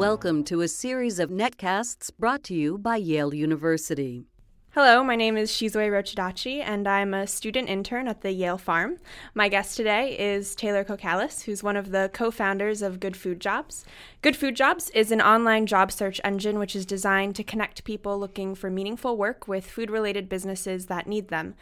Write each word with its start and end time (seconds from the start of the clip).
Welcome 0.00 0.44
to 0.44 0.62
a 0.62 0.66
series 0.66 1.18
of 1.18 1.28
netcasts 1.28 2.10
brought 2.18 2.42
to 2.44 2.54
you 2.54 2.78
by 2.78 2.96
Yale 2.96 3.34
University. 3.34 4.24
Hello, 4.70 5.04
my 5.04 5.14
name 5.14 5.36
is 5.36 5.50
Shizue 5.50 5.90
Rochidachi, 5.90 6.62
and 6.64 6.88
I'm 6.88 7.12
a 7.12 7.26
student 7.26 7.68
intern 7.68 8.08
at 8.08 8.22
the 8.22 8.32
Yale 8.32 8.56
Farm. 8.56 8.96
My 9.34 9.50
guest 9.50 9.76
today 9.76 10.18
is 10.18 10.54
Taylor 10.54 10.84
Cocalis, 10.84 11.42
who's 11.42 11.62
one 11.62 11.76
of 11.76 11.90
the 11.90 12.08
co 12.14 12.30
founders 12.30 12.80
of 12.80 12.98
Good 12.98 13.14
Food 13.14 13.40
Jobs. 13.40 13.84
Good 14.22 14.36
Food 14.36 14.56
Jobs 14.56 14.88
is 14.94 15.12
an 15.12 15.20
online 15.20 15.66
job 15.66 15.92
search 15.92 16.18
engine 16.24 16.58
which 16.58 16.74
is 16.74 16.86
designed 16.86 17.36
to 17.36 17.44
connect 17.44 17.84
people 17.84 18.18
looking 18.18 18.54
for 18.54 18.70
meaningful 18.70 19.18
work 19.18 19.46
with 19.46 19.66
food 19.66 19.90
related 19.90 20.30
businesses 20.30 20.86
that 20.86 21.08
need 21.08 21.28
them. 21.28 21.56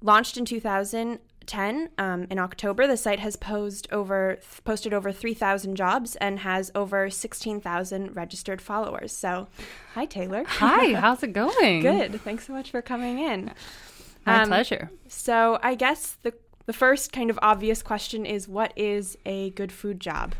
Launched 0.00 0.38
in 0.38 0.46
2000, 0.46 1.18
10 1.48 1.88
um, 1.98 2.26
in 2.30 2.38
October, 2.38 2.86
the 2.86 2.96
site 2.96 3.18
has 3.18 3.34
posted 3.34 3.92
over 3.92 4.38
posted 4.64 4.94
over 4.94 5.10
3,000 5.10 5.74
jobs 5.74 6.14
and 6.16 6.40
has 6.40 6.70
over 6.74 7.10
16,000 7.10 8.14
registered 8.14 8.62
followers. 8.62 9.10
So, 9.12 9.48
hi 9.94 10.04
Taylor. 10.04 10.44
Hi, 10.46 10.92
how's 10.94 11.22
it 11.22 11.32
going? 11.32 11.80
Good. 11.80 12.20
Thanks 12.20 12.46
so 12.46 12.52
much 12.52 12.70
for 12.70 12.82
coming 12.82 13.18
in. 13.18 13.52
My 14.26 14.42
um, 14.42 14.48
pleasure. 14.48 14.90
So, 15.08 15.58
I 15.62 15.74
guess 15.74 16.16
the 16.22 16.34
the 16.66 16.74
first 16.74 17.14
kind 17.14 17.30
of 17.30 17.38
obvious 17.40 17.82
question 17.82 18.26
is 18.26 18.46
what 18.46 18.74
is 18.76 19.16
a 19.24 19.50
good 19.50 19.72
food 19.72 20.00
job? 20.00 20.34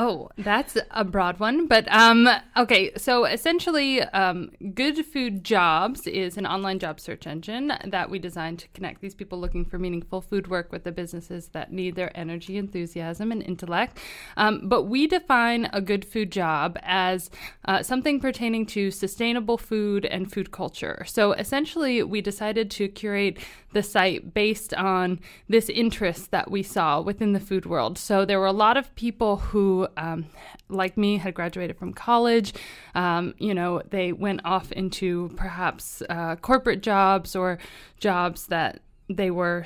Oh, 0.00 0.30
that's 0.38 0.78
a 0.92 1.02
broad 1.02 1.40
one. 1.40 1.66
But 1.66 1.92
um, 1.92 2.28
okay, 2.56 2.92
so 2.96 3.24
essentially, 3.24 4.00
um, 4.00 4.52
Good 4.72 5.04
Food 5.04 5.42
Jobs 5.42 6.06
is 6.06 6.36
an 6.36 6.46
online 6.46 6.78
job 6.78 7.00
search 7.00 7.26
engine 7.26 7.72
that 7.84 8.08
we 8.08 8.20
designed 8.20 8.60
to 8.60 8.68
connect 8.68 9.00
these 9.00 9.16
people 9.16 9.40
looking 9.40 9.64
for 9.64 9.76
meaningful 9.76 10.20
food 10.20 10.46
work 10.46 10.70
with 10.70 10.84
the 10.84 10.92
businesses 10.92 11.48
that 11.48 11.72
need 11.72 11.96
their 11.96 12.16
energy, 12.16 12.58
enthusiasm, 12.58 13.32
and 13.32 13.42
intellect. 13.42 13.98
Um, 14.36 14.68
but 14.68 14.84
we 14.84 15.08
define 15.08 15.68
a 15.72 15.80
good 15.80 16.04
food 16.04 16.30
job 16.30 16.78
as 16.84 17.28
uh, 17.64 17.82
something 17.82 18.20
pertaining 18.20 18.66
to 18.66 18.92
sustainable 18.92 19.58
food 19.58 20.04
and 20.06 20.30
food 20.30 20.52
culture. 20.52 21.02
So 21.08 21.32
essentially, 21.32 22.04
we 22.04 22.20
decided 22.20 22.70
to 22.70 22.86
curate 22.86 23.38
the 23.72 23.82
site 23.82 24.32
based 24.32 24.72
on 24.74 25.20
this 25.48 25.68
interest 25.68 26.30
that 26.30 26.50
we 26.50 26.62
saw 26.62 27.00
within 27.00 27.32
the 27.32 27.40
food 27.40 27.66
world. 27.66 27.98
So 27.98 28.24
there 28.24 28.40
were 28.40 28.46
a 28.46 28.52
lot 28.52 28.76
of 28.76 28.94
people 28.94 29.36
who, 29.36 29.88
um, 29.96 30.26
like 30.68 30.96
me, 30.96 31.18
had 31.18 31.34
graduated 31.34 31.76
from 31.76 31.92
college. 31.92 32.54
Um, 32.94 33.34
you 33.38 33.54
know, 33.54 33.82
they 33.90 34.12
went 34.12 34.40
off 34.44 34.72
into 34.72 35.30
perhaps 35.36 36.02
uh, 36.08 36.36
corporate 36.36 36.82
jobs 36.82 37.36
or 37.36 37.58
jobs 38.00 38.46
that 38.46 38.80
they 39.10 39.30
were, 39.30 39.64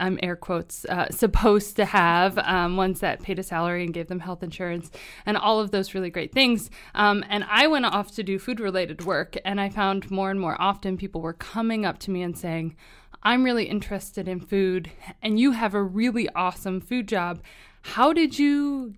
I'm 0.00 0.18
air 0.20 0.34
quotes, 0.34 0.84
uh, 0.86 1.08
supposed 1.10 1.76
to 1.76 1.84
have, 1.84 2.36
um, 2.38 2.76
ones 2.76 2.98
that 3.00 3.22
paid 3.22 3.38
a 3.38 3.42
salary 3.44 3.84
and 3.84 3.94
gave 3.94 4.08
them 4.08 4.18
health 4.18 4.42
insurance 4.42 4.90
and 5.26 5.36
all 5.36 5.60
of 5.60 5.70
those 5.70 5.94
really 5.94 6.10
great 6.10 6.32
things. 6.32 6.70
Um, 6.94 7.24
and 7.28 7.44
I 7.48 7.68
went 7.68 7.84
off 7.84 8.10
to 8.16 8.24
do 8.24 8.36
food 8.36 8.58
related 8.58 9.04
work, 9.04 9.36
and 9.44 9.60
I 9.60 9.68
found 9.68 10.10
more 10.10 10.28
and 10.28 10.40
more 10.40 10.60
often 10.60 10.96
people 10.96 11.20
were 11.20 11.34
coming 11.34 11.86
up 11.86 11.98
to 12.00 12.10
me 12.10 12.22
and 12.22 12.36
saying, 12.36 12.74
I'm 13.24 13.42
really 13.42 13.64
interested 13.64 14.28
in 14.28 14.40
food 14.40 14.90
and 15.22 15.40
you 15.40 15.52
have 15.52 15.74
a 15.74 15.82
really 15.82 16.28
awesome 16.30 16.80
food 16.80 17.08
job. 17.08 17.40
How 17.82 18.12
did 18.12 18.38
you 18.38 18.94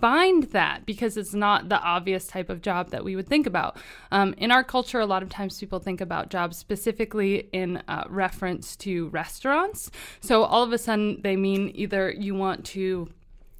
find 0.00 0.44
that? 0.44 0.84
Because 0.86 1.16
it's 1.16 1.34
not 1.34 1.68
the 1.68 1.80
obvious 1.80 2.26
type 2.26 2.50
of 2.50 2.62
job 2.62 2.90
that 2.90 3.04
we 3.04 3.16
would 3.16 3.28
think 3.28 3.46
about. 3.46 3.78
Um, 4.10 4.34
in 4.36 4.50
our 4.50 4.64
culture, 4.64 5.00
a 5.00 5.06
lot 5.06 5.22
of 5.22 5.28
times 5.28 5.58
people 5.58 5.78
think 5.78 6.00
about 6.00 6.30
jobs 6.30 6.56
specifically 6.56 7.48
in 7.52 7.82
uh, 7.88 8.04
reference 8.08 8.76
to 8.76 9.08
restaurants. 9.08 9.90
So 10.20 10.44
all 10.44 10.62
of 10.62 10.72
a 10.72 10.78
sudden, 10.78 11.20
they 11.22 11.36
mean 11.36 11.70
either 11.74 12.10
you 12.10 12.34
want 12.34 12.64
to 12.66 13.08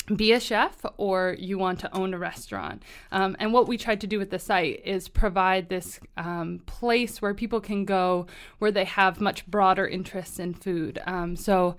be 0.07 0.33
a 0.33 0.41
chef 0.41 0.85
or 0.97 1.35
you 1.39 1.59
want 1.59 1.81
to 1.81 1.97
own 1.97 2.13
a 2.13 2.19
restaurant. 2.19 2.83
Um, 3.11 3.37
and 3.39 3.53
what 3.53 3.67
we 3.67 3.79
tried 3.79 4.01
to 4.03 4.07
do 4.07 4.19
with 4.19 4.31
the 4.31 4.39
site 4.39 4.83
is 4.85 5.09
provide 5.09 5.69
this 5.69 6.01
um, 6.17 6.61
place 6.67 7.23
where 7.23 7.35
people 7.35 7.61
can 7.61 7.85
go 7.85 8.27
where 8.59 8.71
they 8.71 8.85
have 8.85 9.21
much 9.21 9.47
broader 9.47 9.87
interests 9.87 10.39
in 10.39 10.55
food. 10.55 11.01
Um, 11.07 11.37
so 11.37 11.77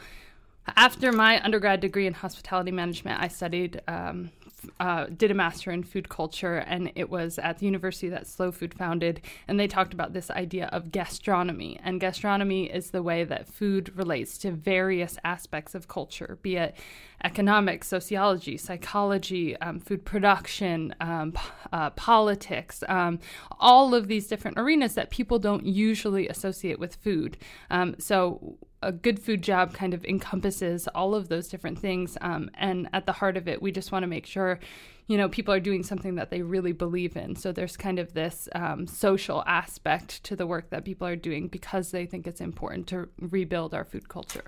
after 0.76 1.12
my 1.12 1.44
undergrad 1.44 1.80
degree 1.80 2.08
in 2.08 2.14
hospitality 2.14 2.72
management, 2.72 3.22
I 3.22 3.28
studied 3.28 3.82
um, 3.88 4.32
uh, 4.80 5.06
did 5.16 5.32
a 5.32 5.34
master 5.34 5.72
in 5.72 5.84
food 5.84 6.10
culture, 6.10 6.58
and 6.58 6.92
it 6.96 7.10
was 7.10 7.40
at 7.40 7.60
the 7.60 7.66
university 7.66 8.10
that 8.10 8.28
Slow 8.28 8.52
Food 8.52 8.74
founded. 8.74 9.22
And 9.48 9.60
they 9.60 9.68
talked 9.68 9.94
about 9.94 10.14
this 10.14 10.30
idea 10.32 10.68
of 10.72 10.92
gastronomy. 10.92 11.80
And 11.84 12.00
gastronomy 12.00 12.66
is 12.66 12.92
the 12.92 13.04
way 13.04 13.24
that 13.24 13.48
food 13.48 13.96
relates 13.96 14.38
to 14.40 14.52
various 14.52 15.18
aspects 15.24 15.76
of 15.76 15.88
culture, 15.88 16.38
be 16.42 16.58
it 16.58 16.76
economics, 17.24 17.88
sociology, 17.88 18.58
psychology, 18.58 19.58
um, 19.58 19.80
food 19.80 20.06
production, 20.06 20.94
um, 21.02 21.34
uh, 21.72 21.90
politics, 21.92 22.84
um, 22.88 23.20
all 23.60 23.96
of 23.96 24.08
these 24.08 24.28
different 24.28 24.60
arenas 24.60 24.94
that 24.94 25.10
people 25.10 25.40
don't 25.40 25.66
usually 25.66 26.28
associate 26.28 26.78
with 26.78 26.96
food. 26.96 27.38
Um, 27.72 27.96
so 27.98 28.58
a 28.86 28.92
good 28.92 29.20
food 29.20 29.42
job 29.42 29.74
kind 29.74 29.94
of 29.94 30.06
encompasses 30.06 30.88
all 30.90 31.16
of 31.16 31.28
those 31.28 31.48
different 31.48 31.80
things. 31.80 32.18
Um, 32.22 32.52
and 32.54 32.88
at 32.94 33.08
the 33.08 33.14
heart 33.14 33.36
of 33.36 33.48
it, 33.48 33.62
we 33.62 33.72
just 33.72 33.92
want 33.92 34.04
to 34.04 34.08
make 34.08 34.28
sure, 34.28 34.60
you 35.08 35.18
know, 35.18 35.28
people 35.28 35.54
are 35.54 35.60
doing 35.60 35.82
something 35.82 36.16
that 36.16 36.30
they 36.30 36.44
really 36.44 36.72
believe 36.72 37.18
in. 37.18 37.36
So 37.36 37.52
there's 37.52 37.76
kind 37.76 37.98
of 37.98 38.14
this 38.14 38.48
um, 38.54 38.86
social 38.86 39.44
aspect 39.48 40.24
to 40.26 40.36
the 40.36 40.46
work 40.46 40.70
that 40.70 40.86
people 40.86 41.08
are 41.08 41.16
doing 41.16 41.48
because 41.48 41.90
they 41.90 42.06
think 42.06 42.28
it's 42.28 42.42
important 42.42 42.86
to 42.88 43.10
rebuild 43.20 43.74
our 43.74 43.84
food 43.84 44.08
culture. 44.08 44.44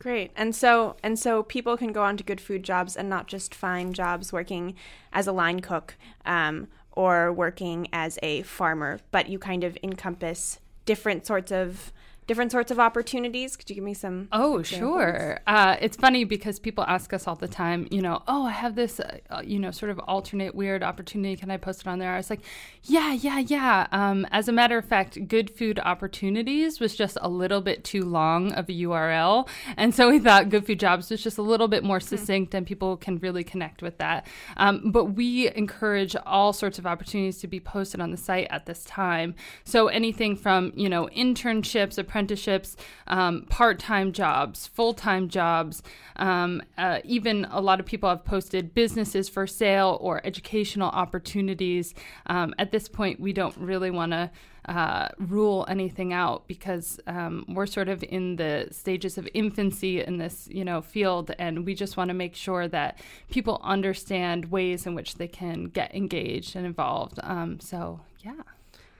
Great. 0.00 0.32
And 0.34 0.52
so 0.52 0.96
and 1.04 1.16
so 1.16 1.44
people 1.44 1.76
can 1.76 1.92
go 1.92 2.02
on 2.02 2.16
to 2.16 2.24
good 2.24 2.40
food 2.40 2.64
jobs 2.64 2.96
and 2.96 3.08
not 3.08 3.28
just 3.28 3.54
find 3.54 3.94
jobs 3.94 4.32
working 4.32 4.74
as 5.12 5.28
a 5.28 5.32
line 5.32 5.60
cook 5.60 5.94
um, 6.26 6.66
or 6.90 7.32
working 7.32 7.86
as 7.92 8.18
a 8.20 8.42
farmer, 8.42 8.98
but 9.12 9.28
you 9.28 9.38
kind 9.38 9.62
of 9.62 9.78
encompass 9.84 10.58
different 10.84 11.24
sorts 11.24 11.52
of 11.52 11.92
different 12.26 12.52
sorts 12.52 12.70
of 12.70 12.78
opportunities? 12.78 13.56
Could 13.56 13.68
you 13.70 13.74
give 13.74 13.84
me 13.84 13.94
some? 13.94 14.28
Oh, 14.32 14.58
examples? 14.58 14.90
sure. 14.90 15.40
Uh, 15.46 15.76
it's 15.80 15.96
funny 15.96 16.24
because 16.24 16.58
people 16.58 16.84
ask 16.84 17.12
us 17.12 17.26
all 17.26 17.34
the 17.34 17.48
time, 17.48 17.88
you 17.90 18.00
know, 18.00 18.22
oh, 18.28 18.46
I 18.46 18.52
have 18.52 18.74
this, 18.74 19.00
uh, 19.00 19.18
uh, 19.30 19.42
you 19.44 19.58
know, 19.58 19.70
sort 19.70 19.90
of 19.90 19.98
alternate 20.00 20.54
weird 20.54 20.82
opportunity. 20.82 21.36
Can 21.36 21.50
I 21.50 21.56
post 21.56 21.82
it 21.82 21.86
on 21.86 21.98
there? 21.98 22.12
I 22.12 22.16
was 22.16 22.30
like, 22.30 22.40
yeah, 22.84 23.12
yeah, 23.12 23.38
yeah. 23.38 23.86
Um, 23.92 24.26
as 24.30 24.48
a 24.48 24.52
matter 24.52 24.78
of 24.78 24.84
fact, 24.84 25.28
Good 25.28 25.50
Food 25.50 25.78
Opportunities 25.78 26.80
was 26.80 26.94
just 26.94 27.18
a 27.20 27.28
little 27.28 27.60
bit 27.60 27.84
too 27.84 28.04
long 28.04 28.52
of 28.52 28.68
a 28.68 28.72
URL. 28.72 29.48
And 29.76 29.94
so 29.94 30.10
we 30.10 30.18
thought 30.18 30.48
Good 30.48 30.66
Food 30.66 30.80
Jobs 30.80 31.10
was 31.10 31.22
just 31.22 31.38
a 31.38 31.42
little 31.42 31.68
bit 31.68 31.84
more 31.84 31.98
hmm. 31.98 32.06
succinct 32.06 32.50
mm-hmm. 32.50 32.58
and 32.58 32.66
people 32.66 32.96
can 32.96 33.18
really 33.18 33.44
connect 33.44 33.82
with 33.82 33.98
that. 33.98 34.26
Um, 34.56 34.90
but 34.90 35.06
we 35.06 35.52
encourage 35.54 36.16
all 36.26 36.52
sorts 36.52 36.78
of 36.78 36.86
opportunities 36.86 37.38
to 37.38 37.46
be 37.46 37.60
posted 37.60 38.00
on 38.00 38.10
the 38.10 38.16
site 38.16 38.46
at 38.50 38.66
this 38.66 38.84
time. 38.84 39.34
So 39.64 39.88
anything 39.88 40.36
from, 40.36 40.72
you 40.74 40.88
know, 40.88 41.08
internships, 41.16 41.98
apprenticeships, 42.12 42.76
um, 43.06 43.46
part 43.48 43.78
time 43.78 44.12
jobs, 44.12 44.66
full 44.66 44.92
time 44.92 45.28
jobs. 45.30 45.82
Um, 46.16 46.62
uh, 46.76 47.00
even 47.04 47.46
a 47.50 47.60
lot 47.60 47.80
of 47.80 47.86
people 47.86 48.10
have 48.10 48.22
posted 48.22 48.74
businesses 48.74 49.30
for 49.30 49.46
sale 49.46 49.96
or 49.98 50.20
educational 50.26 50.90
opportunities. 50.90 51.94
Um, 52.26 52.54
at 52.58 52.70
this 52.70 52.86
point, 52.86 53.18
we 53.18 53.32
don't 53.32 53.56
really 53.56 53.90
want 53.90 54.12
to. 54.12 54.30
Uh, 54.64 55.08
rule 55.18 55.66
anything 55.68 56.12
out 56.12 56.46
because 56.46 57.00
um, 57.08 57.44
we're 57.48 57.66
sort 57.66 57.88
of 57.88 58.04
in 58.04 58.36
the 58.36 58.68
stages 58.70 59.18
of 59.18 59.28
infancy 59.34 60.00
in 60.00 60.18
this 60.18 60.46
you 60.52 60.64
know 60.64 60.80
field 60.80 61.32
and 61.40 61.66
we 61.66 61.74
just 61.74 61.96
want 61.96 62.06
to 62.10 62.14
make 62.14 62.36
sure 62.36 62.68
that 62.68 62.96
people 63.28 63.60
understand 63.64 64.52
ways 64.52 64.86
in 64.86 64.94
which 64.94 65.16
they 65.16 65.26
can 65.26 65.64
get 65.64 65.92
engaged 65.92 66.54
and 66.54 66.64
involved 66.64 67.18
um, 67.24 67.58
so 67.58 67.98
yeah 68.20 68.42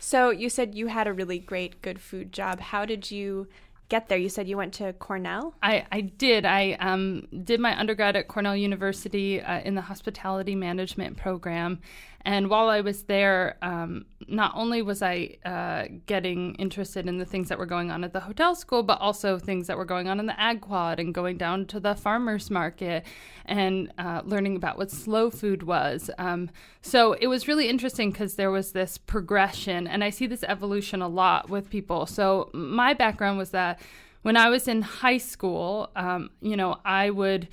so 0.05 0.31
you 0.31 0.49
said 0.49 0.75
you 0.75 0.89
had 0.89 1.07
a 1.07 1.13
really 1.13 1.39
great 1.39 1.81
good 1.81 2.01
food 2.01 2.33
job. 2.33 2.59
How 2.59 2.85
did 2.85 3.13
you 3.13 3.47
get 3.89 4.09
there? 4.09 4.19
You 4.19 4.29
said 4.29 4.49
you 4.49 4.57
went 4.57 4.75
to 4.75 4.93
Cornell. 4.95 5.55
I, 5.63 5.87
I 5.93 6.01
did. 6.01 6.45
I 6.45 6.73
um, 6.81 7.29
did 7.45 7.61
my 7.61 7.79
undergrad 7.79 8.17
at 8.17 8.27
Cornell 8.27 8.57
University 8.57 9.41
uh, 9.41 9.61
in 9.61 9.77
the 9.77 9.83
hospitality 9.83 10.57
management 10.57 11.19
program, 11.19 11.79
and 12.25 12.49
while 12.49 12.69
I 12.69 12.81
was 12.81 13.03
there, 13.05 13.57
um, 13.63 14.07
not 14.29 14.53
only 14.55 14.81
was 14.81 15.03
I 15.03 15.37
uh, 15.45 15.85
getting 16.07 16.55
interested 16.55 17.09
in 17.09 17.19
the 17.19 17.25
things 17.25 17.49
that 17.49 17.59
were 17.59 17.67
going 17.67 17.91
on 17.91 18.05
at 18.05 18.13
the 18.13 18.21
hotel 18.21 18.55
school, 18.55 18.83
but 18.83 19.01
also 19.01 19.39
things 19.39 19.67
that 19.67 19.77
were 19.77 19.85
going 19.85 20.09
on 20.09 20.21
in 20.21 20.27
the 20.27 20.41
ag 20.41 20.61
quad 20.61 21.01
and 21.01 21.13
going 21.13 21.37
down 21.37 21.67
to 21.67 21.81
the 21.81 21.95
farmers 21.95 22.51
market 22.51 23.05
and 23.45 23.93
uh, 23.99 24.23
learning 24.25 24.57
about 24.57 24.79
what 24.79 24.91
slow 24.91 25.31
food 25.31 25.65
was. 25.65 26.11
Um, 26.19 26.51
so 26.81 27.15
it 27.15 27.27
was 27.27 27.49
really 27.49 27.69
interesting 27.69 28.13
because 28.13 28.37
there 28.37 28.51
was 28.51 28.73
this 28.73 28.99
progression, 28.99 29.89
and 29.89 30.05
I 30.05 30.11
see 30.11 30.27
this 30.27 30.45
evolution 30.45 31.03
a 31.03 31.09
lot 31.09 31.51
with 31.51 31.71
people. 31.71 32.07
So 32.07 32.51
my 32.53 32.95
background 32.95 33.39
was 33.39 33.51
that 33.51 33.81
when 34.23 34.37
I 34.37 34.49
was 34.49 34.69
in 34.69 34.83
high 34.83 35.19
school, 35.19 35.91
um, 35.97 36.31
you 36.41 36.57
know, 36.57 36.79
I 36.85 37.11
would 37.11 37.49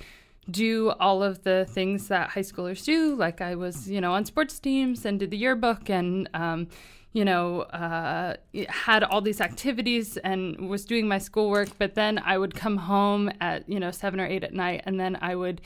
do 0.50 0.90
all 1.00 1.22
of 1.22 1.42
the 1.42 1.66
things 1.70 2.08
that 2.08 2.30
high 2.30 2.40
schoolers 2.42 2.84
do. 2.84 3.14
Like 3.14 3.40
I 3.40 3.54
was, 3.54 3.88
you 3.90 4.00
know, 4.00 4.12
on 4.12 4.24
sports 4.24 4.58
teams 4.58 5.04
and 5.04 5.18
did 5.18 5.30
the 5.30 5.36
yearbook 5.36 5.88
and, 5.88 6.28
um, 6.34 6.68
you 7.12 7.24
know, 7.24 7.62
uh, 7.62 8.36
had 8.68 9.02
all 9.02 9.20
these 9.20 9.40
activities 9.40 10.16
and 10.18 10.68
was 10.68 10.84
doing 10.84 11.08
my 11.08 11.18
schoolwork. 11.18 11.70
But 11.78 11.94
then 11.94 12.18
I 12.18 12.38
would 12.38 12.54
come 12.54 12.76
home 12.76 13.30
at, 13.40 13.68
you 13.68 13.80
know, 13.80 13.90
seven 13.90 14.20
or 14.20 14.26
eight 14.26 14.44
at 14.44 14.54
night 14.54 14.82
and 14.86 14.98
then 14.98 15.18
I 15.20 15.34
would 15.34 15.60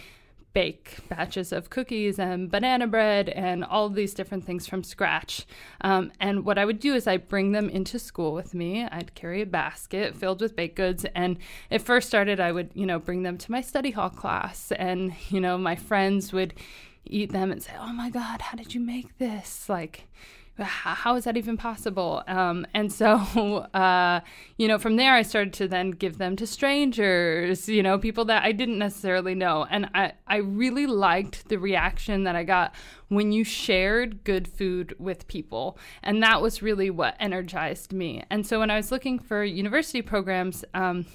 bake 0.55 0.97
batches 1.09 1.53
of 1.53 1.69
cookies 1.69 2.19
and 2.19 2.51
banana 2.51 2.87
bread 2.87 3.29
and 3.29 3.65
all 3.65 3.89
these 3.89 4.15
different 4.15 4.47
things 4.47 4.67
from 4.67 4.83
scratch. 4.83 5.45
Um, 5.83 6.13
and 6.21 6.45
what 6.45 6.57
I 6.57 6.65
would 6.65 6.81
do 6.81 6.95
is 6.95 7.07
I'd 7.07 7.29
bring 7.29 7.53
them 7.53 7.69
into 7.69 7.99
school 7.99 8.33
with 8.33 8.55
me. 8.55 8.85
I'd 8.85 9.15
carry 9.15 9.43
a 9.43 9.47
basket 9.47 10.17
filled 10.17 10.41
with 10.41 10.57
baked 10.57 10.77
goods. 10.77 11.05
And 11.15 11.39
it 11.71 11.83
first 11.83 12.09
started, 12.09 12.41
I 12.41 12.53
would, 12.53 12.71
you 12.75 12.87
know, 12.87 12.99
bring 12.99 13.25
them 13.25 13.37
to 13.39 13.53
my 13.53 13.61
study 13.61 13.91
hall 13.91 14.11
class. 14.11 14.73
And, 14.73 15.13
you 15.29 15.41
know, 15.41 15.59
my 15.59 15.77
friends 15.77 16.33
would 16.33 16.55
eat 17.05 17.33
them 17.33 17.53
and 17.53 17.63
say, 17.63 17.73
oh 17.79 17.93
my 17.93 18.09
God, 18.09 18.41
how 18.41 18.57
did 18.57 18.75
you 18.75 18.81
make 18.81 19.19
this? 19.19 19.69
Like, 19.69 20.09
how 20.59 21.17
is 21.17 21.25
that 21.25 21.37
even 21.37 21.57
possible? 21.57 22.23
Um, 22.29 22.67
and 22.75 22.93
so, 22.93 23.17
uh, 23.75 24.21
you 24.57 24.69
know, 24.69 24.79
from 24.79 24.97
there, 24.97 25.15
I 25.15 25.23
started 25.23 25.53
to 25.55 25.69
then 25.69 25.91
give 25.91 26.19
them 26.19 26.37
to 26.37 26.47
strangers, 26.47 27.69
you 27.69 27.83
know, 27.83 27.99
people 27.99 28.25
that 28.27 28.45
I 28.45 28.53
didn't 28.53 28.79
necessarily 28.79 29.35
know. 29.35 29.67
And 29.69 29.89
I, 29.95 30.13
I 30.27 30.37
really 30.37 30.87
liked 30.87 31.49
the 31.49 31.59
reaction 31.59 32.25
that 32.25 32.37
I 32.37 32.45
got 32.45 32.75
when 33.09 33.33
you 33.33 33.45
shared 33.45 34.23
good 34.25 34.47
food 34.47 34.95
with 34.99 35.27
people. 35.27 35.77
And 36.03 36.23
that 36.23 36.41
was 36.41 36.63
really 36.63 36.91
what 36.91 37.17
energized 37.19 37.93
me. 37.93 38.23
And 38.31 38.47
so 38.47 38.61
when 38.61 38.71
I 38.71 38.77
was 38.77 38.93
looking 38.93 39.19
for 39.19 39.43
university 39.45 40.03
programs, 40.03 40.65
um, 40.73 41.07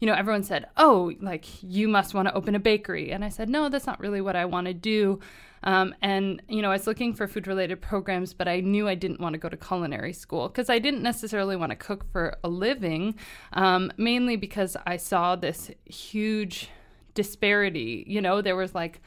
you 0.00 0.06
know, 0.06 0.14
everyone 0.14 0.42
said, 0.42 0.66
oh, 0.76 1.12
like 1.20 1.44
you 1.62 1.86
must 1.86 2.14
want 2.14 2.26
to 2.26 2.34
open 2.34 2.54
a 2.54 2.60
bakery. 2.60 3.12
And 3.12 3.24
I 3.24 3.28
said, 3.28 3.48
no, 3.48 3.68
that's 3.68 3.86
not 3.86 4.00
really 4.00 4.20
what 4.20 4.34
I 4.34 4.46
want 4.46 4.66
to 4.66 4.74
do. 4.74 5.20
Um, 5.62 5.94
and, 6.00 6.42
you 6.48 6.62
know, 6.62 6.70
I 6.70 6.72
was 6.72 6.86
looking 6.86 7.12
for 7.14 7.26
food 7.26 7.46
related 7.46 7.80
programs, 7.80 8.32
but 8.32 8.48
I 8.48 8.60
knew 8.60 8.88
I 8.88 8.94
didn't 8.94 9.20
want 9.20 9.34
to 9.34 9.38
go 9.38 9.48
to 9.48 9.56
culinary 9.56 10.12
school 10.12 10.48
because 10.48 10.70
I 10.70 10.78
didn't 10.78 11.02
necessarily 11.02 11.56
want 11.56 11.70
to 11.70 11.76
cook 11.76 12.10
for 12.10 12.38
a 12.42 12.48
living, 12.48 13.14
um, 13.52 13.92
mainly 13.96 14.36
because 14.36 14.76
I 14.86 14.96
saw 14.96 15.36
this 15.36 15.70
huge 15.84 16.70
disparity. 17.14 18.04
You 18.06 18.20
know, 18.20 18.40
there 18.40 18.56
was 18.56 18.74
like, 18.74 19.02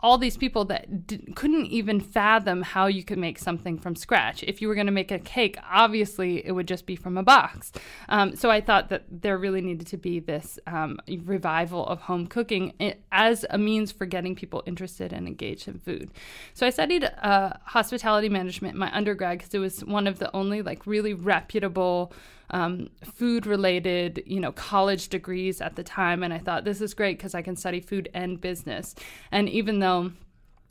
all 0.00 0.18
these 0.18 0.36
people 0.36 0.64
that 0.66 1.06
d- 1.06 1.32
couldn't 1.34 1.66
even 1.66 2.00
fathom 2.00 2.62
how 2.62 2.86
you 2.86 3.02
could 3.02 3.18
make 3.18 3.38
something 3.38 3.78
from 3.78 3.96
scratch. 3.96 4.42
If 4.42 4.60
you 4.60 4.68
were 4.68 4.74
going 4.74 4.86
to 4.86 4.92
make 4.92 5.10
a 5.10 5.18
cake, 5.18 5.56
obviously 5.70 6.46
it 6.46 6.52
would 6.52 6.68
just 6.68 6.86
be 6.86 6.96
from 6.96 7.16
a 7.16 7.22
box. 7.22 7.72
Um, 8.08 8.36
so 8.36 8.50
I 8.50 8.60
thought 8.60 8.90
that 8.90 9.04
there 9.10 9.38
really 9.38 9.62
needed 9.62 9.86
to 9.88 9.96
be 9.96 10.20
this 10.20 10.58
um, 10.66 11.00
revival 11.24 11.86
of 11.86 12.02
home 12.02 12.26
cooking 12.26 12.74
as 13.10 13.46
a 13.48 13.58
means 13.58 13.90
for 13.90 14.04
getting 14.04 14.34
people 14.34 14.62
interested 14.66 15.12
and 15.12 15.26
engaged 15.26 15.66
in 15.66 15.78
food. 15.78 16.10
So 16.52 16.66
I 16.66 16.70
studied 16.70 17.04
uh, 17.04 17.54
hospitality 17.64 18.28
management 18.28 18.74
in 18.74 18.80
my 18.80 18.94
undergrad 18.94 19.38
because 19.38 19.54
it 19.54 19.58
was 19.58 19.84
one 19.84 20.06
of 20.06 20.18
the 20.18 20.34
only 20.36 20.60
like 20.62 20.86
really 20.86 21.14
reputable 21.14 22.12
um, 22.50 22.88
food 23.04 23.46
related, 23.46 24.22
you 24.26 24.40
know, 24.40 24.52
college 24.52 25.08
degrees 25.08 25.60
at 25.60 25.76
the 25.76 25.82
time. 25.82 26.22
And 26.22 26.32
I 26.32 26.38
thought 26.38 26.64
this 26.64 26.80
is 26.80 26.94
great 26.94 27.18
because 27.18 27.34
I 27.34 27.42
can 27.42 27.56
study 27.56 27.80
food 27.80 28.08
and 28.14 28.40
business. 28.40 28.94
And 29.32 29.48
even 29.48 29.80
though 29.80 29.85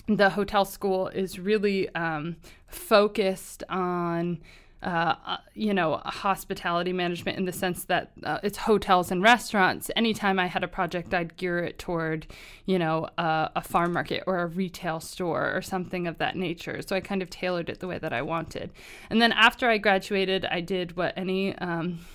the 0.08 0.30
hotel 0.30 0.66
school 0.66 1.08
is 1.08 1.40
really 1.40 1.90
um, 1.96 2.38
focused 2.68 3.64
on 3.70 4.40
uh, 4.86 5.16
uh, 5.26 5.38
you 5.56 5.74
know, 5.74 6.00
hospitality 6.06 6.94
management 6.94 7.40
in 7.40 7.46
the 7.46 7.52
sense 7.52 7.86
that 7.86 8.12
uh, 8.24 8.38
it's 8.44 8.60
hotels 8.60 9.10
and 9.10 9.24
restaurants. 9.24 9.90
Anytime 9.96 10.38
I 10.38 10.46
had 10.46 10.64
a 10.64 10.68
project, 10.68 11.12
I'd 11.12 11.36
gear 11.38 11.58
it 11.58 11.80
toward, 11.80 12.28
you 12.66 12.78
know, 12.78 13.10
uh, 13.18 13.48
a 13.56 13.64
farm 13.64 13.94
market 13.94 14.24
or 14.28 14.42
a 14.42 14.46
retail 14.46 15.00
store 15.00 15.52
or 15.56 15.64
something 15.64 16.06
of 16.06 16.20
that 16.20 16.36
nature. 16.36 16.84
So 16.84 16.96
I 16.96 17.00
kind 17.00 17.24
of 17.24 17.32
tailored 17.32 17.68
it 17.68 17.80
the 17.80 17.88
way 17.88 17.98
that 17.98 18.14
I 18.14 18.22
wanted. 18.22 18.70
And 19.10 19.20
then 19.20 19.32
after 19.32 19.68
I 19.72 19.80
graduated, 19.80 20.46
I 20.46 20.62
did 20.62 20.96
what 20.96 21.18
any 21.18 21.58
um, 21.58 22.06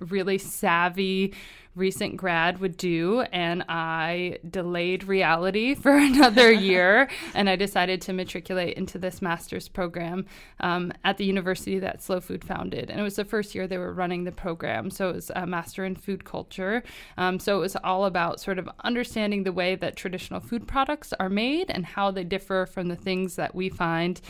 really 0.00 0.38
savvy 0.38 1.32
recent 1.76 2.16
grad 2.16 2.58
would 2.58 2.76
do 2.76 3.20
and 3.32 3.62
I 3.68 4.38
delayed 4.48 5.04
reality 5.04 5.74
for 5.76 5.96
another 5.96 6.50
year 6.70 7.08
and 7.34 7.48
I 7.48 7.56
decided 7.56 8.00
to 8.02 8.12
matriculate 8.12 8.76
into 8.76 8.98
this 8.98 9.22
master's 9.22 9.68
program 9.68 10.26
um, 10.60 10.92
at 11.04 11.18
the 11.18 11.24
university 11.24 11.78
that 11.78 12.02
Slow 12.02 12.20
Food 12.20 12.42
founded. 12.42 12.90
And 12.90 12.98
it 12.98 13.02
was 13.02 13.16
the 13.16 13.24
first 13.24 13.54
year 13.54 13.66
they 13.66 13.78
were 13.78 13.92
running 13.92 14.24
the 14.24 14.32
program 14.32 14.90
so 14.90 15.10
it 15.10 15.14
was 15.14 15.30
a 15.36 15.46
master 15.46 15.84
in 15.84 15.94
food 15.94 16.24
culture. 16.24 16.82
Um, 17.18 17.38
so 17.38 17.58
it 17.58 17.60
was 17.60 17.76
all 17.76 18.06
about 18.06 18.40
sort 18.40 18.58
of 18.58 18.68
understanding 18.82 19.44
the 19.44 19.52
way 19.52 19.76
that 19.76 19.96
traditional 19.96 20.40
food 20.40 20.66
products 20.66 21.12
are 21.20 21.28
made 21.28 21.70
and 21.70 21.84
how 21.84 22.10
they 22.10 22.24
differ 22.24 22.66
from 22.66 22.88
the 22.88 22.96
things 22.96 23.36
that 23.36 23.54
we 23.54 23.68
find 23.68 24.20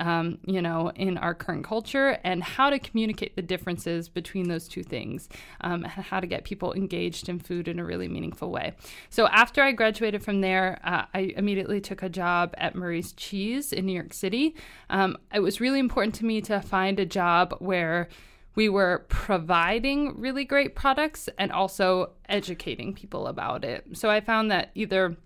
um, 0.00 0.38
you 0.46 0.62
know, 0.62 0.90
in 0.96 1.18
our 1.18 1.34
current 1.34 1.64
culture, 1.64 2.18
and 2.24 2.42
how 2.42 2.70
to 2.70 2.78
communicate 2.78 3.36
the 3.36 3.42
differences 3.42 4.08
between 4.08 4.48
those 4.48 4.68
two 4.68 4.82
things, 4.82 5.28
um, 5.60 5.84
and 5.84 5.92
how 5.92 6.20
to 6.20 6.26
get 6.26 6.44
people 6.44 6.72
engaged 6.72 6.91
in 6.92 7.38
food 7.38 7.68
in 7.68 7.78
a 7.78 7.84
really 7.84 8.08
meaningful 8.08 8.50
way. 8.50 8.74
So 9.10 9.26
after 9.28 9.62
I 9.62 9.72
graduated 9.72 10.22
from 10.22 10.40
there, 10.40 10.78
uh, 10.84 11.04
I 11.14 11.32
immediately 11.36 11.80
took 11.80 12.02
a 12.02 12.08
job 12.08 12.54
at 12.58 12.74
Murray's 12.74 13.12
Cheese 13.12 13.72
in 13.72 13.86
New 13.86 13.92
York 13.92 14.12
City. 14.12 14.54
Um, 14.90 15.16
it 15.34 15.40
was 15.40 15.60
really 15.60 15.78
important 15.78 16.14
to 16.16 16.24
me 16.24 16.40
to 16.42 16.60
find 16.60 17.00
a 17.00 17.06
job 17.06 17.54
where 17.58 18.08
we 18.54 18.68
were 18.68 19.06
providing 19.08 20.20
really 20.20 20.44
great 20.44 20.74
products 20.74 21.28
and 21.38 21.50
also 21.50 22.12
educating 22.28 22.92
people 22.94 23.26
about 23.26 23.64
it. 23.64 23.84
So 23.94 24.10
I 24.10 24.20
found 24.20 24.50
that 24.50 24.70
either 24.74 25.16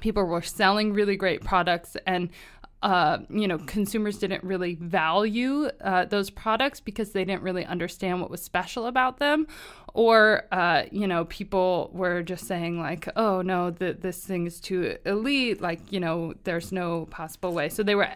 people 0.00 0.24
were 0.24 0.42
selling 0.42 0.92
really 0.92 1.16
great 1.16 1.42
products 1.42 1.96
and 2.06 2.28
uh, 2.82 3.18
you 3.30 3.48
know, 3.48 3.58
consumers 3.58 4.18
didn't 4.18 4.44
really 4.44 4.74
value 4.74 5.68
uh, 5.80 6.04
those 6.04 6.30
products 6.30 6.78
because 6.78 7.10
they 7.12 7.24
didn't 7.24 7.42
really 7.42 7.64
understand 7.64 8.20
what 8.20 8.30
was 8.30 8.42
special 8.42 8.86
about 8.86 9.18
them, 9.18 9.46
or 9.96 10.44
uh, 10.52 10.82
you 10.92 11.06
know 11.06 11.24
people 11.24 11.90
were 11.94 12.22
just 12.22 12.46
saying 12.46 12.78
like 12.78 13.08
oh 13.16 13.40
no 13.40 13.70
this 13.70 14.18
thing 14.22 14.46
is 14.46 14.60
too 14.60 14.94
elite 15.06 15.62
like 15.62 15.80
you 15.90 15.98
know 15.98 16.34
there's 16.44 16.70
no 16.70 17.06
possible 17.06 17.52
way. 17.52 17.70
So 17.70 17.82
they 17.82 17.94
were 17.94 18.10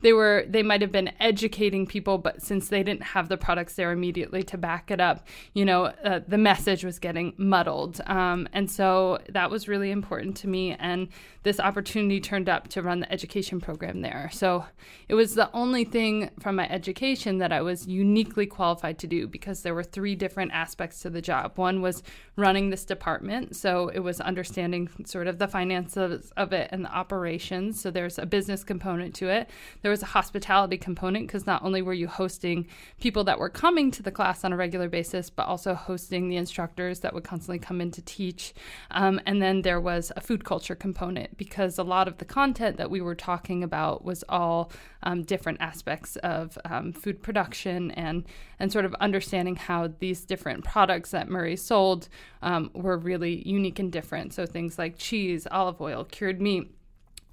they 0.00 0.12
were 0.12 0.44
they 0.48 0.64
might 0.64 0.80
have 0.80 0.90
been 0.90 1.12
educating 1.20 1.86
people 1.86 2.18
but 2.18 2.42
since 2.42 2.68
they 2.68 2.82
didn't 2.82 3.04
have 3.04 3.28
the 3.28 3.36
products 3.36 3.74
there 3.76 3.92
immediately 3.92 4.42
to 4.42 4.58
back 4.58 4.90
it 4.90 5.00
up 5.00 5.24
you 5.54 5.64
know 5.64 5.84
uh, 6.04 6.18
the 6.26 6.36
message 6.36 6.84
was 6.84 6.98
getting 6.98 7.32
muddled. 7.36 8.00
Um, 8.06 8.48
and 8.52 8.68
so 8.68 9.20
that 9.28 9.52
was 9.52 9.68
really 9.68 9.92
important 9.92 10.36
to 10.38 10.48
me 10.48 10.74
and 10.80 11.06
this 11.44 11.60
opportunity 11.60 12.20
turned 12.20 12.48
up 12.48 12.68
to 12.68 12.82
run 12.82 13.00
the 13.00 13.12
education 13.12 13.60
program 13.60 14.02
there. 14.02 14.30
So 14.32 14.64
it 15.08 15.14
was 15.14 15.36
the 15.36 15.50
only 15.52 15.84
thing 15.84 16.30
from 16.40 16.56
my 16.56 16.68
education 16.68 17.38
that 17.38 17.52
i 17.52 17.60
was 17.60 17.86
uniquely 17.86 18.46
qualified 18.46 18.98
to 18.98 19.06
do 19.06 19.26
because 19.26 19.62
there 19.62 19.74
were 19.74 19.82
three 19.82 20.14
different 20.14 20.52
aspects 20.52 21.00
to 21.00 21.10
the 21.10 21.19
the 21.20 21.26
job. 21.26 21.52
One 21.56 21.82
was 21.82 22.02
running 22.36 22.70
this 22.70 22.86
department, 22.86 23.54
so 23.54 23.88
it 23.88 23.98
was 23.98 24.20
understanding 24.20 24.88
sort 25.04 25.26
of 25.26 25.38
the 25.38 25.46
finances 25.46 26.32
of 26.36 26.52
it 26.54 26.70
and 26.72 26.84
the 26.84 26.92
operations. 26.92 27.80
So 27.80 27.90
there's 27.90 28.18
a 28.18 28.24
business 28.24 28.64
component 28.64 29.14
to 29.16 29.28
it. 29.28 29.50
There 29.82 29.90
was 29.90 30.02
a 30.02 30.06
hospitality 30.06 30.78
component 30.78 31.26
because 31.26 31.46
not 31.46 31.62
only 31.62 31.82
were 31.82 31.92
you 31.92 32.08
hosting 32.08 32.66
people 33.00 33.24
that 33.24 33.38
were 33.38 33.50
coming 33.50 33.90
to 33.90 34.02
the 34.02 34.10
class 34.10 34.44
on 34.44 34.52
a 34.52 34.56
regular 34.56 34.88
basis, 34.88 35.28
but 35.28 35.46
also 35.46 35.74
hosting 35.74 36.28
the 36.28 36.36
instructors 36.36 37.00
that 37.00 37.12
would 37.12 37.24
constantly 37.24 37.58
come 37.58 37.80
in 37.80 37.90
to 37.90 38.02
teach. 38.02 38.54
Um, 38.90 39.20
and 39.26 39.42
then 39.42 39.62
there 39.62 39.80
was 39.80 40.10
a 40.16 40.20
food 40.22 40.44
culture 40.44 40.74
component 40.74 41.36
because 41.36 41.76
a 41.78 41.82
lot 41.82 42.08
of 42.08 42.16
the 42.16 42.24
content 42.24 42.78
that 42.78 42.90
we 42.90 43.02
were 43.02 43.14
talking 43.14 43.62
about 43.62 44.04
was 44.04 44.24
all 44.28 44.72
um, 45.02 45.22
different 45.22 45.60
aspects 45.60 46.16
of 46.16 46.58
um, 46.64 46.92
food 46.92 47.22
production 47.22 47.90
and 47.90 48.24
and 48.60 48.70
sort 48.70 48.84
of 48.84 48.94
understanding 49.00 49.56
how 49.56 49.88
these 49.98 50.24
different 50.26 50.62
products 50.62 51.09
that 51.10 51.28
Murray 51.28 51.56
sold 51.56 52.08
um, 52.42 52.70
were 52.74 52.96
really 52.96 53.46
unique 53.48 53.78
and 53.78 53.90
different. 53.90 54.32
So 54.32 54.46
things 54.46 54.78
like 54.78 54.96
cheese, 54.96 55.46
olive 55.50 55.80
oil, 55.80 56.04
cured 56.04 56.40
meat, 56.40 56.74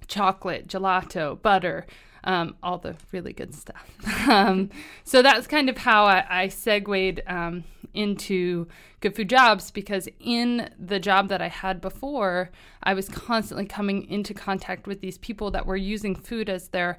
chocolate, 0.06 0.68
gelato, 0.68 1.40
butter. 1.40 1.86
Um, 2.24 2.56
all 2.64 2.78
the 2.78 2.96
really 3.12 3.32
good 3.32 3.54
stuff. 3.54 3.88
um, 4.28 4.70
so 5.04 5.22
that's 5.22 5.46
kind 5.46 5.70
of 5.70 5.78
how 5.78 6.04
I, 6.04 6.24
I 6.28 6.48
segued 6.48 7.22
um, 7.28 7.62
into 7.94 8.66
Good 9.00 9.14
Food 9.14 9.30
Jobs 9.30 9.70
because 9.70 10.08
in 10.18 10.68
the 10.78 10.98
job 10.98 11.28
that 11.28 11.40
I 11.40 11.48
had 11.48 11.80
before, 11.80 12.50
I 12.82 12.94
was 12.94 13.08
constantly 13.08 13.66
coming 13.66 14.04
into 14.10 14.34
contact 14.34 14.86
with 14.86 15.00
these 15.00 15.16
people 15.18 15.52
that 15.52 15.64
were 15.64 15.76
using 15.76 16.16
food 16.16 16.50
as 16.50 16.68
their 16.68 16.98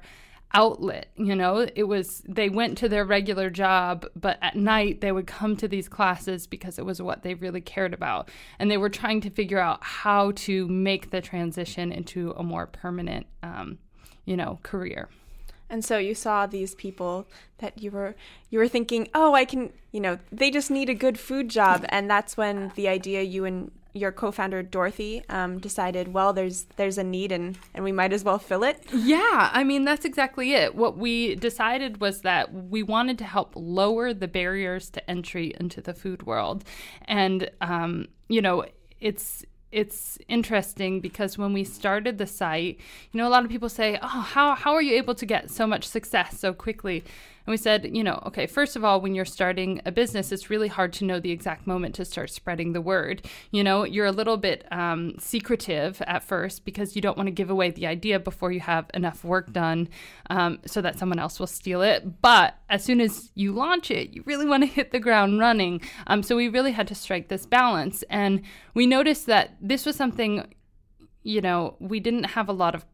outlet 0.52 1.08
you 1.16 1.34
know? 1.36 1.66
It 1.74 1.84
was 1.84 2.22
they 2.28 2.48
went 2.48 2.78
to 2.78 2.88
their 2.88 3.04
regular 3.04 3.50
job 3.50 4.06
but 4.16 4.38
at 4.42 4.56
night 4.56 5.00
they 5.00 5.12
would 5.12 5.26
come 5.26 5.56
to 5.56 5.68
these 5.68 5.88
classes 5.88 6.46
because 6.46 6.78
it 6.78 6.84
was 6.84 7.00
what 7.00 7.22
they 7.22 7.34
really 7.34 7.60
cared 7.60 7.94
about. 7.94 8.30
And 8.58 8.70
they 8.70 8.78
were 8.78 8.88
trying 8.88 9.20
to 9.22 9.30
figure 9.30 9.58
out 9.58 9.82
how 9.82 10.32
to 10.32 10.66
make 10.68 11.10
the 11.10 11.20
transition 11.20 11.92
into 11.92 12.32
a 12.32 12.42
more 12.42 12.66
permanent 12.66 13.26
um, 13.42 13.78
you 14.24 14.36
know 14.36 14.58
career. 14.62 15.08
And 15.68 15.84
so 15.84 15.98
you 15.98 16.16
saw 16.16 16.46
these 16.46 16.74
people 16.74 17.26
that 17.58 17.80
you 17.80 17.90
were 17.90 18.16
you 18.50 18.58
were 18.58 18.68
thinking 18.68 19.08
oh 19.14 19.34
i 19.34 19.44
can 19.44 19.72
you 19.92 20.00
know 20.00 20.18
they 20.32 20.50
just 20.50 20.70
need 20.70 20.88
a 20.88 20.94
good 20.94 21.18
food 21.18 21.48
job. 21.48 21.84
And 21.88 22.10
that's 22.10 22.36
when 22.36 22.72
the 22.74 22.88
idea 22.88 23.22
you 23.22 23.44
and 23.44 23.70
your 23.92 24.12
co-founder 24.12 24.62
Dorothy 24.62 25.22
um, 25.28 25.58
decided, 25.58 26.12
well, 26.12 26.32
there's 26.32 26.64
there's 26.76 26.98
a 26.98 27.04
need 27.04 27.32
and 27.32 27.58
and 27.74 27.84
we 27.84 27.92
might 27.92 28.12
as 28.12 28.24
well 28.24 28.38
fill 28.38 28.62
it. 28.62 28.84
Yeah, 28.92 29.50
I 29.52 29.64
mean 29.64 29.84
that's 29.84 30.04
exactly 30.04 30.54
it. 30.54 30.74
What 30.74 30.96
we 30.96 31.34
decided 31.34 32.00
was 32.00 32.22
that 32.22 32.52
we 32.52 32.82
wanted 32.82 33.18
to 33.18 33.24
help 33.24 33.52
lower 33.54 34.14
the 34.14 34.28
barriers 34.28 34.90
to 34.90 35.10
entry 35.10 35.54
into 35.58 35.80
the 35.80 35.94
food 35.94 36.24
world, 36.24 36.64
and 37.06 37.50
um, 37.60 38.08
you 38.28 38.42
know 38.42 38.64
it's 39.00 39.44
it's 39.72 40.18
interesting 40.28 41.00
because 41.00 41.38
when 41.38 41.52
we 41.52 41.62
started 41.62 42.18
the 42.18 42.26
site, 42.26 42.80
you 43.12 43.18
know, 43.18 43.26
a 43.26 43.30
lot 43.30 43.44
of 43.44 43.50
people 43.50 43.68
say, 43.68 43.98
"Oh, 44.02 44.06
how 44.06 44.54
how 44.54 44.74
are 44.74 44.82
you 44.82 44.96
able 44.96 45.14
to 45.14 45.26
get 45.26 45.50
so 45.50 45.66
much 45.66 45.86
success 45.86 46.38
so 46.38 46.52
quickly?" 46.52 47.04
And 47.46 47.52
we 47.52 47.56
said, 47.56 47.90
you 47.92 48.04
know, 48.04 48.22
okay, 48.26 48.46
first 48.46 48.76
of 48.76 48.84
all, 48.84 49.00
when 49.00 49.14
you're 49.14 49.24
starting 49.24 49.80
a 49.84 49.92
business, 49.92 50.32
it's 50.32 50.50
really 50.50 50.68
hard 50.68 50.92
to 50.94 51.04
know 51.04 51.20
the 51.20 51.30
exact 51.30 51.66
moment 51.66 51.94
to 51.96 52.04
start 52.04 52.30
spreading 52.30 52.72
the 52.72 52.80
word. 52.80 53.26
You 53.50 53.64
know, 53.64 53.84
you're 53.84 54.06
a 54.06 54.12
little 54.12 54.36
bit 54.36 54.66
um, 54.70 55.14
secretive 55.18 56.02
at 56.02 56.22
first 56.22 56.64
because 56.64 56.94
you 56.94 57.02
don't 57.02 57.16
want 57.16 57.28
to 57.28 57.32
give 57.32 57.50
away 57.50 57.70
the 57.70 57.86
idea 57.86 58.18
before 58.18 58.52
you 58.52 58.60
have 58.60 58.90
enough 58.94 59.24
work 59.24 59.52
done 59.52 59.88
um, 60.28 60.58
so 60.66 60.80
that 60.82 60.98
someone 60.98 61.18
else 61.18 61.40
will 61.40 61.46
steal 61.46 61.82
it. 61.82 62.20
But 62.20 62.56
as 62.68 62.84
soon 62.84 63.00
as 63.00 63.30
you 63.34 63.52
launch 63.52 63.90
it, 63.90 64.10
you 64.10 64.22
really 64.26 64.46
want 64.46 64.62
to 64.62 64.66
hit 64.66 64.92
the 64.92 65.00
ground 65.00 65.38
running. 65.38 65.80
Um, 66.06 66.22
so 66.22 66.36
we 66.36 66.48
really 66.48 66.72
had 66.72 66.88
to 66.88 66.94
strike 66.94 67.28
this 67.28 67.46
balance. 67.46 68.04
And 68.10 68.42
we 68.74 68.86
noticed 68.86 69.26
that 69.26 69.56
this 69.60 69.86
was 69.86 69.96
something, 69.96 70.54
you 71.22 71.40
know, 71.40 71.76
we 71.78 72.00
didn't 72.00 72.24
have 72.24 72.48
a 72.48 72.52
lot 72.52 72.74
of 72.74 72.84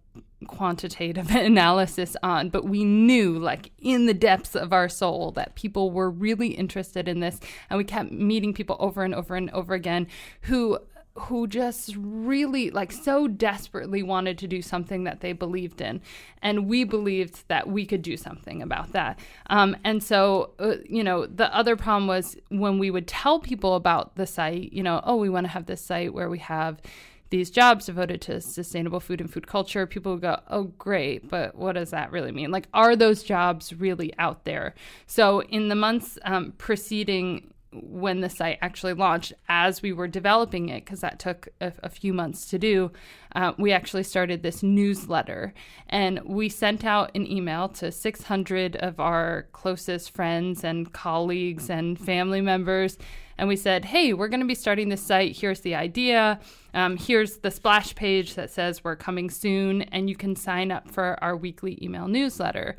quantitative 0.47 1.31
analysis 1.35 2.17
on, 2.23 2.49
but 2.49 2.65
we 2.65 2.85
knew, 2.85 3.39
like 3.39 3.71
in 3.79 4.07
the 4.07 4.15
depths 4.15 4.55
of 4.55 4.73
our 4.73 4.89
soul, 4.89 5.33
that 5.33 5.55
people 5.55 5.91
were 5.91 6.11
really 6.11 6.49
interested 6.49 7.09
in 7.09 7.21
this, 7.21 7.41
and 7.71 7.79
we 7.79 7.85
kept 7.85 8.11
meeting 8.13 8.55
people 8.55 8.77
over 8.79 9.05
and 9.05 9.15
over 9.15 9.37
and 9.37 9.51
over 9.51 9.75
again 9.75 10.07
who 10.43 10.79
who 11.19 11.47
just 11.47 11.95
really 11.97 12.71
like 12.71 12.93
so 12.93 13.27
desperately 13.27 14.03
wanted 14.03 14.37
to 14.39 14.47
do 14.47 14.61
something 14.61 15.05
that 15.05 15.21
they 15.21 15.33
believed 15.33 15.81
in 15.81 16.01
and 16.43 16.69
we 16.69 16.85
believed 16.85 17.45
that 17.49 17.67
we 17.67 17.87
could 17.87 18.03
do 18.03 18.17
something 18.17 18.61
about 18.61 18.93
that. 18.93 19.19
Um, 19.49 19.77
and 19.83 20.03
so 20.03 20.51
uh, 20.59 20.75
you 20.85 21.03
know 21.03 21.27
the 21.27 21.55
other 21.57 21.77
problem 21.77 22.07
was 22.07 22.37
when 22.49 22.79
we 22.79 22.91
would 22.91 23.07
tell 23.07 23.41
people 23.41 23.75
about 23.77 24.17
the 24.17 24.27
site 24.27 24.73
you 24.73 24.83
know 24.83 25.01
oh 25.05 25.17
we 25.17 25.31
want 25.31 25.45
to 25.45 25.51
have 25.51 25.67
this 25.67 25.81
site 25.81 26.13
where 26.13 26.29
we 26.29 26.39
have 26.39 26.81
these 27.31 27.51
jobs 27.51 27.87
devoted 27.87 28.21
to 28.23 28.41
sustainable 28.41 29.01
food 29.01 29.21
and 29.21 29.33
food 29.33 29.47
culture, 29.47 29.87
people 29.87 30.17
go, 30.17 30.41
oh, 30.49 30.65
great, 30.79 31.29
but 31.29 31.55
what 31.55 31.73
does 31.73 31.91
that 31.91 32.13
really 32.13 32.33
mean? 32.33 32.51
Like, 32.51 32.69
are 32.73 32.97
those 32.97 33.23
jobs 33.23 33.73
really 33.73 34.13
out 34.19 34.45
there? 34.45 34.75
So, 35.07 35.43
in 35.43 35.69
the 35.69 35.75
months 35.75 36.19
um, 36.25 36.53
preceding 36.59 37.53
when 37.73 38.21
the 38.21 38.31
site 38.31 38.59
actually 38.63 38.95
launched, 38.95 39.33
as 39.49 39.83
we 39.83 39.93
were 39.93 40.09
developing 40.09 40.69
it, 40.69 40.85
because 40.85 41.01
that 41.01 41.19
took 41.19 41.49
a, 41.61 41.73
a, 41.83 41.91
few 41.91 42.13
months 42.13 42.47
to 42.49 42.59
do, 42.59 42.91
uh, 43.35 43.53
we 43.59 43.73
actually 43.73 44.03
started 44.03 44.43
this 44.43 44.63
newsletter. 44.63 45.53
And 45.89 46.21
we 46.25 46.49
sent 46.49 46.85
out 46.85 47.11
an 47.15 47.31
email 47.31 47.69
to 47.71 47.93
600 47.93 48.77
of 48.77 48.99
our 48.99 49.49
closest 49.53 50.13
friends 50.13 50.65
and 50.65 50.93
colleagues 50.93 51.69
and 51.69 51.99
family 51.99 52.41
members 52.41 52.97
and 53.39 53.49
we 53.49 53.57
said, 53.57 53.85
hey, 53.85 54.13
we're 54.13 54.29
going 54.29 54.41
to 54.41 54.47
be 54.47 54.55
starting 54.55 54.89
this 54.89 55.03
site. 55.03 55.37
Here's 55.37 55.61
the 55.61 55.75
idea. 55.75 56.41
Um, 56.77 56.99
here's 56.99 57.39
the 57.39 57.51
splash 57.51 57.95
page 57.95 58.35
that 58.35 58.51
says 58.51 58.85
we're 58.85 58.97
coming 58.97 59.31
soon, 59.31 59.83
and 59.83 60.11
you 60.11 60.15
can 60.15 60.37
sign 60.37 60.71
up 60.71 60.91
for 60.91 61.17
our 61.25 61.35
weekly 61.35 61.79
email 61.83 62.07
newsletter. 62.07 62.77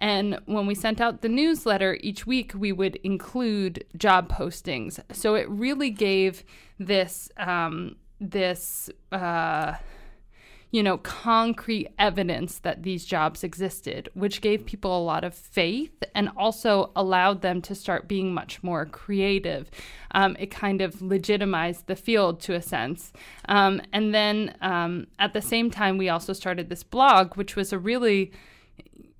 And 0.00 0.40
when 0.46 0.66
we 0.66 0.74
sent 0.74 1.00
out 1.00 1.22
the 1.22 1.28
newsletter 1.28 1.96
each 2.00 2.26
week, 2.26 2.52
we 2.56 2.72
would 2.72 2.96
include 2.96 3.84
job 3.96 4.28
postings. 4.28 4.98
So 5.12 5.36
it 5.36 5.48
really 5.48 5.90
gave 5.90 6.42
this 6.80 7.30
um, 7.36 7.96
this. 8.20 8.90
Uh, 9.12 9.74
you 10.76 10.82
know, 10.82 10.98
concrete 10.98 11.88
evidence 11.98 12.58
that 12.58 12.82
these 12.82 13.06
jobs 13.06 13.42
existed, 13.42 14.10
which 14.12 14.42
gave 14.42 14.66
people 14.66 14.94
a 14.94 15.02
lot 15.02 15.24
of 15.24 15.32
faith 15.32 16.04
and 16.14 16.28
also 16.36 16.90
allowed 16.94 17.40
them 17.40 17.62
to 17.62 17.74
start 17.74 18.06
being 18.06 18.34
much 18.34 18.62
more 18.62 18.84
creative. 18.84 19.70
Um, 20.10 20.36
it 20.38 20.50
kind 20.50 20.82
of 20.82 21.00
legitimized 21.00 21.86
the 21.86 21.96
field 21.96 22.40
to 22.40 22.52
a 22.52 22.60
sense. 22.60 23.14
Um, 23.48 23.80
and 23.94 24.14
then 24.14 24.54
um, 24.60 25.06
at 25.18 25.32
the 25.32 25.40
same 25.40 25.70
time, 25.70 25.96
we 25.96 26.10
also 26.10 26.34
started 26.34 26.68
this 26.68 26.82
blog, 26.82 27.38
which 27.38 27.56
was 27.56 27.72
a 27.72 27.78
really 27.78 28.32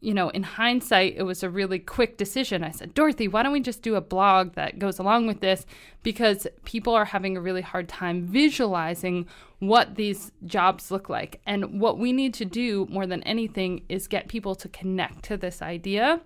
you 0.00 0.12
know, 0.12 0.28
in 0.28 0.42
hindsight, 0.42 1.14
it 1.16 1.22
was 1.22 1.42
a 1.42 1.50
really 1.50 1.78
quick 1.78 2.16
decision. 2.16 2.62
I 2.62 2.70
said, 2.70 2.94
Dorothy, 2.94 3.28
why 3.28 3.42
don't 3.42 3.52
we 3.52 3.60
just 3.60 3.82
do 3.82 3.94
a 3.94 4.00
blog 4.00 4.54
that 4.54 4.78
goes 4.78 4.98
along 4.98 5.26
with 5.26 5.40
this? 5.40 5.64
Because 6.02 6.46
people 6.64 6.94
are 6.94 7.06
having 7.06 7.36
a 7.36 7.40
really 7.40 7.62
hard 7.62 7.88
time 7.88 8.26
visualizing 8.26 9.26
what 9.58 9.94
these 9.94 10.32
jobs 10.44 10.90
look 10.90 11.08
like. 11.08 11.40
And 11.46 11.80
what 11.80 11.98
we 11.98 12.12
need 12.12 12.34
to 12.34 12.44
do 12.44 12.86
more 12.90 13.06
than 13.06 13.22
anything 13.22 13.84
is 13.88 14.06
get 14.06 14.28
people 14.28 14.54
to 14.56 14.68
connect 14.68 15.24
to 15.24 15.36
this 15.36 15.62
idea 15.62 16.20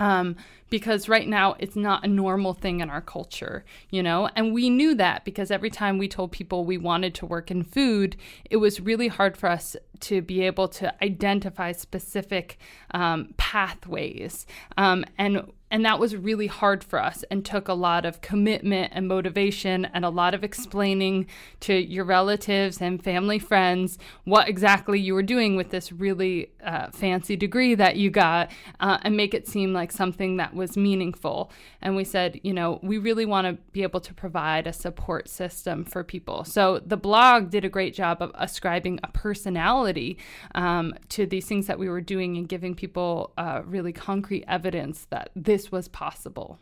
um, 0.00 0.36
because 0.68 1.08
right 1.08 1.28
now 1.28 1.54
it's 1.58 1.76
not 1.76 2.04
a 2.04 2.08
normal 2.08 2.52
thing 2.52 2.80
in 2.80 2.90
our 2.90 3.00
culture, 3.00 3.64
you 3.90 4.02
know? 4.02 4.28
And 4.34 4.52
we 4.52 4.68
knew 4.68 4.94
that 4.94 5.24
because 5.24 5.50
every 5.50 5.70
time 5.70 5.98
we 5.98 6.08
told 6.08 6.32
people 6.32 6.64
we 6.64 6.78
wanted 6.78 7.14
to 7.16 7.26
work 7.26 7.50
in 7.50 7.62
food, 7.62 8.16
it 8.50 8.56
was 8.56 8.80
really 8.80 9.08
hard 9.08 9.36
for 9.36 9.48
us 9.48 9.76
to 10.00 10.20
be 10.20 10.42
able 10.42 10.68
to 10.68 10.92
identify 11.02 11.72
specific 11.72 12.58
um, 12.92 13.34
pathways. 13.36 14.46
Um, 14.76 15.04
and 15.18 15.50
and 15.70 15.84
that 15.84 15.98
was 15.98 16.14
really 16.14 16.46
hard 16.46 16.84
for 16.84 17.02
us 17.02 17.24
and 17.30 17.44
took 17.44 17.66
a 17.66 17.74
lot 17.74 18.04
of 18.04 18.20
commitment 18.20 18.92
and 18.94 19.08
motivation 19.08 19.84
and 19.86 20.04
a 20.04 20.08
lot 20.08 20.32
of 20.32 20.44
explaining 20.44 21.26
to 21.60 21.74
your 21.74 22.04
relatives 22.04 22.80
and 22.80 23.02
family 23.02 23.38
friends 23.38 23.98
what 24.24 24.48
exactly 24.48 25.00
you 25.00 25.12
were 25.12 25.22
doing 25.22 25.56
with 25.56 25.70
this 25.70 25.90
really 25.90 26.50
uh, 26.64 26.88
fancy 26.90 27.34
degree 27.34 27.74
that 27.74 27.96
you 27.96 28.10
got 28.10 28.50
uh, 28.80 28.98
and 29.02 29.16
make 29.16 29.34
it 29.34 29.48
seem 29.48 29.72
like 29.72 29.90
something 29.90 30.36
that 30.36 30.54
was 30.54 30.76
meaningful. 30.76 31.50
And 31.82 31.96
we 31.96 32.04
said, 32.04 32.40
you 32.44 32.52
know, 32.52 32.78
we 32.82 32.98
really 32.98 33.26
want 33.26 33.46
to 33.46 33.62
be 33.72 33.82
able 33.82 34.00
to 34.00 34.14
provide 34.14 34.66
a 34.66 34.72
support 34.72 35.28
system 35.28 35.84
for 35.84 36.04
people. 36.04 36.44
So 36.44 36.80
the 36.84 36.96
blog 36.96 37.50
did 37.50 37.64
a 37.64 37.68
great 37.68 37.94
job 37.94 38.22
of 38.22 38.30
ascribing 38.34 39.00
a 39.02 39.08
personality 39.08 40.18
um, 40.54 40.94
to 41.10 41.26
these 41.26 41.46
things 41.46 41.66
that 41.66 41.78
we 41.78 41.88
were 41.88 42.00
doing 42.00 42.36
and 42.36 42.48
giving 42.48 42.74
people 42.74 43.32
uh, 43.36 43.62
really 43.64 43.92
concrete 43.92 44.44
evidence 44.46 45.06
that 45.10 45.30
this 45.34 45.55
this 45.56 45.72
was 45.72 45.88
possible. 45.88 46.60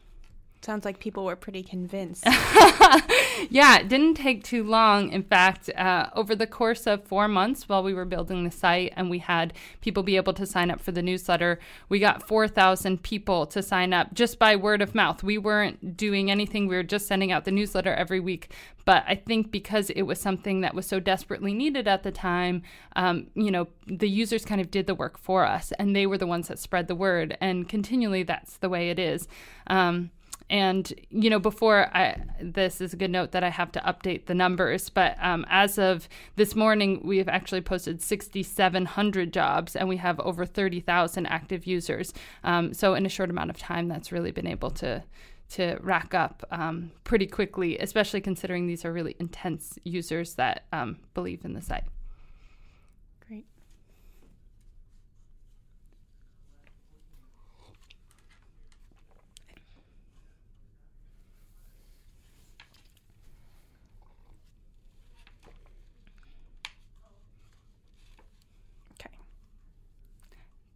Sounds 0.64 0.86
like 0.86 0.98
people 0.98 1.26
were 1.26 1.36
pretty 1.36 1.62
convinced. 1.62 2.24
yeah, 3.50 3.80
it 3.80 3.88
didn't 3.88 4.14
take 4.14 4.42
too 4.42 4.64
long. 4.64 5.10
In 5.10 5.22
fact, 5.22 5.68
uh, 5.76 6.08
over 6.14 6.34
the 6.34 6.46
course 6.46 6.86
of 6.86 7.04
four 7.04 7.28
months 7.28 7.68
while 7.68 7.82
we 7.82 7.92
were 7.92 8.06
building 8.06 8.44
the 8.44 8.50
site 8.50 8.94
and 8.96 9.10
we 9.10 9.18
had 9.18 9.52
people 9.82 10.02
be 10.02 10.16
able 10.16 10.32
to 10.32 10.46
sign 10.46 10.70
up 10.70 10.80
for 10.80 10.90
the 10.90 11.02
newsletter, 11.02 11.58
we 11.90 11.98
got 11.98 12.26
4,000 12.26 13.02
people 13.02 13.44
to 13.44 13.62
sign 13.62 13.92
up 13.92 14.14
just 14.14 14.38
by 14.38 14.56
word 14.56 14.80
of 14.80 14.94
mouth. 14.94 15.22
We 15.22 15.36
weren't 15.36 15.98
doing 15.98 16.30
anything, 16.30 16.66
we 16.66 16.76
were 16.76 16.82
just 16.82 17.06
sending 17.06 17.30
out 17.30 17.44
the 17.44 17.52
newsletter 17.52 17.92
every 17.92 18.20
week. 18.20 18.50
But 18.86 19.04
I 19.06 19.16
think 19.16 19.50
because 19.50 19.90
it 19.90 20.02
was 20.02 20.18
something 20.18 20.62
that 20.62 20.74
was 20.74 20.86
so 20.86 20.98
desperately 20.98 21.52
needed 21.52 21.86
at 21.86 22.04
the 22.04 22.10
time, 22.10 22.62
um, 22.96 23.26
you 23.34 23.50
know, 23.50 23.68
the 23.86 24.08
users 24.08 24.46
kind 24.46 24.62
of 24.62 24.70
did 24.70 24.86
the 24.86 24.94
work 24.94 25.18
for 25.18 25.44
us 25.44 25.72
and 25.72 25.94
they 25.94 26.06
were 26.06 26.18
the 26.18 26.26
ones 26.26 26.48
that 26.48 26.58
spread 26.58 26.88
the 26.88 26.94
word. 26.94 27.36
And 27.38 27.68
continually, 27.68 28.22
that's 28.22 28.56
the 28.56 28.70
way 28.70 28.88
it 28.88 28.98
is. 28.98 29.28
Um, 29.66 30.10
and 30.50 30.92
you 31.10 31.30
know, 31.30 31.38
before 31.38 31.90
I, 31.96 32.20
this 32.40 32.80
is 32.80 32.92
a 32.92 32.96
good 32.96 33.10
note 33.10 33.32
that 33.32 33.42
I 33.42 33.48
have 33.48 33.72
to 33.72 33.80
update 33.80 34.26
the 34.26 34.34
numbers. 34.34 34.90
But 34.90 35.16
um, 35.20 35.46
as 35.48 35.78
of 35.78 36.08
this 36.36 36.54
morning, 36.54 37.00
we 37.02 37.18
have 37.18 37.28
actually 37.28 37.62
posted 37.62 38.02
6,700 38.02 39.32
jobs, 39.32 39.74
and 39.74 39.88
we 39.88 39.96
have 39.96 40.20
over 40.20 40.44
30,000 40.44 41.26
active 41.26 41.66
users. 41.66 42.12
Um, 42.42 42.74
so 42.74 42.94
in 42.94 43.06
a 43.06 43.08
short 43.08 43.30
amount 43.30 43.50
of 43.50 43.58
time, 43.58 43.88
that's 43.88 44.12
really 44.12 44.30
been 44.30 44.46
able 44.46 44.70
to 44.72 45.02
to 45.46 45.76
rack 45.82 46.14
up 46.14 46.42
um, 46.50 46.90
pretty 47.04 47.26
quickly, 47.26 47.78
especially 47.78 48.20
considering 48.20 48.66
these 48.66 48.84
are 48.84 48.92
really 48.92 49.14
intense 49.20 49.78
users 49.84 50.34
that 50.34 50.64
um, 50.72 50.96
believe 51.12 51.44
in 51.44 51.52
the 51.52 51.60
site. 51.60 51.84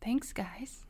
Thanks, 0.09 0.33
guys. 0.33 0.87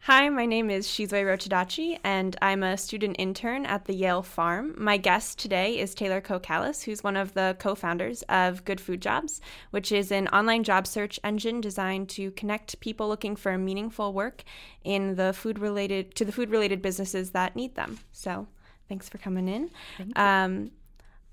Hi, 0.00 0.28
my 0.28 0.44
name 0.44 0.68
is 0.68 0.86
Shizue 0.86 1.24
Rochidachi, 1.24 1.98
and 2.04 2.36
I'm 2.42 2.62
a 2.62 2.76
student 2.76 3.16
intern 3.18 3.64
at 3.64 3.86
the 3.86 3.94
Yale 3.94 4.20
Farm. 4.22 4.74
My 4.76 4.98
guest 4.98 5.38
today 5.38 5.78
is 5.78 5.94
Taylor 5.94 6.20
Cocalis, 6.20 6.82
who's 6.82 7.02
one 7.02 7.16
of 7.16 7.32
the 7.32 7.56
co 7.58 7.74
founders 7.74 8.20
of 8.28 8.66
Good 8.66 8.82
Food 8.82 9.00
Jobs, 9.00 9.40
which 9.70 9.92
is 9.92 10.12
an 10.12 10.28
online 10.28 10.62
job 10.62 10.86
search 10.86 11.18
engine 11.24 11.62
designed 11.62 12.10
to 12.10 12.30
connect 12.32 12.80
people 12.80 13.08
looking 13.08 13.36
for 13.36 13.56
meaningful 13.56 14.12
work 14.12 14.44
in 14.84 15.14
the 15.14 15.32
food 15.32 15.58
related 15.58 16.14
to 16.16 16.26
the 16.26 16.32
food 16.32 16.50
related 16.50 16.82
businesses 16.82 17.30
that 17.30 17.56
need 17.56 17.76
them. 17.76 17.98
So, 18.12 18.46
thanks 18.90 19.08
for 19.08 19.16
coming 19.16 19.48
in. 19.48 19.70
Um, 20.16 20.70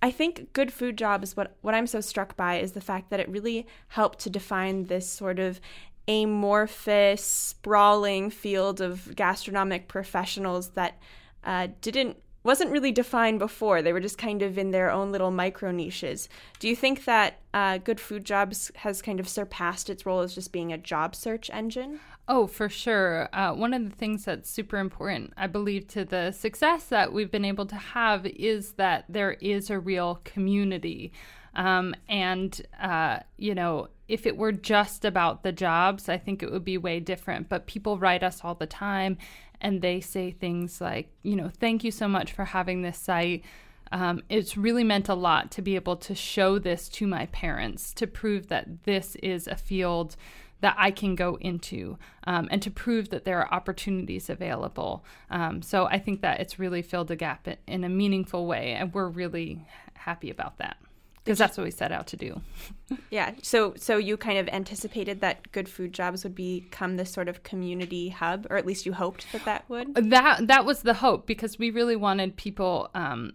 I 0.01 0.11
think 0.11 0.53
good 0.53 0.71
food 0.71 0.97
jobs 0.97 1.35
what 1.35 1.55
what 1.61 1.73
I'm 1.73 1.87
so 1.87 2.01
struck 2.01 2.37
by 2.37 2.59
is 2.59 2.73
the 2.73 2.81
fact 2.81 3.09
that 3.09 3.19
it 3.19 3.29
really 3.29 3.65
helped 3.89 4.19
to 4.19 4.29
define 4.29 4.85
this 4.85 5.09
sort 5.09 5.39
of 5.39 5.59
amorphous, 6.07 7.23
sprawling 7.23 8.29
field 8.29 8.79
of 8.79 9.15
gastronomic 9.15 9.87
professionals 9.87 10.69
that 10.69 10.99
uh, 11.43 11.67
didn't 11.81 12.17
wasn't 12.47 12.71
really 12.71 12.93
defined 12.93 13.39
before. 13.39 13.81
They 13.81 13.91
were 13.91 13.99
just 13.99 14.17
kind 14.17 14.41
of 14.41 14.57
in 14.57 14.71
their 14.71 14.89
own 14.89 15.11
little 15.11 15.31
micro 15.31 15.69
niches. 15.69 16.29
Do 16.59 16.69
you 16.69 16.77
think 16.77 17.03
that 17.03 17.41
uh, 17.53 17.77
Good 17.77 17.99
Food 17.99 18.23
Jobs 18.23 18.71
has 18.75 19.01
kind 19.01 19.19
of 19.19 19.27
surpassed 19.27 19.89
its 19.89 20.05
role 20.05 20.21
as 20.21 20.33
just 20.33 20.53
being 20.53 20.71
a 20.71 20.77
job 20.77 21.13
search 21.13 21.49
engine? 21.51 21.99
Oh, 22.25 22.47
for 22.47 22.69
sure. 22.69 23.27
Uh, 23.33 23.53
one 23.53 23.73
of 23.73 23.83
the 23.83 23.95
things 23.95 24.23
that's 24.23 24.49
super 24.49 24.77
important, 24.77 25.33
I 25.35 25.47
believe, 25.47 25.89
to 25.89 26.05
the 26.05 26.31
success 26.31 26.85
that 26.85 27.11
we've 27.11 27.29
been 27.29 27.43
able 27.43 27.65
to 27.65 27.75
have 27.75 28.25
is 28.25 28.73
that 28.73 29.03
there 29.09 29.33
is 29.33 29.69
a 29.69 29.77
real 29.77 30.21
community. 30.23 31.11
Um, 31.57 31.95
and, 32.07 32.61
uh, 32.79 33.19
you 33.35 33.55
know, 33.55 33.89
if 34.07 34.25
it 34.25 34.37
were 34.37 34.51
just 34.51 35.03
about 35.03 35.43
the 35.43 35.51
jobs, 35.51 36.07
I 36.07 36.17
think 36.17 36.41
it 36.41 36.51
would 36.51 36.63
be 36.63 36.77
way 36.77 36.99
different. 36.99 37.49
But 37.49 37.67
people 37.67 37.97
write 37.97 38.23
us 38.23 38.41
all 38.43 38.55
the 38.55 38.67
time 38.67 39.17
and 39.59 39.81
they 39.81 39.99
say 39.99 40.31
things 40.31 40.79
like, 40.79 41.09
you 41.23 41.35
know, 41.35 41.49
thank 41.49 41.83
you 41.83 41.91
so 41.91 42.07
much 42.07 42.31
for 42.31 42.45
having 42.45 42.83
this 42.83 42.99
site. 42.99 43.43
Um, 43.91 44.21
it's 44.29 44.55
really 44.55 44.83
meant 44.83 45.09
a 45.09 45.15
lot 45.15 45.49
to 45.51 45.61
be 45.61 45.75
able 45.75 45.97
to 45.97 46.13
show 46.13 46.59
this 46.59 46.87
to 46.89 47.07
my 47.07 47.25
parents 47.27 47.93
to 47.95 48.05
prove 48.05 48.47
that 48.47 48.83
this 48.83 49.15
is 49.15 49.47
a 49.47 49.55
field 49.55 50.15
that 50.59 50.75
I 50.77 50.91
can 50.91 51.15
go 51.15 51.37
into 51.39 51.97
um, 52.25 52.47
and 52.51 52.61
to 52.63 52.71
prove 52.71 53.09
that 53.09 53.25
there 53.25 53.39
are 53.39 53.53
opportunities 53.53 54.29
available. 54.29 55.05
Um, 55.29 55.61
so 55.61 55.85
I 55.85 55.99
think 55.99 56.21
that 56.21 56.39
it's 56.39 56.59
really 56.59 56.81
filled 56.81 57.11
a 57.11 57.15
gap 57.15 57.47
in 57.67 57.83
a 57.83 57.89
meaningful 57.89 58.45
way, 58.47 58.73
and 58.73 58.93
we're 58.93 59.07
really 59.07 59.65
happy 59.93 60.29
about 60.29 60.57
that 60.57 60.77
because 61.27 61.37
that's 61.37 61.57
what 61.57 61.65
we 61.65 61.71
set 61.71 61.91
out 61.91 62.07
to 62.07 62.15
do. 62.15 62.39
yeah. 63.11 63.33
So 63.43 63.73
so 63.75 63.97
you 63.97 64.15
kind 64.15 64.37
of 64.37 64.47
anticipated 64.47 65.19
that 65.19 65.51
Good 65.51 65.67
Food 65.67 65.91
Jobs 65.91 66.23
would 66.23 66.35
become 66.35 66.95
this 66.95 67.11
sort 67.11 67.27
of 67.27 67.43
community 67.43 68.07
hub, 68.07 68.47
or 68.49 68.55
at 68.55 68.65
least 68.65 68.85
you 68.85 68.93
hoped 68.93 69.29
that 69.33 69.43
that 69.43 69.65
would. 69.67 69.93
That 69.95 70.47
that 70.47 70.65
was 70.65 70.83
the 70.83 70.93
hope 70.93 71.27
because 71.27 71.59
we 71.59 71.69
really 71.69 71.97
wanted 71.97 72.37
people 72.37 72.89
um, 72.95 73.33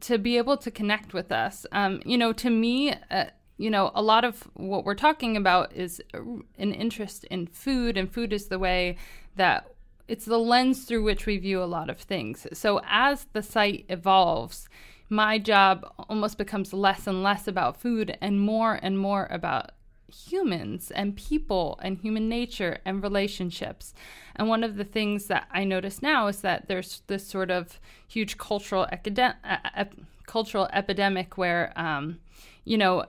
to 0.00 0.16
be 0.16 0.38
able 0.38 0.56
to 0.56 0.70
connect 0.70 1.12
with 1.12 1.30
us. 1.30 1.66
Um, 1.70 2.00
you 2.04 2.16
know, 2.16 2.32
to 2.32 2.48
me. 2.48 2.94
Uh, 3.10 3.26
you 3.60 3.70
know, 3.70 3.90
a 3.92 4.02
lot 4.02 4.24
of 4.24 4.48
what 4.54 4.84
we're 4.84 4.94
talking 4.94 5.36
about 5.36 5.72
is 5.72 6.00
an 6.14 6.44
interest 6.72 7.24
in 7.24 7.48
food, 7.48 7.96
and 7.96 8.08
food 8.08 8.32
is 8.32 8.46
the 8.46 8.58
way 8.58 8.96
that 9.34 9.74
it's 10.06 10.26
the 10.26 10.38
lens 10.38 10.84
through 10.84 11.02
which 11.02 11.26
we 11.26 11.38
view 11.38 11.60
a 11.60 11.66
lot 11.66 11.90
of 11.90 11.98
things. 11.98 12.46
So 12.52 12.80
as 12.86 13.26
the 13.32 13.42
site 13.42 13.84
evolves, 13.88 14.68
my 15.08 15.38
job 15.38 15.90
almost 16.08 16.38
becomes 16.38 16.72
less 16.72 17.06
and 17.06 17.22
less 17.22 17.48
about 17.48 17.80
food 17.80 18.16
and 18.20 18.40
more 18.40 18.78
and 18.82 18.98
more 18.98 19.26
about 19.30 19.72
humans 20.10 20.90
and 20.90 21.16
people 21.16 21.78
and 21.82 21.98
human 21.98 22.28
nature 22.28 22.78
and 22.84 23.02
relationships. 23.02 23.94
And 24.36 24.48
one 24.48 24.64
of 24.64 24.76
the 24.76 24.84
things 24.84 25.26
that 25.26 25.48
I 25.50 25.64
notice 25.64 26.00
now 26.02 26.26
is 26.28 26.40
that 26.40 26.68
there's 26.68 27.02
this 27.06 27.26
sort 27.26 27.50
of 27.50 27.78
huge 28.06 28.38
cultural 28.38 28.86
academic, 28.90 29.36
cultural 30.26 30.68
epidemic 30.72 31.36
where, 31.36 31.72
um, 31.76 32.20
you 32.64 32.78
know, 32.78 33.04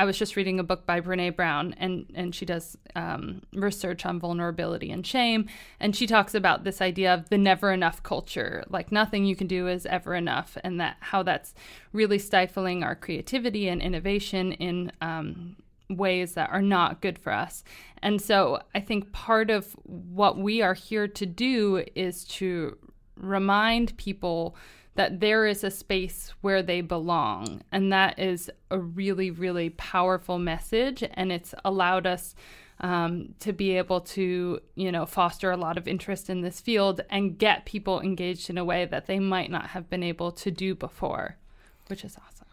I 0.00 0.04
was 0.06 0.16
just 0.16 0.34
reading 0.34 0.58
a 0.58 0.64
book 0.64 0.86
by 0.86 1.02
Brene 1.02 1.36
Brown, 1.36 1.74
and 1.76 2.10
and 2.14 2.34
she 2.34 2.46
does 2.46 2.78
um, 2.96 3.42
research 3.52 4.06
on 4.06 4.18
vulnerability 4.18 4.90
and 4.90 5.06
shame, 5.06 5.46
and 5.78 5.94
she 5.94 6.06
talks 6.06 6.34
about 6.34 6.64
this 6.64 6.80
idea 6.80 7.12
of 7.12 7.28
the 7.28 7.36
never 7.36 7.70
enough 7.70 8.02
culture, 8.02 8.64
like 8.70 8.90
nothing 8.90 9.26
you 9.26 9.36
can 9.36 9.46
do 9.46 9.68
is 9.68 9.84
ever 9.84 10.14
enough, 10.14 10.56
and 10.64 10.80
that 10.80 10.96
how 11.00 11.22
that's 11.22 11.52
really 11.92 12.18
stifling 12.18 12.82
our 12.82 12.94
creativity 12.94 13.68
and 13.68 13.82
innovation 13.82 14.52
in 14.52 14.90
um, 15.02 15.56
ways 15.90 16.32
that 16.32 16.48
are 16.48 16.62
not 16.62 17.02
good 17.02 17.18
for 17.18 17.34
us. 17.34 17.62
And 18.02 18.22
so 18.22 18.62
I 18.74 18.80
think 18.80 19.12
part 19.12 19.50
of 19.50 19.76
what 19.82 20.38
we 20.38 20.62
are 20.62 20.72
here 20.72 21.08
to 21.08 21.26
do 21.26 21.84
is 21.94 22.24
to 22.38 22.78
remind 23.16 23.94
people 23.98 24.56
that 24.94 25.20
there 25.20 25.46
is 25.46 25.64
a 25.64 25.70
space 25.70 26.32
where 26.40 26.62
they 26.62 26.80
belong. 26.80 27.62
And 27.70 27.92
that 27.92 28.18
is 28.18 28.50
a 28.70 28.78
really, 28.78 29.30
really 29.30 29.70
powerful 29.70 30.38
message. 30.38 31.04
And 31.14 31.30
it's 31.30 31.54
allowed 31.64 32.06
us 32.06 32.34
um, 32.80 33.34
to 33.40 33.52
be 33.52 33.76
able 33.76 34.00
to, 34.00 34.60
you 34.74 34.92
know, 34.92 35.06
foster 35.06 35.50
a 35.50 35.56
lot 35.56 35.78
of 35.78 35.86
interest 35.86 36.30
in 36.30 36.40
this 36.40 36.60
field 36.60 37.02
and 37.10 37.38
get 37.38 37.66
people 37.66 38.00
engaged 38.00 38.50
in 38.50 38.58
a 38.58 38.64
way 38.64 38.84
that 38.86 39.06
they 39.06 39.18
might 39.18 39.50
not 39.50 39.68
have 39.68 39.88
been 39.90 40.02
able 40.02 40.32
to 40.32 40.50
do 40.50 40.74
before, 40.74 41.36
which 41.88 42.04
is 42.04 42.16
awesome. 42.16 42.46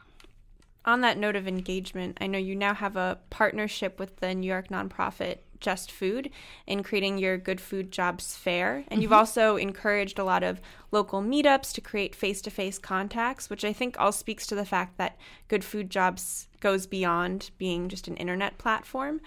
On 0.86 1.02
that 1.02 1.18
note 1.18 1.36
of 1.36 1.50
engagement, 1.50 2.18
I 2.22 2.28
know 2.28 2.38
you 2.38 2.56
now 2.56 2.74
have 2.74 2.96
a 2.96 3.20
partnership 3.30 4.00
with 4.00 4.18
the 4.18 4.34
New 4.34 4.48
York 4.48 4.70
nonprofit 4.70 5.40
just 5.60 5.92
food 5.92 6.30
in 6.66 6.84
creating 6.84 7.18
your 7.18 7.38
good 7.38 7.60
food 7.60 7.92
jobs 7.92 8.36
fair 8.36 8.76
and 8.76 8.86
mm-hmm. 8.86 9.02
you've 9.02 9.14
also 9.14 9.56
encouraged 9.56 10.20
a 10.20 10.24
lot 10.24 10.44
of 10.44 10.62
local 10.92 11.22
meetups 11.22 11.74
to 11.74 11.82
create 11.82 12.16
face-to-face 12.16 12.78
contacts 12.80 13.50
which 13.50 13.64
i 13.64 13.74
think 13.74 13.96
all 14.00 14.12
speaks 14.12 14.48
to 14.48 14.56
the 14.56 14.66
fact 14.66 14.98
that 14.98 15.18
good 15.48 15.64
food 15.64 15.90
jobs 15.90 16.48
goes 16.60 16.86
beyond 16.88 17.52
being 17.58 17.90
just 17.90 18.08
an 18.08 18.18
internet 18.18 18.58
platform 18.58 19.22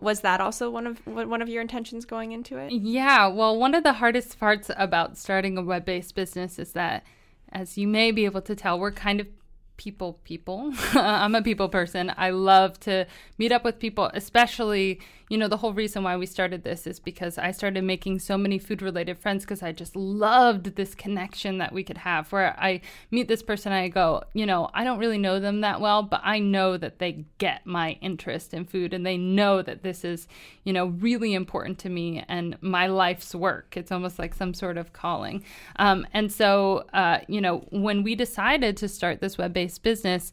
was 0.00 0.20
that 0.20 0.40
also 0.40 0.68
one 0.68 0.86
of 0.86 1.06
one 1.06 1.40
of 1.40 1.48
your 1.48 1.62
intentions 1.62 2.04
going 2.04 2.32
into 2.32 2.56
it 2.56 2.72
yeah 2.72 3.26
well 3.26 3.56
one 3.56 3.74
of 3.74 3.84
the 3.84 3.94
hardest 3.94 4.38
parts 4.38 4.70
about 4.76 5.16
starting 5.16 5.56
a 5.56 5.62
web-based 5.62 6.14
business 6.14 6.58
is 6.58 6.72
that 6.72 7.04
as 7.52 7.78
you 7.78 7.86
may 7.86 8.10
be 8.10 8.24
able 8.24 8.42
to 8.42 8.56
tell 8.56 8.78
we're 8.78 8.90
kind 8.90 9.20
of 9.20 9.28
people 9.76 10.18
people. 10.24 10.72
I'm 10.94 11.34
a 11.34 11.42
people 11.42 11.68
person. 11.68 12.12
I 12.16 12.30
love 12.30 12.78
to 12.80 13.06
meet 13.38 13.52
up 13.52 13.64
with 13.64 13.78
people, 13.78 14.10
especially, 14.14 15.00
you 15.28 15.36
know, 15.36 15.48
the 15.48 15.56
whole 15.56 15.72
reason 15.72 16.04
why 16.04 16.16
we 16.16 16.26
started 16.26 16.62
this 16.62 16.86
is 16.86 17.00
because 17.00 17.36
I 17.36 17.50
started 17.50 17.82
making 17.82 18.20
so 18.20 18.38
many 18.38 18.58
food 18.58 18.80
related 18.80 19.18
friends 19.18 19.44
because 19.44 19.62
I 19.62 19.72
just 19.72 19.96
loved 19.96 20.76
this 20.76 20.94
connection 20.94 21.58
that 21.58 21.72
we 21.72 21.82
could 21.82 21.98
have 21.98 22.30
where 22.30 22.54
I 22.58 22.80
meet 23.10 23.26
this 23.26 23.42
person 23.42 23.72
I 23.72 23.88
go, 23.88 24.22
you 24.34 24.46
know, 24.46 24.70
I 24.72 24.84
don't 24.84 25.00
really 25.00 25.18
know 25.18 25.40
them 25.40 25.62
that 25.62 25.80
well, 25.80 26.04
but 26.04 26.20
I 26.22 26.38
know 26.38 26.76
that 26.76 27.00
they 27.00 27.24
get 27.38 27.66
my 27.66 27.98
interest 28.00 28.54
in 28.54 28.66
food 28.66 28.94
and 28.94 29.04
they 29.04 29.16
know 29.16 29.62
that 29.62 29.82
this 29.82 30.04
is, 30.04 30.28
you 30.62 30.72
know, 30.72 30.86
really 30.86 31.34
important 31.34 31.80
to 31.80 31.88
me 31.88 32.24
and 32.28 32.56
my 32.60 32.86
life's 32.86 33.34
work. 33.34 33.76
It's 33.76 33.90
almost 33.90 34.20
like 34.20 34.32
some 34.32 34.54
sort 34.54 34.78
of 34.78 34.92
calling. 34.92 35.42
Um, 35.76 36.06
and 36.12 36.32
so, 36.32 36.84
uh, 36.92 37.18
you 37.26 37.40
know, 37.40 37.66
when 37.70 38.04
we 38.04 38.14
decided 38.14 38.76
to 38.76 38.88
start 38.88 39.20
this 39.20 39.36
web 39.38 39.52
based 39.52 39.82
business, 39.82 40.32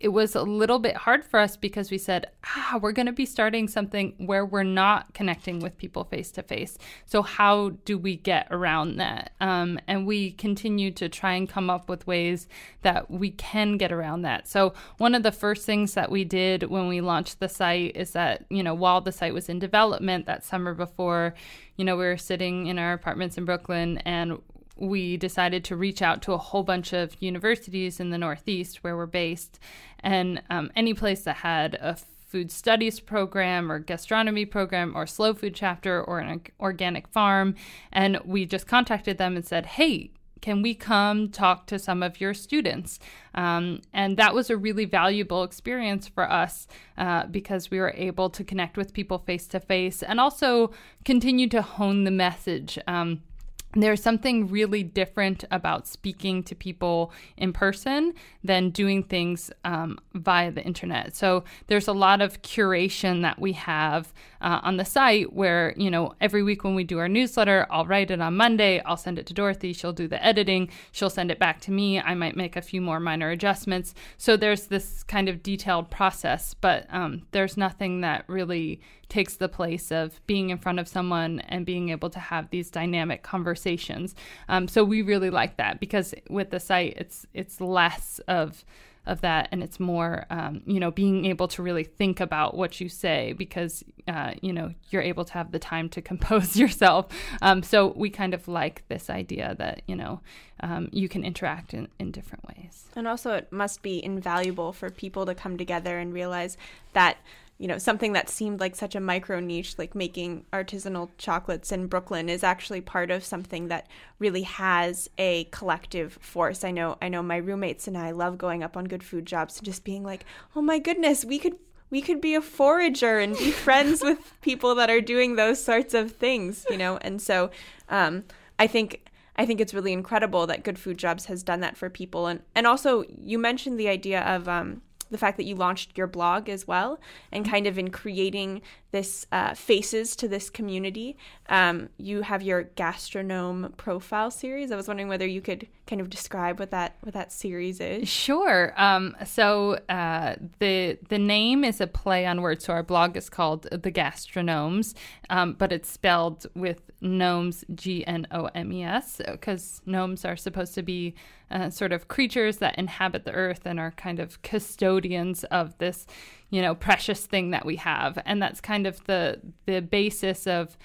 it 0.00 0.08
was 0.08 0.34
a 0.34 0.42
little 0.42 0.78
bit 0.78 0.96
hard 0.96 1.22
for 1.22 1.38
us 1.38 1.58
because 1.58 1.90
we 1.90 1.98
said, 1.98 2.26
ah, 2.44 2.78
we're 2.80 2.90
going 2.90 3.06
to 3.06 3.12
be 3.12 3.26
starting 3.26 3.68
something 3.68 4.14
where 4.16 4.46
we're 4.46 4.62
not 4.62 5.12
connecting 5.12 5.60
with 5.60 5.76
people 5.76 6.04
face 6.04 6.30
to 6.32 6.42
face. 6.42 6.78
So, 7.04 7.20
how 7.20 7.70
do 7.84 7.98
we 7.98 8.16
get 8.16 8.48
around 8.50 8.96
that? 8.96 9.32
Um, 9.40 9.78
and 9.86 10.06
we 10.06 10.32
continue 10.32 10.90
to 10.92 11.10
try 11.10 11.34
and 11.34 11.46
come 11.46 11.68
up 11.68 11.90
with 11.90 12.06
ways 12.06 12.48
that 12.80 13.10
we 13.10 13.30
can 13.30 13.76
get 13.76 13.92
around 13.92 14.22
that. 14.22 14.48
So, 14.48 14.72
one 14.96 15.14
of 15.14 15.22
the 15.22 15.32
first 15.32 15.66
things 15.66 15.92
that 15.92 16.10
we 16.10 16.24
did 16.24 16.62
when 16.64 16.88
we 16.88 17.02
launched 17.02 17.38
the 17.38 17.48
site 17.48 17.94
is 17.94 18.12
that, 18.12 18.46
you 18.48 18.62
know, 18.62 18.74
while 18.74 19.02
the 19.02 19.12
site 19.12 19.34
was 19.34 19.50
in 19.50 19.58
development 19.58 20.24
that 20.24 20.44
summer 20.44 20.72
before, 20.72 21.34
you 21.76 21.84
know, 21.84 21.96
we 21.96 22.04
were 22.04 22.16
sitting 22.16 22.68
in 22.68 22.78
our 22.78 22.94
apartments 22.94 23.36
in 23.36 23.44
Brooklyn 23.44 23.98
and 23.98 24.40
we 24.80 25.16
decided 25.16 25.64
to 25.64 25.76
reach 25.76 26.02
out 26.02 26.22
to 26.22 26.32
a 26.32 26.38
whole 26.38 26.64
bunch 26.64 26.92
of 26.92 27.14
universities 27.20 28.00
in 28.00 28.10
the 28.10 28.18
Northeast 28.18 28.82
where 28.82 28.96
we're 28.96 29.06
based, 29.06 29.60
and 30.00 30.42
um, 30.50 30.70
any 30.74 30.94
place 30.94 31.22
that 31.22 31.36
had 31.36 31.74
a 31.74 31.96
food 32.30 32.50
studies 32.50 33.00
program 33.00 33.70
or 33.70 33.80
gastronomy 33.80 34.44
program 34.44 34.96
or 34.96 35.06
slow 35.06 35.34
food 35.34 35.54
chapter 35.54 36.02
or 36.02 36.20
an 36.20 36.40
organic 36.60 37.08
farm. 37.08 37.56
And 37.92 38.20
we 38.24 38.46
just 38.46 38.68
contacted 38.68 39.18
them 39.18 39.34
and 39.34 39.44
said, 39.44 39.66
hey, 39.66 40.12
can 40.40 40.62
we 40.62 40.74
come 40.74 41.28
talk 41.28 41.66
to 41.66 41.78
some 41.78 42.02
of 42.02 42.20
your 42.20 42.32
students? 42.32 42.98
Um, 43.34 43.82
and 43.92 44.16
that 44.16 44.34
was 44.34 44.48
a 44.48 44.56
really 44.56 44.84
valuable 44.84 45.42
experience 45.42 46.08
for 46.08 46.30
us 46.30 46.66
uh, 46.96 47.26
because 47.26 47.70
we 47.70 47.78
were 47.78 47.92
able 47.96 48.30
to 48.30 48.44
connect 48.44 48.76
with 48.76 48.94
people 48.94 49.18
face 49.18 49.46
to 49.48 49.60
face 49.60 50.02
and 50.02 50.20
also 50.20 50.70
continue 51.04 51.48
to 51.48 51.62
hone 51.62 52.04
the 52.04 52.10
message. 52.10 52.78
Um, 52.86 53.22
there's 53.72 54.02
something 54.02 54.48
really 54.48 54.82
different 54.82 55.44
about 55.50 55.86
speaking 55.86 56.42
to 56.42 56.54
people 56.54 57.12
in 57.36 57.52
person 57.52 58.14
than 58.42 58.70
doing 58.70 59.02
things 59.02 59.50
um, 59.64 59.98
via 60.14 60.50
the 60.50 60.62
internet. 60.64 61.14
So 61.14 61.44
there's 61.68 61.86
a 61.86 61.92
lot 61.92 62.20
of 62.20 62.42
curation 62.42 63.22
that 63.22 63.38
we 63.38 63.52
have 63.52 64.12
uh, 64.40 64.60
on 64.62 64.76
the 64.76 64.84
site 64.84 65.32
where, 65.32 65.74
you 65.76 65.90
know, 65.90 66.14
every 66.20 66.42
week 66.42 66.64
when 66.64 66.74
we 66.74 66.82
do 66.82 66.98
our 66.98 67.08
newsletter, 67.08 67.66
I'll 67.70 67.86
write 67.86 68.10
it 68.10 68.20
on 68.20 68.36
Monday, 68.36 68.80
I'll 68.80 68.96
send 68.96 69.18
it 69.18 69.26
to 69.26 69.34
Dorothy, 69.34 69.72
she'll 69.72 69.92
do 69.92 70.08
the 70.08 70.24
editing, 70.24 70.70
she'll 70.90 71.10
send 71.10 71.30
it 71.30 71.38
back 71.38 71.60
to 71.62 71.70
me. 71.70 72.00
I 72.00 72.14
might 72.14 72.36
make 72.36 72.56
a 72.56 72.62
few 72.62 72.80
more 72.80 72.98
minor 72.98 73.30
adjustments. 73.30 73.94
So 74.16 74.36
there's 74.36 74.66
this 74.66 75.04
kind 75.04 75.28
of 75.28 75.42
detailed 75.42 75.90
process, 75.90 76.54
but 76.54 76.86
um, 76.90 77.22
there's 77.30 77.56
nothing 77.56 78.00
that 78.00 78.24
really 78.26 78.80
takes 79.10 79.36
the 79.36 79.48
place 79.48 79.92
of 79.92 80.24
being 80.26 80.50
in 80.50 80.58
front 80.58 80.78
of 80.78 80.88
someone 80.88 81.40
and 81.40 81.66
being 81.66 81.90
able 81.90 82.08
to 82.10 82.20
have 82.20 82.48
these 82.50 82.70
dynamic 82.70 83.22
conversations. 83.22 84.14
Um, 84.48 84.68
so 84.68 84.84
we 84.84 85.02
really 85.02 85.30
like 85.30 85.56
that 85.56 85.80
because 85.80 86.14
with 86.28 86.50
the 86.50 86.60
site, 86.60 86.94
it's 86.96 87.26
it's 87.34 87.60
less 87.60 88.20
of 88.28 88.64
of 89.06 89.22
that, 89.22 89.48
and 89.50 89.62
it's 89.62 89.80
more, 89.80 90.26
um, 90.30 90.62
you 90.66 90.78
know, 90.78 90.90
being 90.90 91.24
able 91.24 91.48
to 91.48 91.62
really 91.62 91.84
think 91.84 92.20
about 92.20 92.56
what 92.56 92.80
you 92.80 92.88
say 92.88 93.32
because, 93.32 93.82
uh, 94.06 94.34
you 94.42 94.52
know, 94.52 94.72
you're 94.90 95.02
able 95.02 95.24
to 95.24 95.32
have 95.32 95.52
the 95.52 95.58
time 95.58 95.88
to 95.88 96.02
compose 96.10 96.56
yourself. 96.56 97.06
Um, 97.42 97.62
so 97.62 97.88
we 97.96 98.10
kind 98.10 98.34
of 98.34 98.46
like 98.46 98.84
this 98.88 99.08
idea 99.08 99.54
that, 99.58 99.82
you 99.86 99.96
know, 99.96 100.20
um, 100.60 100.88
you 100.92 101.08
can 101.08 101.24
interact 101.24 101.72
in, 101.72 101.88
in 101.98 102.12
different 102.12 102.46
ways. 102.46 102.86
And 102.94 103.08
also, 103.08 103.32
it 103.32 103.50
must 103.50 103.82
be 103.82 104.04
invaluable 104.04 104.72
for 104.72 104.90
people 104.90 105.24
to 105.26 105.34
come 105.34 105.56
together 105.56 105.98
and 105.98 106.12
realize 106.12 106.56
that 106.92 107.16
you 107.60 107.68
know 107.68 107.76
something 107.76 108.14
that 108.14 108.30
seemed 108.30 108.58
like 108.58 108.74
such 108.74 108.94
a 108.94 109.00
micro 109.00 109.38
niche 109.38 109.78
like 109.78 109.94
making 109.94 110.46
artisanal 110.50 111.10
chocolates 111.18 111.70
in 111.70 111.88
Brooklyn 111.88 112.30
is 112.30 112.42
actually 112.42 112.80
part 112.80 113.10
of 113.10 113.22
something 113.22 113.68
that 113.68 113.86
really 114.18 114.42
has 114.42 115.10
a 115.18 115.44
collective 115.44 116.14
force. 116.22 116.64
I 116.64 116.70
know 116.70 116.96
I 117.02 117.10
know 117.10 117.22
my 117.22 117.36
roommates 117.36 117.86
and 117.86 117.98
I 117.98 118.12
love 118.12 118.38
going 118.38 118.62
up 118.62 118.78
on 118.78 118.86
good 118.86 119.04
food 119.04 119.26
jobs 119.26 119.58
and 119.58 119.66
just 119.66 119.84
being 119.84 120.02
like, 120.02 120.24
"Oh 120.56 120.62
my 120.62 120.78
goodness, 120.78 121.22
we 121.22 121.38
could 121.38 121.56
we 121.90 122.00
could 122.00 122.22
be 122.22 122.34
a 122.34 122.40
forager 122.40 123.18
and 123.18 123.36
be 123.36 123.50
friends 123.66 124.00
with 124.02 124.40
people 124.40 124.74
that 124.76 124.88
are 124.88 125.02
doing 125.02 125.36
those 125.36 125.62
sorts 125.62 125.92
of 125.92 126.12
things, 126.12 126.64
you 126.70 126.78
know?" 126.78 126.96
And 127.02 127.20
so 127.20 127.50
um, 127.90 128.24
I 128.58 128.68
think 128.68 129.10
I 129.36 129.44
think 129.44 129.60
it's 129.60 129.74
really 129.74 129.92
incredible 129.92 130.46
that 130.46 130.64
Good 130.64 130.78
Food 130.78 130.96
Jobs 130.96 131.26
has 131.26 131.42
done 131.42 131.60
that 131.60 131.76
for 131.76 131.90
people 131.90 132.26
and 132.26 132.40
and 132.54 132.66
also 132.66 133.04
you 133.18 133.38
mentioned 133.38 133.78
the 133.78 133.88
idea 133.88 134.22
of 134.22 134.48
um, 134.48 134.80
the 135.10 135.18
fact 135.18 135.36
that 135.36 135.44
you 135.44 135.54
launched 135.54 135.96
your 135.96 136.06
blog 136.06 136.48
as 136.48 136.66
well, 136.66 137.00
and 137.32 137.48
kind 137.48 137.66
of 137.66 137.78
in 137.78 137.90
creating 137.90 138.62
this 138.92 139.26
uh, 139.32 139.54
faces 139.54 140.16
to 140.16 140.28
this 140.28 140.50
community. 140.50 141.16
Um, 141.48 141.88
you 141.96 142.22
have 142.22 142.42
your 142.42 142.64
gastronome 142.64 143.76
profile 143.76 144.30
series. 144.30 144.72
I 144.72 144.76
was 144.76 144.88
wondering 144.88 145.08
whether 145.08 145.26
you 145.26 145.40
could 145.40 145.68
kind 145.90 146.00
of 146.00 146.08
describe 146.08 146.60
what 146.60 146.70
that 146.70 146.94
what 147.00 147.12
that 147.14 147.32
series 147.32 147.80
is. 147.80 148.08
Sure. 148.08 148.72
Um, 148.76 149.16
so 149.26 149.80
uh, 149.88 150.36
the 150.60 150.96
the 151.08 151.18
name 151.18 151.64
is 151.64 151.80
a 151.80 151.88
play 151.88 152.24
on 152.24 152.40
words. 152.40 152.64
So 152.64 152.72
our 152.72 152.84
blog 152.84 153.16
is 153.16 153.28
called 153.28 153.62
the 153.64 153.90
Gastronomes, 153.90 154.94
um, 155.28 155.54
but 155.54 155.72
it's 155.72 155.90
spelled 155.90 156.46
with 156.54 156.80
gnomes, 157.00 157.64
G 157.74 158.06
N 158.06 158.28
O 158.30 158.48
M 158.54 158.72
E 158.72 158.84
S, 158.84 159.20
because 159.26 159.82
gnomes 159.84 160.24
are 160.24 160.36
supposed 160.36 160.74
to 160.74 160.82
be 160.82 161.16
uh, 161.50 161.70
sort 161.70 161.92
of 161.92 162.06
creatures 162.06 162.58
that 162.58 162.78
inhabit 162.78 163.24
the 163.24 163.32
earth 163.32 163.62
and 163.64 163.80
are 163.80 163.90
kind 163.90 164.20
of 164.20 164.40
custodians 164.42 165.42
of 165.44 165.76
this, 165.78 166.06
you 166.50 166.62
know, 166.62 166.76
precious 166.76 167.26
thing 167.26 167.50
that 167.50 167.66
we 167.66 167.76
have, 167.76 168.16
and 168.24 168.40
that's 168.40 168.60
kind 168.60 168.86
of 168.86 169.04
the 169.04 169.40
the 169.66 169.80
basis 169.80 170.46
of 170.46 170.78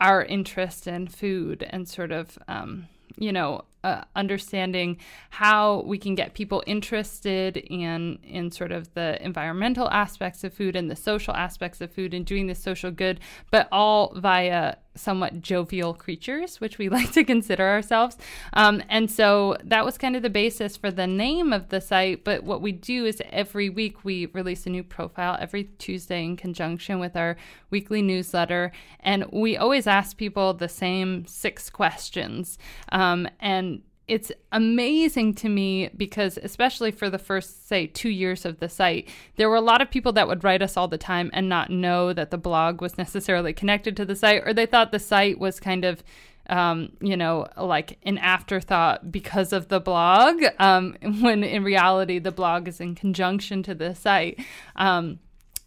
our 0.00 0.24
interest 0.24 0.86
in 0.86 1.06
food 1.06 1.66
and 1.68 1.86
sort 1.86 2.10
of, 2.10 2.38
um, 2.48 2.88
you 3.18 3.30
know, 3.30 3.62
uh, 3.84 4.02
understanding 4.14 4.98
how 5.30 5.82
we 5.86 5.98
can 5.98 6.14
get 6.14 6.34
people 6.34 6.62
interested 6.66 7.56
in 7.56 8.18
in 8.22 8.50
sort 8.50 8.72
of 8.72 8.92
the 8.94 9.22
environmental 9.24 9.88
aspects 9.90 10.44
of 10.44 10.52
food 10.52 10.76
and 10.76 10.90
the 10.90 10.96
social 10.96 11.34
aspects 11.34 11.80
of 11.80 11.90
food 11.92 12.14
and 12.14 12.26
doing 12.26 12.46
the 12.46 12.54
social 12.54 12.90
good, 12.90 13.20
but 13.50 13.68
all 13.72 14.12
via 14.16 14.76
somewhat 14.94 15.40
jovial 15.40 15.94
creatures, 15.94 16.60
which 16.60 16.78
we 16.78 16.88
like 16.96 17.12
to 17.12 17.24
consider 17.24 17.66
ourselves. 17.66 18.16
Um, 18.52 18.82
and 18.88 19.10
so 19.10 19.56
that 19.64 19.84
was 19.84 19.96
kind 19.98 20.16
of 20.16 20.22
the 20.22 20.30
basis 20.30 20.76
for 20.76 20.90
the 20.90 21.06
name 21.06 21.52
of 21.52 21.68
the 21.68 21.80
site. 21.80 22.24
But 22.24 22.44
what 22.44 22.60
we 22.60 22.72
do 22.72 23.06
is 23.06 23.22
every 23.30 23.68
week 23.68 24.04
we 24.04 24.26
release 24.26 24.66
a 24.66 24.70
new 24.70 24.82
profile 24.82 25.36
every 25.40 25.64
Tuesday 25.78 26.24
in 26.24 26.36
conjunction 26.36 26.98
with 26.98 27.16
our 27.16 27.36
weekly 27.70 28.02
newsletter. 28.02 28.72
And 29.00 29.24
we 29.32 29.56
always 29.56 29.86
ask 29.86 30.16
people 30.16 30.54
the 30.54 30.68
same 30.68 31.26
six 31.26 31.70
questions. 31.70 32.58
Um, 32.90 33.28
and 33.40 33.69
it's 34.10 34.32
amazing 34.50 35.32
to 35.32 35.48
me 35.48 35.88
because 35.96 36.36
especially 36.42 36.90
for 36.90 37.08
the 37.08 37.18
first 37.18 37.68
say 37.68 37.86
2 37.86 38.08
years 38.08 38.44
of 38.44 38.58
the 38.58 38.68
site 38.68 39.08
there 39.36 39.48
were 39.48 39.56
a 39.56 39.60
lot 39.60 39.80
of 39.80 39.90
people 39.90 40.12
that 40.12 40.26
would 40.26 40.42
write 40.42 40.62
us 40.62 40.76
all 40.76 40.88
the 40.88 40.98
time 40.98 41.30
and 41.32 41.48
not 41.48 41.70
know 41.70 42.12
that 42.12 42.30
the 42.30 42.36
blog 42.38 42.82
was 42.82 42.98
necessarily 42.98 43.52
connected 43.52 43.96
to 43.96 44.04
the 44.04 44.16
site 44.16 44.42
or 44.44 44.52
they 44.52 44.66
thought 44.66 44.90
the 44.90 44.98
site 44.98 45.38
was 45.38 45.60
kind 45.60 45.84
of 45.84 46.02
um, 46.48 46.90
you 47.00 47.16
know, 47.16 47.46
like 47.56 47.98
an 48.02 48.18
afterthought 48.18 49.12
because 49.12 49.52
of 49.52 49.68
the 49.68 49.78
blog, 49.78 50.42
um, 50.58 50.96
when 51.20 51.44
in 51.44 51.62
reality 51.62 52.18
the 52.18 52.32
blog 52.32 52.66
is 52.66 52.80
in 52.80 52.96
conjunction 52.96 53.62
to 53.62 53.74
the 53.74 53.94
site. 53.94 54.40
Um, 54.74 55.20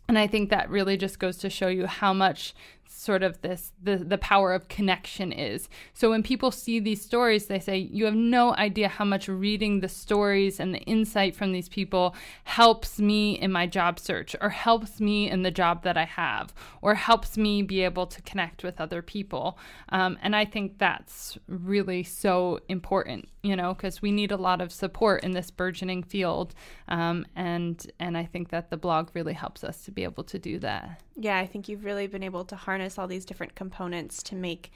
and 0.10 0.20
I 0.20 0.28
think 0.28 0.50
that 0.50 0.70
really 0.70 0.98
just 0.98 1.20
goes 1.20 1.38
to 1.38 1.50
show 1.50 1.70
you 1.70 1.88
how 1.88 2.12
much 2.12 2.54
sort 2.96 3.24
of 3.24 3.42
this 3.42 3.72
the 3.82 3.98
the 3.98 4.18
power 4.18 4.54
of 4.54 4.68
connection 4.68 5.32
is. 5.32 5.68
So 5.94 6.12
when 6.12 6.24
people 6.24 6.52
see 6.52 6.80
these 6.80 7.02
stories, 7.02 7.48
they 7.48 7.60
say 7.60 7.78
you 7.78 8.06
have 8.06 8.16
no 8.16 8.56
idea 8.56 8.88
how 8.88 9.06
much 9.06 9.28
reading 9.28 9.80
the 9.80 9.90
stories 9.90 10.60
and 10.60 10.74
the 10.74 10.80
insight 10.82 11.36
from 11.36 11.52
these 11.52 11.70
people 11.70 12.16
helps 12.44 13.00
me 13.00 13.40
in 13.40 13.52
my 13.52 13.66
job 13.68 14.00
search 14.00 14.36
or 14.42 14.50
helps 14.50 15.00
me 15.00 15.30
in 15.30 15.42
the 15.44 15.52
job 15.52 15.84
that 15.84 15.98
I 15.98 16.06
have 16.06 16.54
or 16.82 16.96
helps 16.96 17.38
me 17.38 17.62
be 17.62 17.82
able 17.82 18.06
to 18.08 18.22
connect 18.22 18.64
with 18.64 18.80
other 18.80 19.02
people. 19.02 19.58
Um, 19.90 20.18
and 20.22 20.36
I 20.36 20.46
think 20.46 20.78
that's 20.78 21.38
really 21.48 22.04
so 22.04 22.60
important, 22.70 23.28
you 23.42 23.56
know, 23.56 23.74
because 23.74 24.02
we 24.02 24.12
need 24.12 24.32
a 24.32 24.38
lot 24.38 24.62
of 24.62 24.72
support 24.72 25.24
in 25.24 25.32
this 25.32 25.50
burgeoning 25.50 26.04
field. 26.04 26.54
Um, 26.88 27.26
and 27.36 27.86
and 28.00 28.18
I 28.18 28.26
think 28.26 28.50
that 28.50 28.70
the 28.70 28.78
blog 28.78 29.10
really 29.14 29.34
helps 29.34 29.64
us 29.64 29.84
to 29.86 29.92
be 29.92 30.04
able 30.04 30.24
to 30.26 30.38
do 30.38 30.60
that. 30.60 31.02
Yeah, 31.16 31.38
I 31.38 31.46
think 31.46 31.70
you've 31.70 31.86
really 31.86 32.08
been 32.08 32.24
able 32.24 32.44
to 32.46 32.56
harness 32.56 32.83
all 32.98 33.08
these 33.08 33.26
different 33.26 33.56
components 33.56 34.22
to 34.24 34.36
make 34.36 34.72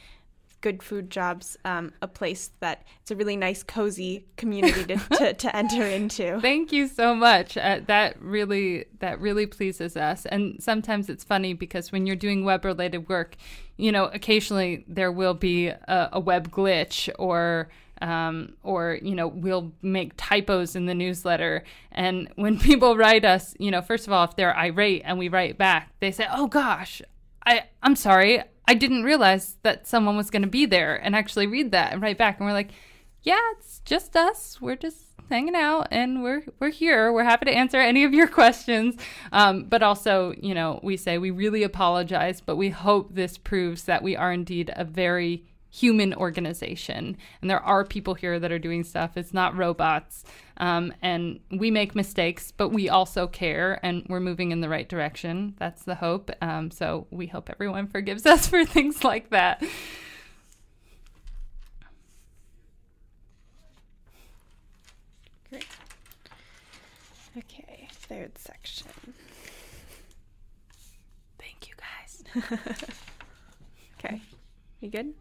good 0.61 0.81
food 0.81 1.09
jobs 1.09 1.57
um, 1.65 1.93
a 2.01 2.07
place 2.07 2.51
that 2.59 2.83
it's 3.01 3.11
a 3.11 3.15
really 3.15 3.37
nice 3.37 3.63
cozy 3.63 4.25
community 4.37 4.83
to, 4.85 4.97
to, 5.17 5.33
to 5.45 5.55
enter 5.55 5.83
into. 5.83 6.39
Thank 6.41 6.71
you 6.71 6.87
so 6.87 7.13
much. 7.13 7.57
Uh, 7.57 7.81
that 7.87 8.19
really 8.21 8.85
that 8.99 9.19
really 9.19 9.45
pleases 9.45 9.95
us. 9.95 10.25
And 10.25 10.61
sometimes 10.61 11.09
it's 11.09 11.23
funny 11.23 11.53
because 11.53 11.91
when 11.91 12.05
you're 12.05 12.15
doing 12.15 12.43
web 12.43 12.65
related 12.65 13.07
work 13.07 13.37
you 13.77 13.91
know 13.91 14.05
occasionally 14.05 14.83
there 14.87 15.11
will 15.11 15.35
be 15.35 15.67
a, 15.67 16.09
a 16.13 16.19
web 16.19 16.51
glitch 16.51 17.09
or 17.19 17.69
um, 18.01 18.53
or 18.63 18.99
you 19.01 19.15
know 19.15 19.27
we'll 19.27 19.71
make 19.81 20.13
typos 20.17 20.75
in 20.75 20.85
the 20.85 20.95
newsletter. 20.95 21.63
And 21.91 22.29
when 22.35 22.59
people 22.69 22.97
write 22.97 23.25
us 23.25 23.55
you 23.59 23.69
know 23.69 23.81
first 23.81 24.07
of 24.07 24.13
all 24.13 24.23
if 24.23 24.35
they're 24.35 24.57
irate 24.57 25.03
and 25.05 25.19
we 25.19 25.29
write 25.29 25.57
back 25.57 25.91
they 25.99 26.11
say 26.11 26.27
oh 26.31 26.47
gosh 26.47 27.01
I 27.47 27.63
I'm 27.81 27.95
sorry. 27.95 28.43
I 28.67 28.73
didn't 28.73 29.03
realize 29.03 29.55
that 29.63 29.88
someone 29.88 30.17
was 30.17 30.29
going 30.29 30.41
to 30.41 30.49
be 30.49 30.65
there 30.65 30.95
and 30.97 31.15
actually 31.15 31.47
read 31.47 31.71
that 31.71 31.93
and 31.93 32.01
write 32.01 32.17
back. 32.17 32.38
And 32.38 32.45
we're 32.45 32.53
like, 32.53 32.71
yeah, 33.23 33.39
it's 33.53 33.79
just 33.86 34.17
us. 34.17 34.60
We're 34.60 34.75
just 34.75 35.05
hanging 35.29 35.55
out 35.55 35.88
and 35.89 36.21
we're 36.21 36.43
we're 36.60 36.69
here. 36.69 37.12
We're 37.12 37.23
happy 37.23 37.45
to 37.45 37.55
answer 37.55 37.79
any 37.79 38.03
of 38.03 38.13
your 38.13 38.27
questions. 38.41 38.97
Um, 39.31 39.63
but 39.63 39.81
also, 39.81 40.33
you 40.41 40.53
know, 40.53 40.81
we 40.83 40.97
say 40.97 41.17
we 41.17 41.31
really 41.31 41.63
apologize, 41.63 42.41
but 42.41 42.57
we 42.57 42.69
hope 42.69 43.15
this 43.15 43.38
proves 43.38 43.83
that 43.83 44.03
we 44.03 44.17
are 44.17 44.33
indeed 44.33 44.71
a 44.75 44.83
very 44.83 45.45
human 45.77 46.13
organization. 46.15 47.15
And 47.41 47.49
there 47.49 47.59
are 47.59 47.85
people 47.85 48.15
here 48.15 48.39
that 48.39 48.51
are 48.51 48.57
doing 48.57 48.83
stuff. 48.83 49.15
It's 49.15 49.33
not 49.33 49.55
robots. 49.55 50.23
Um, 50.57 50.91
and 51.03 51.39
we 51.51 51.69
make 51.69 51.93
mistakes, 51.93 52.51
but 52.51 52.69
we 52.69 52.89
also 52.89 53.27
care 53.27 53.79
and 53.83 54.03
we're 54.09 54.19
moving 54.19 54.51
in 54.51 54.61
the 54.61 54.69
right 54.69 54.89
direction. 54.89 55.53
That's 55.59 55.83
the 55.83 55.93
hope. 55.93 56.31
Um, 56.41 56.71
so 56.71 57.05
we 57.11 57.27
hope 57.27 57.49
everyone 57.51 57.87
forgives 57.87 58.25
us 58.25 58.47
for 58.49 58.65
things 58.65 59.03
like 59.03 59.29
that. 59.29 59.63
Great. 65.49 65.67
Okay, 67.37 67.87
third 67.91 68.35
section. 68.39 68.87
Thank 71.37 71.69
you 71.69 71.75
guys. 71.77 72.23
okay, 73.99 74.21
you 74.81 74.89
good? 74.89 75.13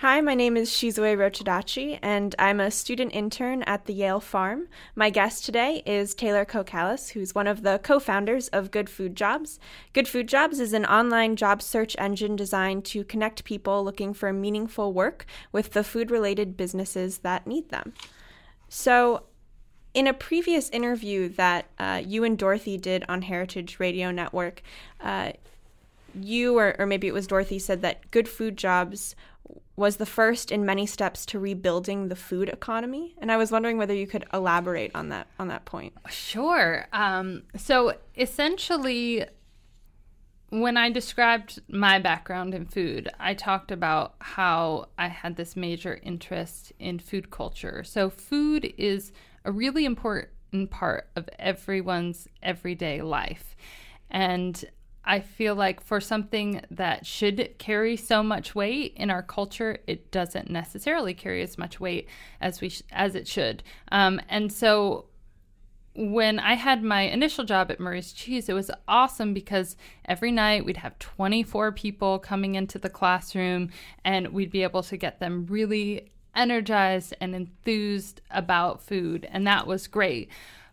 Hi, 0.00 0.20
my 0.20 0.34
name 0.34 0.58
is 0.58 0.68
Shizue 0.68 1.16
Rochidachi, 1.16 1.98
and 2.02 2.34
I'm 2.38 2.60
a 2.60 2.70
student 2.70 3.14
intern 3.14 3.62
at 3.62 3.86
the 3.86 3.94
Yale 3.94 4.20
Farm. 4.20 4.68
My 4.94 5.08
guest 5.08 5.46
today 5.46 5.82
is 5.86 6.14
Taylor 6.14 6.44
Cocalis, 6.44 7.12
who's 7.12 7.34
one 7.34 7.46
of 7.46 7.62
the 7.62 7.80
co 7.82 7.98
founders 7.98 8.48
of 8.48 8.70
Good 8.70 8.90
Food 8.90 9.16
Jobs. 9.16 9.58
Good 9.94 10.06
Food 10.06 10.28
Jobs 10.28 10.60
is 10.60 10.74
an 10.74 10.84
online 10.84 11.34
job 11.34 11.62
search 11.62 11.96
engine 11.98 12.36
designed 12.36 12.84
to 12.84 13.04
connect 13.04 13.44
people 13.44 13.82
looking 13.82 14.12
for 14.12 14.34
meaningful 14.34 14.92
work 14.92 15.24
with 15.50 15.72
the 15.72 15.82
food 15.82 16.10
related 16.10 16.58
businesses 16.58 17.20
that 17.20 17.46
need 17.46 17.70
them. 17.70 17.94
So, 18.68 19.22
in 19.94 20.06
a 20.06 20.12
previous 20.12 20.68
interview 20.68 21.30
that 21.30 21.70
uh, 21.78 22.02
you 22.04 22.22
and 22.22 22.36
Dorothy 22.36 22.76
did 22.76 23.02
on 23.08 23.22
Heritage 23.22 23.80
Radio 23.80 24.10
Network, 24.10 24.60
uh, 25.00 25.32
you 26.24 26.58
or, 26.58 26.76
or 26.78 26.86
maybe 26.86 27.06
it 27.06 27.14
was 27.14 27.26
Dorothy 27.26 27.58
said 27.58 27.82
that 27.82 28.10
Good 28.10 28.28
Food 28.28 28.56
Jobs 28.56 29.14
was 29.76 29.96
the 29.96 30.06
first 30.06 30.50
in 30.50 30.64
many 30.64 30.86
steps 30.86 31.26
to 31.26 31.38
rebuilding 31.38 32.08
the 32.08 32.16
food 32.16 32.48
economy 32.48 33.14
and 33.18 33.30
i 33.30 33.36
was 33.36 33.52
wondering 33.52 33.76
whether 33.76 33.94
you 33.94 34.06
could 34.06 34.24
elaborate 34.32 34.90
on 34.94 35.10
that 35.10 35.28
on 35.38 35.48
that 35.48 35.64
point 35.66 35.92
sure 36.08 36.86
um, 36.92 37.42
so 37.56 37.92
essentially 38.16 39.24
when 40.50 40.76
I 40.76 40.90
described 40.90 41.60
my 41.68 41.98
background 41.98 42.54
in 42.54 42.66
food, 42.66 43.08
I 43.18 43.34
talked 43.34 43.70
about 43.72 44.14
how 44.20 44.88
I 44.96 45.08
had 45.08 45.36
this 45.36 45.56
major 45.56 45.98
interest 46.02 46.72
in 46.78 46.98
food 46.98 47.30
culture. 47.30 47.82
So, 47.82 48.10
food 48.10 48.72
is 48.78 49.12
a 49.44 49.50
really 49.50 49.84
important 49.84 50.70
part 50.70 51.08
of 51.16 51.28
everyone's 51.38 52.28
everyday 52.42 53.02
life. 53.02 53.56
And 54.08 54.64
I 55.06 55.20
feel 55.20 55.54
like 55.54 55.80
for 55.82 56.00
something 56.00 56.62
that 56.70 57.06
should 57.06 57.54
carry 57.58 57.96
so 57.96 58.22
much 58.22 58.54
weight 58.54 58.92
in 58.96 59.10
our 59.10 59.22
culture, 59.22 59.78
it 59.86 60.10
doesn't 60.10 60.50
necessarily 60.50 61.14
carry 61.14 61.42
as 61.42 61.56
much 61.56 61.78
weight 61.78 62.08
as 62.40 62.60
we 62.60 62.70
sh- 62.70 62.82
as 62.90 63.14
it 63.14 63.28
should. 63.28 63.62
Um, 63.92 64.20
and 64.28 64.52
so 64.52 65.06
when 65.94 66.38
I 66.38 66.54
had 66.54 66.82
my 66.82 67.02
initial 67.02 67.44
job 67.44 67.70
at 67.70 67.80
Murray's 67.80 68.12
Cheese, 68.12 68.48
it 68.48 68.52
was 68.52 68.70
awesome 68.86 69.32
because 69.32 69.76
every 70.04 70.30
night 70.30 70.64
we'd 70.64 70.76
have 70.78 70.98
24 70.98 71.72
people 71.72 72.18
coming 72.18 72.54
into 72.54 72.78
the 72.78 72.90
classroom 72.90 73.70
and 74.04 74.28
we'd 74.28 74.50
be 74.50 74.62
able 74.62 74.82
to 74.82 74.96
get 74.96 75.20
them 75.20 75.46
really 75.46 76.10
energized 76.34 77.14
and 77.20 77.34
enthused 77.34 78.20
about 78.30 78.82
food. 78.82 79.26
And 79.30 79.46
that 79.46 79.66
was 79.66 79.86
great. 79.86 80.28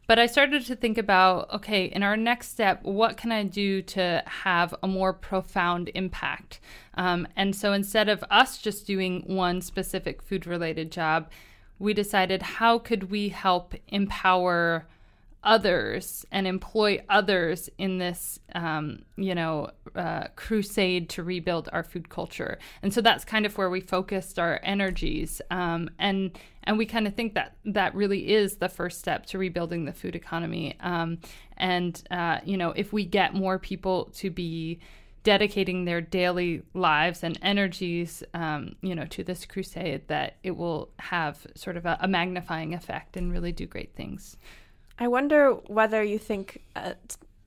But 0.05 0.19
I 0.19 0.25
started 0.25 0.65
to 0.65 0.75
think 0.75 0.97
about 0.97 1.51
okay, 1.53 1.85
in 1.85 2.03
our 2.03 2.17
next 2.17 2.49
step, 2.49 2.83
what 2.83 3.15
can 3.17 3.31
I 3.31 3.43
do 3.43 3.81
to 3.83 4.21
have 4.25 4.75
a 4.83 4.87
more 4.87 5.13
profound 5.13 5.89
impact? 5.95 6.59
Um, 6.95 7.27
and 7.35 7.55
so 7.55 7.73
instead 7.73 8.09
of 8.09 8.23
us 8.29 8.57
just 8.57 8.85
doing 8.85 9.23
one 9.25 9.61
specific 9.61 10.21
food 10.21 10.45
related 10.45 10.91
job, 10.91 11.29
we 11.79 11.93
decided 11.93 12.41
how 12.41 12.79
could 12.79 13.09
we 13.09 13.29
help 13.29 13.75
empower 13.87 14.85
others 15.43 16.25
and 16.31 16.47
employ 16.47 17.03
others 17.09 17.69
in 17.77 17.97
this, 17.97 18.39
um, 18.55 18.99
you 19.17 19.35
know, 19.35 19.69
uh, 19.95 20.25
crusade 20.35 21.09
to 21.09 21.23
rebuild 21.23 21.69
our 21.73 21.83
food 21.83 22.09
culture. 22.09 22.57
And 22.81 22.93
so 22.93 23.01
that's 23.01 23.25
kind 23.25 23.45
of 23.45 23.57
where 23.57 23.69
we 23.69 23.81
focused 23.81 24.39
our 24.39 24.59
energies. 24.63 25.41
Um, 25.51 25.89
and 25.99 26.37
and 26.65 26.77
we 26.77 26.85
kind 26.85 27.07
of 27.07 27.13
think 27.13 27.33
that 27.33 27.57
that 27.65 27.93
really 27.93 28.31
is 28.31 28.57
the 28.57 28.69
first 28.69 28.99
step 28.99 29.25
to 29.27 29.37
rebuilding 29.37 29.83
the 29.83 29.91
food 29.91 30.15
economy. 30.15 30.77
Um, 30.79 31.19
and 31.57 32.01
uh, 32.09 32.39
you 32.45 32.57
know, 32.57 32.71
if 32.71 32.93
we 32.93 33.05
get 33.05 33.33
more 33.33 33.59
people 33.59 34.05
to 34.15 34.29
be 34.29 34.79
dedicating 35.23 35.85
their 35.85 36.01
daily 36.01 36.61
lives 36.73 37.23
and 37.23 37.39
energies, 37.41 38.23
um, 38.33 38.75
you 38.81 38.93
know, 38.93 39.05
to 39.05 39.23
this 39.23 39.45
crusade, 39.45 40.07
that 40.07 40.35
it 40.43 40.51
will 40.51 40.89
have 40.99 41.47
sort 41.55 41.77
of 41.77 41.85
a, 41.85 41.97
a 42.01 42.07
magnifying 42.07 42.73
effect 42.73 43.15
and 43.15 43.31
really 43.31 43.51
do 43.51 43.65
great 43.65 43.95
things. 43.95 44.37
I 44.99 45.07
wonder 45.07 45.51
whether 45.67 46.03
you 46.03 46.19
think 46.19 46.61
uh, 46.75 46.93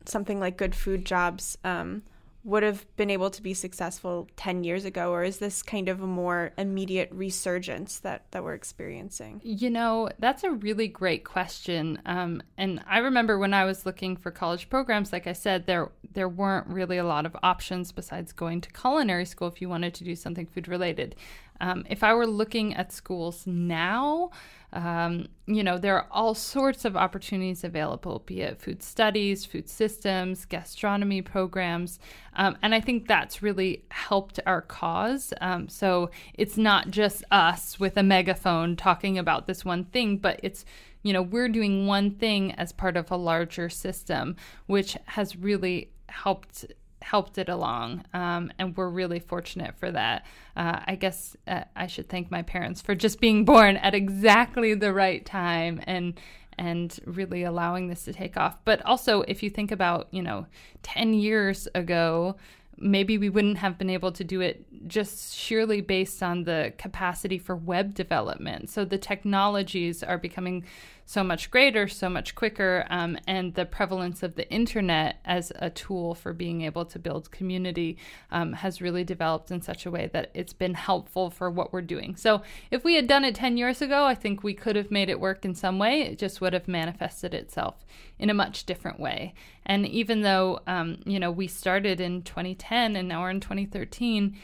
something 0.04 0.40
like 0.40 0.56
Good 0.56 0.74
Food 0.74 1.04
Jobs 1.04 1.56
um, 1.64 2.02
would 2.46 2.62
have 2.62 2.86
been 2.96 3.10
able 3.10 3.28
to 3.28 3.42
be 3.42 3.52
successful 3.52 4.28
10 4.36 4.62
years 4.62 4.84
ago, 4.84 5.10
or 5.10 5.24
is 5.24 5.38
this 5.38 5.64
kind 5.64 5.88
of 5.88 6.00
a 6.00 6.06
more 6.06 6.52
immediate 6.56 7.10
resurgence 7.10 7.98
that, 7.98 8.30
that 8.30 8.44
we're 8.44 8.54
experiencing? 8.54 9.40
You 9.42 9.68
know, 9.68 10.08
that's 10.20 10.44
a 10.44 10.52
really 10.52 10.86
great 10.86 11.24
question. 11.24 12.00
Um, 12.06 12.40
and 12.56 12.80
I 12.88 12.98
remember 12.98 13.36
when 13.36 13.52
I 13.52 13.64
was 13.64 13.84
looking 13.84 14.16
for 14.16 14.30
college 14.30 14.70
programs, 14.70 15.12
like 15.12 15.26
I 15.26 15.32
said, 15.32 15.66
there 15.66 15.90
there 16.12 16.28
weren't 16.30 16.66
really 16.68 16.96
a 16.96 17.04
lot 17.04 17.26
of 17.26 17.36
options 17.42 17.92
besides 17.92 18.32
going 18.32 18.62
to 18.62 18.72
culinary 18.72 19.26
school 19.26 19.48
if 19.48 19.60
you 19.60 19.68
wanted 19.68 19.92
to 19.92 20.04
do 20.04 20.16
something 20.16 20.46
food 20.46 20.66
related. 20.66 21.14
Um, 21.60 21.84
if 21.88 22.02
I 22.02 22.14
were 22.14 22.26
looking 22.26 22.74
at 22.74 22.92
schools 22.92 23.46
now, 23.46 24.30
um, 24.72 25.28
you 25.46 25.62
know, 25.62 25.78
there 25.78 25.96
are 25.96 26.06
all 26.10 26.34
sorts 26.34 26.84
of 26.84 26.96
opportunities 26.96 27.64
available, 27.64 28.22
be 28.26 28.42
it 28.42 28.60
food 28.60 28.82
studies, 28.82 29.44
food 29.44 29.68
systems, 29.68 30.44
gastronomy 30.44 31.22
programs. 31.22 31.98
Um, 32.34 32.58
and 32.62 32.74
I 32.74 32.80
think 32.80 33.06
that's 33.06 33.42
really 33.42 33.84
helped 33.90 34.40
our 34.44 34.60
cause. 34.60 35.32
Um, 35.40 35.68
so 35.68 36.10
it's 36.34 36.58
not 36.58 36.90
just 36.90 37.24
us 37.30 37.80
with 37.80 37.96
a 37.96 38.02
megaphone 38.02 38.76
talking 38.76 39.16
about 39.16 39.46
this 39.46 39.64
one 39.64 39.84
thing, 39.84 40.18
but 40.18 40.40
it's 40.42 40.64
you 41.02 41.12
know, 41.12 41.22
we're 41.22 41.48
doing 41.48 41.86
one 41.86 42.10
thing 42.10 42.50
as 42.52 42.72
part 42.72 42.96
of 42.96 43.12
a 43.12 43.16
larger 43.16 43.68
system, 43.68 44.34
which 44.66 44.96
has 45.04 45.36
really 45.36 45.92
helped 46.08 46.66
helped 47.06 47.38
it 47.38 47.48
along, 47.48 48.04
um, 48.12 48.50
and 48.58 48.76
we're 48.76 48.88
really 48.88 49.20
fortunate 49.20 49.76
for 49.78 49.92
that. 49.92 50.26
Uh, 50.56 50.80
I 50.86 50.96
guess 50.96 51.36
uh, 51.46 51.62
I 51.76 51.86
should 51.86 52.08
thank 52.08 52.32
my 52.32 52.42
parents 52.42 52.82
for 52.82 52.96
just 52.96 53.20
being 53.20 53.44
born 53.44 53.76
at 53.76 53.94
exactly 53.94 54.74
the 54.74 54.92
right 54.92 55.24
time 55.24 55.80
and 55.86 56.20
and 56.58 56.98
really 57.04 57.44
allowing 57.44 57.86
this 57.86 58.06
to 58.06 58.12
take 58.12 58.36
off. 58.36 58.56
But 58.64 58.84
also, 58.84 59.22
if 59.22 59.42
you 59.42 59.50
think 59.50 59.70
about, 59.70 60.08
you 60.10 60.22
know, 60.22 60.46
10 60.82 61.12
years 61.12 61.68
ago, 61.74 62.36
maybe 62.78 63.18
we 63.18 63.28
wouldn't 63.28 63.58
have 63.58 63.76
been 63.76 63.90
able 63.90 64.10
to 64.12 64.24
do 64.24 64.40
it 64.40 64.64
just 64.88 65.34
sheerly 65.34 65.82
based 65.82 66.22
on 66.22 66.44
the 66.44 66.72
capacity 66.78 67.38
for 67.38 67.54
web 67.54 67.94
development. 67.94 68.70
So 68.70 68.86
the 68.86 68.96
technologies 68.96 70.02
are 70.02 70.16
becoming 70.18 70.64
so 71.08 71.22
much 71.22 71.52
greater, 71.52 71.86
so 71.86 72.10
much 72.10 72.34
quicker, 72.34 72.84
um, 72.90 73.16
and 73.28 73.54
the 73.54 73.64
prevalence 73.64 74.24
of 74.24 74.34
the 74.34 74.50
internet 74.50 75.20
as 75.24 75.52
a 75.56 75.70
tool 75.70 76.16
for 76.16 76.32
being 76.32 76.62
able 76.62 76.84
to 76.84 76.98
build 76.98 77.30
community 77.30 77.96
um, 78.32 78.52
has 78.52 78.82
really 78.82 79.04
developed 79.04 79.52
in 79.52 79.62
such 79.62 79.86
a 79.86 79.90
way 79.90 80.10
that 80.12 80.32
it's 80.34 80.52
been 80.52 80.74
helpful 80.74 81.30
for 81.30 81.48
what 81.48 81.72
we're 81.72 81.80
doing. 81.80 82.16
So 82.16 82.42
if 82.72 82.82
we 82.82 82.96
had 82.96 83.06
done 83.06 83.24
it 83.24 83.36
10 83.36 83.56
years 83.56 83.80
ago, 83.80 84.04
I 84.04 84.16
think 84.16 84.42
we 84.42 84.52
could 84.52 84.74
have 84.74 84.90
made 84.90 85.08
it 85.08 85.20
work 85.20 85.44
in 85.44 85.54
some 85.54 85.78
way. 85.78 86.02
It 86.02 86.18
just 86.18 86.40
would 86.40 86.52
have 86.52 86.66
manifested 86.66 87.34
itself 87.34 87.86
in 88.18 88.28
a 88.28 88.34
much 88.34 88.66
different 88.66 88.98
way. 88.98 89.32
And 89.64 89.86
even 89.86 90.22
though, 90.22 90.58
um, 90.66 90.98
you 91.06 91.20
know, 91.20 91.30
we 91.30 91.46
started 91.46 92.00
in 92.00 92.22
2010 92.22 92.96
and 92.96 93.08
now 93.08 93.22
we're 93.22 93.30
in 93.30 93.40
2013, 93.40 94.36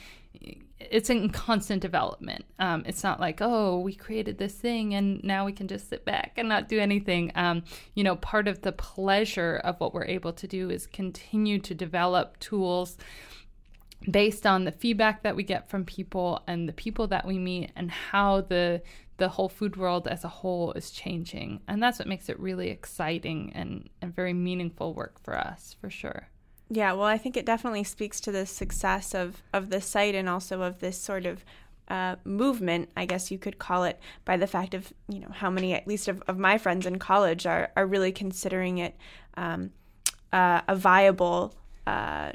it's 0.90 1.10
in 1.10 1.30
constant 1.30 1.82
development. 1.82 2.44
Um, 2.58 2.82
it's 2.86 3.02
not 3.02 3.20
like, 3.20 3.38
oh, 3.40 3.78
we 3.80 3.94
created 3.94 4.38
this 4.38 4.54
thing 4.54 4.94
and 4.94 5.22
now 5.22 5.44
we 5.44 5.52
can 5.52 5.68
just 5.68 5.88
sit 5.88 6.04
back 6.04 6.32
and 6.36 6.48
not 6.48 6.68
do 6.68 6.78
anything. 6.78 7.32
Um, 7.34 7.64
you 7.94 8.04
know, 8.04 8.16
part 8.16 8.48
of 8.48 8.62
the 8.62 8.72
pleasure 8.72 9.60
of 9.64 9.78
what 9.80 9.94
we're 9.94 10.04
able 10.04 10.32
to 10.34 10.46
do 10.46 10.70
is 10.70 10.86
continue 10.86 11.58
to 11.60 11.74
develop 11.74 12.38
tools 12.38 12.96
based 14.10 14.46
on 14.46 14.64
the 14.64 14.72
feedback 14.72 15.22
that 15.22 15.36
we 15.36 15.44
get 15.44 15.68
from 15.68 15.84
people 15.84 16.42
and 16.46 16.68
the 16.68 16.72
people 16.72 17.06
that 17.06 17.26
we 17.26 17.38
meet 17.38 17.70
and 17.76 17.90
how 17.90 18.40
the 18.40 18.82
the 19.18 19.28
whole 19.28 19.48
food 19.48 19.76
world 19.76 20.08
as 20.08 20.24
a 20.24 20.28
whole 20.28 20.72
is 20.72 20.90
changing. 20.90 21.60
And 21.68 21.80
that's 21.80 22.00
what 22.00 22.08
makes 22.08 22.28
it 22.28 22.40
really 22.40 22.70
exciting 22.70 23.52
and, 23.54 23.88
and 24.00 24.12
very 24.12 24.32
meaningful 24.32 24.94
work 24.94 25.22
for 25.22 25.38
us, 25.38 25.76
for 25.80 25.90
sure. 25.90 26.28
Yeah, 26.74 26.94
well, 26.94 27.04
I 27.04 27.18
think 27.18 27.36
it 27.36 27.44
definitely 27.44 27.84
speaks 27.84 28.18
to 28.22 28.32
the 28.32 28.46
success 28.46 29.14
of, 29.14 29.42
of 29.52 29.68
the 29.68 29.82
site 29.82 30.14
and 30.14 30.26
also 30.26 30.62
of 30.62 30.78
this 30.80 30.98
sort 30.98 31.26
of 31.26 31.44
uh, 31.88 32.16
movement, 32.24 32.88
I 32.96 33.04
guess 33.04 33.30
you 33.30 33.38
could 33.38 33.58
call 33.58 33.84
it, 33.84 34.00
by 34.24 34.38
the 34.38 34.46
fact 34.46 34.72
of 34.72 34.90
you 35.06 35.20
know 35.20 35.28
how 35.30 35.50
many, 35.50 35.74
at 35.74 35.86
least 35.86 36.08
of, 36.08 36.22
of 36.26 36.38
my 36.38 36.56
friends 36.56 36.86
in 36.86 36.98
college, 36.98 37.44
are 37.44 37.70
are 37.76 37.86
really 37.86 38.10
considering 38.10 38.78
it 38.78 38.96
um, 39.36 39.72
uh, 40.32 40.62
a 40.66 40.74
viable 40.74 41.54
uh, 41.86 42.32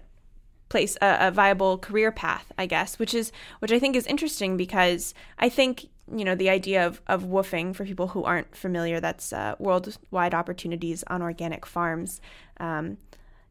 place, 0.70 0.98
a, 1.02 1.30
a, 1.30 1.32
viable 1.32 1.80
career 1.80 2.12
path, 2.12 2.52
I 2.60 2.68
guess, 2.68 3.00
which 3.00 3.16
is 3.16 3.32
which 3.58 3.72
I 3.72 3.80
think 3.80 3.96
is 3.96 4.06
interesting 4.06 4.56
because 4.56 5.16
I 5.40 5.50
think 5.50 5.88
you 6.16 6.24
know 6.24 6.36
the 6.36 6.52
idea 6.52 6.86
of 6.86 7.02
of 7.08 7.24
WWOOFing 7.24 7.76
for 7.76 7.86
people 7.86 8.10
who 8.10 8.24
aren't 8.24 8.56
familiar, 8.56 9.00
that's 9.00 9.34
uh, 9.34 9.56
worldwide 9.58 10.36
opportunities 10.36 11.04
on 11.08 11.24
organic 11.24 11.66
farms. 11.66 12.22
Um, 12.60 12.98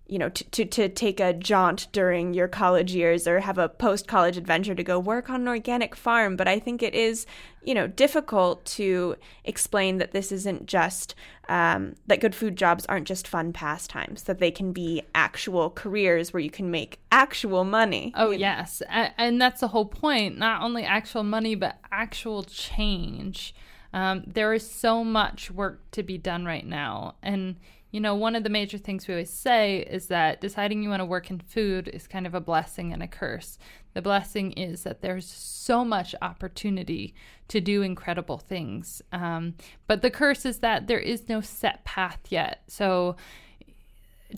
you 0.09 0.19
know, 0.19 0.29
to, 0.29 0.45
to, 0.45 0.65
to 0.65 0.89
take 0.89 1.19
a 1.19 1.33
jaunt 1.33 1.89
during 1.91 2.33
your 2.33 2.47
college 2.47 2.95
years 2.95 3.27
or 3.27 3.41
have 3.41 3.59
a 3.59 3.69
post 3.69 4.07
college 4.07 4.37
adventure 4.37 4.75
to 4.75 4.85
go 4.85 4.99
work 5.01 5.29
on 5.29 5.41
an 5.41 5.49
organic 5.49 5.97
farm. 5.97 6.37
But 6.37 6.47
I 6.47 6.61
think 6.61 6.83
it 6.83 6.95
is, 6.95 7.27
you 7.65 7.75
know, 7.75 7.89
difficult 7.89 8.65
to 8.67 9.17
explain 9.45 9.99
that 9.99 10.13
this 10.13 10.31
isn't 10.31 10.67
just, 10.67 11.17
um, 11.49 11.97
that 12.07 12.21
good 12.21 12.37
food 12.37 12.55
jobs 12.55 12.87
aren't 12.87 13.09
just 13.09 13.27
fun 13.27 13.53
pastimes, 13.53 14.23
that 14.25 14.39
they 14.39 14.53
can 14.53 14.73
be 14.73 15.03
actual 15.13 15.71
careers 15.71 16.33
where 16.33 16.41
you 16.41 16.51
can 16.51 16.71
make 16.71 17.01
actual 17.11 17.65
money. 17.65 18.13
Oh, 18.15 18.31
yes. 18.31 18.83
And 18.89 19.41
that's 19.41 19.61
the 19.61 19.69
whole 19.69 19.87
point. 19.87 20.39
Not 20.39 20.63
only 20.63 20.85
actual 20.85 21.25
money, 21.25 21.57
but 21.57 21.79
actual 21.91 22.45
change. 22.45 23.55
Um, 23.93 24.23
there 24.27 24.53
is 24.53 24.71
so 24.71 25.03
much 25.03 25.51
work 25.51 25.91
to 25.93 26.03
be 26.03 26.17
done 26.17 26.45
right 26.45 26.67
now. 26.67 27.17
And, 27.23 27.57
you 27.97 28.03
know, 28.03 28.15
one 28.15 28.37
of 28.37 28.45
the 28.45 28.51
major 28.51 28.77
things 28.77 29.09
we 29.09 29.15
always 29.15 29.31
say 29.31 29.79
is 29.79 30.09
that 30.09 30.39
deciding 30.39 30.83
you 30.83 30.91
want 30.91 31.01
to 31.01 31.07
work 31.07 31.31
in 31.31 31.41
food 31.41 31.89
is 31.89 32.07
kind 32.07 32.27
of 32.27 32.35
a 32.35 32.43
blessing 32.43 32.93
and 32.93 33.03
a 33.03 33.07
curse. 33.07 33.59
The 33.95 34.03
blessing 34.03 34.53
is 34.53 34.83
that 34.83 35.01
there's 35.01 35.25
so 35.25 35.83
much 35.83 36.15
opportunity 36.21 37.15
to 37.49 37.59
do 37.59 37.81
incredible 37.81 38.37
things. 38.37 39.01
Um, 39.13 39.55
but 39.87 40.03
the 40.03 40.11
curse 40.11 40.45
is 40.45 40.59
that 40.59 40.89
there 40.89 40.99
is 40.99 41.31
no 41.31 41.41
set 41.41 41.87
path 41.87 42.21
yet. 42.29 42.65
So, 42.67 43.17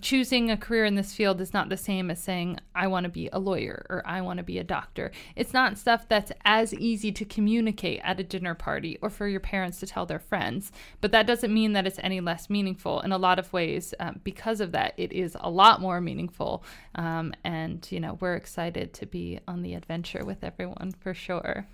choosing 0.01 0.51
a 0.51 0.57
career 0.57 0.85
in 0.85 0.95
this 0.95 1.13
field 1.13 1.41
is 1.41 1.53
not 1.53 1.69
the 1.69 1.77
same 1.77 2.11
as 2.11 2.21
saying, 2.21 2.59
I 2.75 2.87
want 2.87 3.05
to 3.05 3.09
be 3.09 3.29
a 3.33 3.39
lawyer 3.39 3.85
or 3.89 4.01
I 4.05 4.21
want 4.21 4.37
to 4.37 4.43
be 4.43 4.59
a 4.59 4.63
doctor. 4.63 5.11
It's 5.35 5.53
not 5.53 5.77
stuff 5.77 6.07
that's 6.07 6.31
as 6.45 6.73
easy 6.73 7.11
to 7.13 7.25
communicate 7.25 8.01
at 8.03 8.19
a 8.19 8.23
dinner 8.23 8.53
party 8.53 8.97
or 9.01 9.09
for 9.09 9.27
your 9.27 9.39
parents 9.39 9.79
to 9.79 9.87
tell 9.87 10.05
their 10.05 10.19
friends. 10.19 10.71
But 11.01 11.11
that 11.11 11.27
doesn't 11.27 11.53
mean 11.53 11.73
that 11.73 11.87
it's 11.87 11.99
any 11.99 12.21
less 12.21 12.49
meaningful. 12.49 13.01
In 13.01 13.11
a 13.11 13.17
lot 13.17 13.39
of 13.39 13.51
ways, 13.51 13.93
um, 13.99 14.19
because 14.23 14.61
of 14.61 14.71
that, 14.73 14.93
it 14.97 15.11
is 15.11 15.35
a 15.39 15.49
lot 15.49 15.81
more 15.81 16.01
meaningful. 16.01 16.63
Um, 16.95 17.33
and, 17.43 17.87
you 17.91 17.99
know, 17.99 18.17
we're 18.19 18.35
excited 18.35 18.93
to 18.93 19.05
be 19.05 19.39
on 19.47 19.63
the 19.63 19.73
adventure 19.73 20.23
with 20.23 20.43
everyone 20.43 20.93
for 20.99 21.13
sure. 21.13 21.65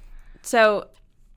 So, 0.41 0.87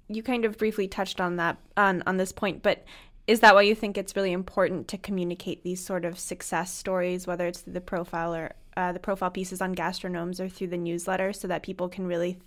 you 0.09 0.23
kind 0.23 0.45
of 0.45 0.57
briefly 0.57 0.89
touched 0.89 1.21
on 1.21 1.37
that 1.37 1.59
on 1.77 2.03
on 2.07 2.17
this 2.17 2.33
point, 2.33 2.63
but 2.63 2.85
is 3.29 3.41
that 3.41 3.55
why 3.55 3.61
you 3.61 3.75
think 3.75 3.99
it's 3.99 4.17
really 4.17 4.33
important 4.33 4.89
to 4.89 4.97
communicate 4.97 5.63
these 5.63 5.85
sort 5.85 6.07
of 6.07 6.19
success 6.19 6.73
stories, 6.73 7.27
whether 7.27 7.47
it's 7.47 7.61
through 7.61 7.75
the 7.75 7.81
profile 7.81 8.35
or 8.35 8.55
uh, 8.75 8.91
the 8.91 8.99
profile 8.99 9.31
pieces 9.31 9.61
on 9.61 9.75
gastronomes 9.75 10.41
or 10.41 10.49
through 10.49 10.69
the 10.69 10.79
newsletter, 10.79 11.35
so 11.35 11.47
that 11.47 11.63
people 11.63 11.91
can 11.91 12.07
really 12.07 12.39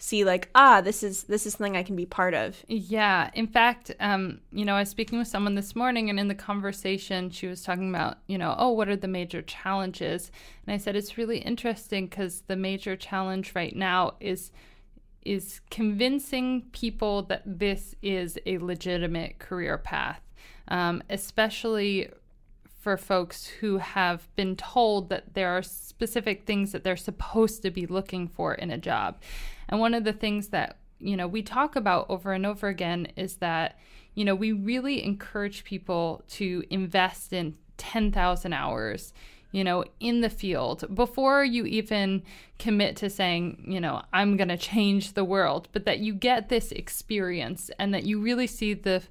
see 0.00 0.24
like 0.24 0.48
ah 0.54 0.80
this 0.80 1.02
is 1.02 1.24
this 1.24 1.44
is 1.44 1.54
something 1.54 1.76
i 1.76 1.82
can 1.82 1.96
be 1.96 2.06
part 2.06 2.34
of? 2.34 2.62
Yeah. 2.68 3.30
In 3.34 3.48
fact 3.48 3.90
um, 3.98 4.40
you 4.52 4.64
know 4.64 4.76
i 4.76 4.80
was 4.80 4.90
speaking 4.90 5.18
with 5.18 5.26
someone 5.26 5.56
this 5.56 5.74
morning 5.74 6.08
and 6.08 6.20
in 6.20 6.28
the 6.28 6.36
conversation 6.36 7.30
she 7.30 7.48
was 7.48 7.62
talking 7.62 7.88
about 7.88 8.18
you 8.28 8.38
know 8.38 8.54
oh 8.58 8.70
what 8.70 8.88
are 8.88 8.96
the 8.96 9.08
major 9.08 9.42
challenges? 9.42 10.30
And 10.66 10.74
i 10.74 10.76
said 10.76 10.94
it's 10.94 11.18
really 11.18 11.38
interesting 11.38 12.06
because 12.06 12.42
the 12.46 12.54
major 12.54 12.94
challenge 12.94 13.54
right 13.56 13.74
now 13.74 14.14
is 14.20 14.52
is 15.22 15.60
convincing 15.70 16.62
people 16.72 17.22
that 17.22 17.42
this 17.44 17.94
is 18.02 18.38
a 18.46 18.58
legitimate 18.58 19.38
career 19.38 19.78
path, 19.78 20.20
um, 20.68 21.02
especially 21.10 22.08
for 22.80 22.96
folks 22.96 23.46
who 23.46 23.78
have 23.78 24.34
been 24.36 24.56
told 24.56 25.08
that 25.10 25.34
there 25.34 25.50
are 25.50 25.62
specific 25.62 26.46
things 26.46 26.72
that 26.72 26.84
they're 26.84 26.96
supposed 26.96 27.62
to 27.62 27.70
be 27.70 27.86
looking 27.86 28.28
for 28.28 28.54
in 28.54 28.70
a 28.70 28.78
job. 28.78 29.20
And 29.68 29.80
one 29.80 29.94
of 29.94 30.04
the 30.04 30.12
things 30.12 30.48
that 30.48 30.78
you 30.98 31.16
know 31.16 31.28
we 31.28 31.42
talk 31.42 31.76
about 31.76 32.06
over 32.08 32.32
and 32.32 32.46
over 32.46 32.68
again 32.68 33.06
is 33.16 33.36
that 33.36 33.78
you 34.14 34.24
know 34.24 34.34
we 34.34 34.52
really 34.52 35.04
encourage 35.04 35.64
people 35.64 36.22
to 36.28 36.64
invest 36.70 37.32
in 37.32 37.56
10,000 37.76 38.52
hours 38.52 39.12
you 39.50 39.64
know, 39.64 39.84
in 40.00 40.20
the 40.20 40.28
field 40.30 40.84
before 40.94 41.44
you 41.44 41.64
even 41.64 42.22
commit 42.58 42.96
to 42.96 43.08
saying, 43.08 43.64
you 43.66 43.80
know, 43.80 44.02
I'm 44.12 44.36
going 44.36 44.48
to 44.48 44.58
change 44.58 45.14
the 45.14 45.24
world, 45.24 45.68
but 45.72 45.86
that 45.86 46.00
you 46.00 46.12
get 46.12 46.48
this 46.48 46.70
experience 46.72 47.70
and 47.78 47.94
that 47.94 48.04
you 48.04 48.20
really 48.20 48.46
see 48.46 48.74
the 48.74 49.02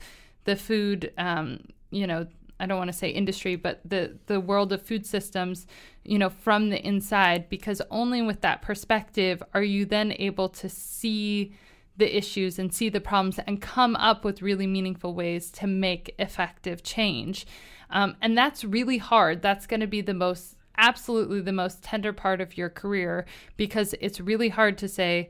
the 0.44 0.56
food, 0.56 1.12
um, 1.18 1.60
you 1.92 2.08
know, 2.08 2.26
I 2.60 2.66
don't 2.66 2.78
want 2.78 2.92
to 2.92 2.98
say 2.98 3.10
industry, 3.10 3.56
but 3.56 3.82
the 3.84 4.18
the 4.28 4.40
world 4.40 4.72
of 4.72 4.82
food 4.82 5.06
systems, 5.06 5.68
you 6.04 6.18
know, 6.18 6.30
from 6.30 6.70
the 6.70 6.86
inside, 6.86 7.50
because 7.50 7.82
only 7.92 8.22
with 8.22 8.42
that 8.42 8.62
perspective 8.62 9.42
are 9.54 9.64
you 9.64 9.86
then 9.86 10.14
able 10.18 10.50
to 10.50 10.70
see 10.70 11.54
the 11.98 12.16
issues 12.16 12.60
and 12.60 12.74
see 12.74 12.90
the 12.90 13.02
problems 13.02 13.40
and 13.40 13.62
come 13.62 13.96
up 13.96 14.24
with 14.24 14.42
really 14.42 14.68
meaningful 14.68 15.14
ways 15.14 15.50
to 15.50 15.68
make 15.68 16.14
effective 16.20 16.84
change. 16.84 17.46
Um, 17.90 18.16
and 18.22 18.38
that's 18.38 18.64
really 18.64 18.98
hard. 18.98 19.42
That's 19.42 19.68
going 19.68 19.80
to 19.80 19.88
be 19.88 20.02
the 20.02 20.14
most, 20.14 20.58
absolutely 20.78 21.42
the 21.42 21.54
most 21.54 21.84
tender 21.84 22.14
part 22.14 22.42
of 22.42 22.58
your 22.58 22.70
career 22.70 23.26
because 23.56 23.96
it's 24.00 24.20
really 24.20 24.50
hard 24.50 24.78
to 24.80 24.88
say, 24.88 25.30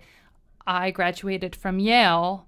I 0.65 0.91
graduated 0.91 1.55
from 1.55 1.79
Yale 1.79 2.47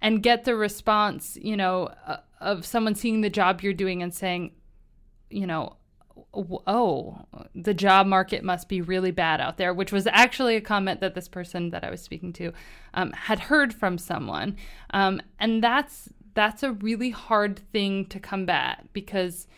and 0.00 0.22
get 0.22 0.44
the 0.44 0.56
response, 0.56 1.36
you 1.40 1.56
know, 1.56 1.90
uh, 2.06 2.18
of 2.40 2.64
someone 2.64 2.94
seeing 2.94 3.20
the 3.20 3.30
job 3.30 3.60
you're 3.60 3.72
doing 3.72 4.02
and 4.02 4.14
saying, 4.14 4.52
you 5.28 5.46
know, 5.46 5.76
oh, 6.34 7.18
the 7.54 7.74
job 7.74 8.06
market 8.06 8.44
must 8.44 8.68
be 8.68 8.80
really 8.80 9.10
bad 9.10 9.40
out 9.40 9.56
there, 9.56 9.74
which 9.74 9.92
was 9.92 10.06
actually 10.08 10.56
a 10.56 10.60
comment 10.60 11.00
that 11.00 11.14
this 11.14 11.28
person 11.28 11.70
that 11.70 11.84
I 11.84 11.90
was 11.90 12.00
speaking 12.00 12.32
to 12.34 12.52
um, 12.94 13.12
had 13.12 13.38
heard 13.40 13.74
from 13.74 13.98
someone. 13.98 14.56
Um, 14.90 15.20
and 15.38 15.62
that's 15.62 16.08
that's 16.38 16.62
a 16.62 16.70
really 16.70 17.10
hard 17.10 17.58
thing 17.72 18.06
to 18.06 18.20
combat 18.20 18.86
because 18.92 19.48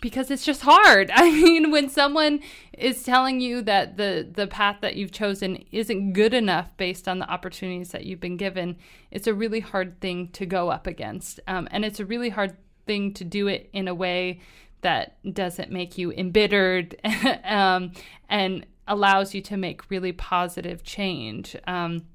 because 0.00 0.30
it's 0.30 0.44
just 0.44 0.62
hard. 0.62 1.10
I 1.14 1.30
mean, 1.30 1.70
when 1.70 1.90
someone 1.90 2.40
is 2.78 3.02
telling 3.02 3.42
you 3.42 3.60
that 3.60 3.98
the 3.98 4.26
the 4.32 4.46
path 4.46 4.78
that 4.80 4.96
you've 4.96 5.12
chosen 5.12 5.62
isn't 5.70 6.14
good 6.14 6.32
enough 6.32 6.74
based 6.78 7.08
on 7.08 7.18
the 7.18 7.30
opportunities 7.30 7.90
that 7.90 8.06
you've 8.06 8.20
been 8.20 8.38
given, 8.38 8.78
it's 9.10 9.26
a 9.26 9.34
really 9.34 9.60
hard 9.60 10.00
thing 10.00 10.28
to 10.28 10.46
go 10.46 10.70
up 10.70 10.86
against, 10.86 11.40
um, 11.46 11.68
and 11.70 11.84
it's 11.84 12.00
a 12.00 12.06
really 12.06 12.30
hard 12.30 12.56
thing 12.86 13.12
to 13.14 13.24
do 13.24 13.48
it 13.48 13.68
in 13.74 13.86
a 13.86 13.94
way 13.94 14.40
that 14.80 15.18
doesn't 15.34 15.70
make 15.70 15.98
you 15.98 16.10
embittered 16.12 16.98
um, 17.44 17.92
and 18.30 18.64
allows 18.88 19.34
you 19.34 19.42
to 19.42 19.58
make 19.58 19.90
really 19.90 20.12
positive 20.12 20.82
change. 20.82 21.54
Um, 21.66 22.06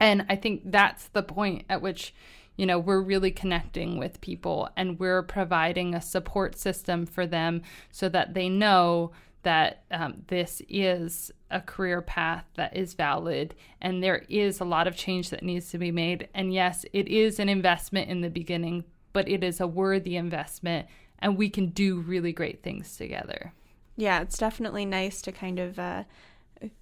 and 0.00 0.26
I 0.28 0.36
think 0.36 0.62
that's 0.64 1.08
the 1.08 1.22
point 1.22 1.64
at 1.68 1.82
which, 1.82 2.14
you 2.56 2.66
know, 2.66 2.78
we're 2.78 3.00
really 3.00 3.30
connecting 3.30 3.98
with 3.98 4.20
people 4.20 4.68
and 4.76 4.98
we're 4.98 5.22
providing 5.22 5.94
a 5.94 6.00
support 6.00 6.58
system 6.58 7.06
for 7.06 7.26
them 7.26 7.62
so 7.90 8.08
that 8.08 8.34
they 8.34 8.48
know 8.48 9.12
that 9.42 9.84
um, 9.92 10.22
this 10.26 10.60
is 10.68 11.30
a 11.50 11.60
career 11.60 12.02
path 12.02 12.44
that 12.56 12.76
is 12.76 12.94
valid 12.94 13.54
and 13.80 14.02
there 14.02 14.24
is 14.28 14.58
a 14.58 14.64
lot 14.64 14.88
of 14.88 14.96
change 14.96 15.30
that 15.30 15.42
needs 15.42 15.70
to 15.70 15.78
be 15.78 15.92
made. 15.92 16.28
And 16.34 16.52
yes, 16.52 16.84
it 16.92 17.06
is 17.08 17.38
an 17.38 17.48
investment 17.48 18.10
in 18.10 18.22
the 18.22 18.30
beginning, 18.30 18.84
but 19.12 19.28
it 19.28 19.44
is 19.44 19.60
a 19.60 19.66
worthy 19.66 20.16
investment 20.16 20.88
and 21.20 21.38
we 21.38 21.48
can 21.48 21.68
do 21.68 22.00
really 22.00 22.32
great 22.32 22.62
things 22.62 22.96
together. 22.96 23.52
Yeah, 23.96 24.20
it's 24.20 24.36
definitely 24.36 24.84
nice 24.84 25.22
to 25.22 25.32
kind 25.32 25.58
of 25.58 25.78
uh, 25.78 26.04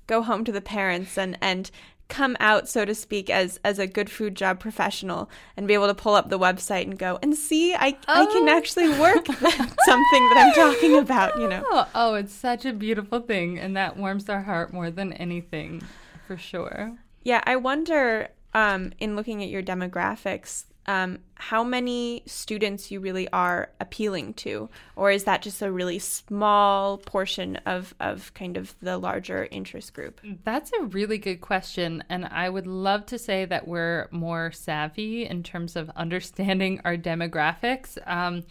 go 0.07 0.23
home 0.23 0.45
to 0.45 0.53
the 0.53 0.61
parents 0.61 1.17
and 1.19 1.39
and 1.41 1.71
come 2.09 2.37
out 2.39 2.69
so 2.69 2.85
to 2.85 2.95
speak 2.95 3.31
as 3.31 3.59
as 3.65 3.79
a 3.79 3.87
good 3.87 4.11
food 4.11 4.35
job 4.35 4.61
professional 4.61 5.31
and 5.57 5.67
be 5.67 5.75
able 5.75 5.87
to 5.87 5.95
pull 5.95 6.15
up 6.15 6.29
the 6.29 6.39
website 6.39 6.83
and 6.83 6.99
go 6.99 7.19
and 7.23 7.35
see 7.35 7.75
i 7.75 7.97
oh. 8.09 8.23
i 8.23 8.27
can 8.27 8.49
oh. 8.49 8.57
actually 8.57 8.89
work 9.01 9.27
something 9.27 10.29
that 10.29 10.37
i'm 10.37 10.53
talking 10.55 10.99
about 10.99 11.39
you 11.39 11.49
know 11.49 11.65
oh, 11.71 11.89
oh 11.95 12.15
it's 12.15 12.33
such 12.33 12.67
a 12.67 12.73
beautiful 12.73 13.21
thing 13.21 13.59
and 13.59 13.77
that 13.77 13.97
warms 13.97 14.29
our 14.29 14.43
heart 14.43 14.73
more 14.73 14.91
than 14.91 15.13
anything 15.15 15.83
for 16.27 16.37
sure 16.37 16.97
yeah 17.23 17.43
i 17.47 17.57
wonder 17.57 18.29
um, 18.57 18.93
in 19.01 19.17
looking 19.17 19.43
at 19.43 19.49
your 19.49 19.65
demographics 19.65 20.67
um, 20.87 21.19
how 21.35 21.65
many 21.65 22.23
students 22.27 22.91
you 22.91 23.01
really 23.01 23.29
are 23.29 23.71
appealing 23.81 24.35
to, 24.35 24.69
or 24.97 25.11
is 25.11 25.25
that 25.25 25.43
just 25.43 25.63
a 25.63 25.71
really 25.71 25.99
small 25.99 26.99
portion 26.99 27.57
of, 27.67 27.95
of 28.01 28.33
kind 28.35 28.57
of 28.57 28.75
the 28.81 28.99
larger 28.99 29.49
interest 29.51 29.95
group? 29.95 30.21
That's 30.45 30.71
a 30.79 30.85
really 30.85 31.19
good 31.19 31.41
question. 31.41 32.05
And 32.09 32.27
I 32.27 32.49
would 32.49 32.67
love 32.67 33.07
to 33.07 33.19
say 33.19 33.45
that 33.45 33.67
we're 33.69 34.09
more 34.11 34.53
savvy 34.53 35.27
in 35.27 35.43
terms 35.43 35.77
of 35.77 35.91
understanding 35.97 36.81
our 36.85 36.97
demographics. 36.97 37.99
Um, 38.07 38.45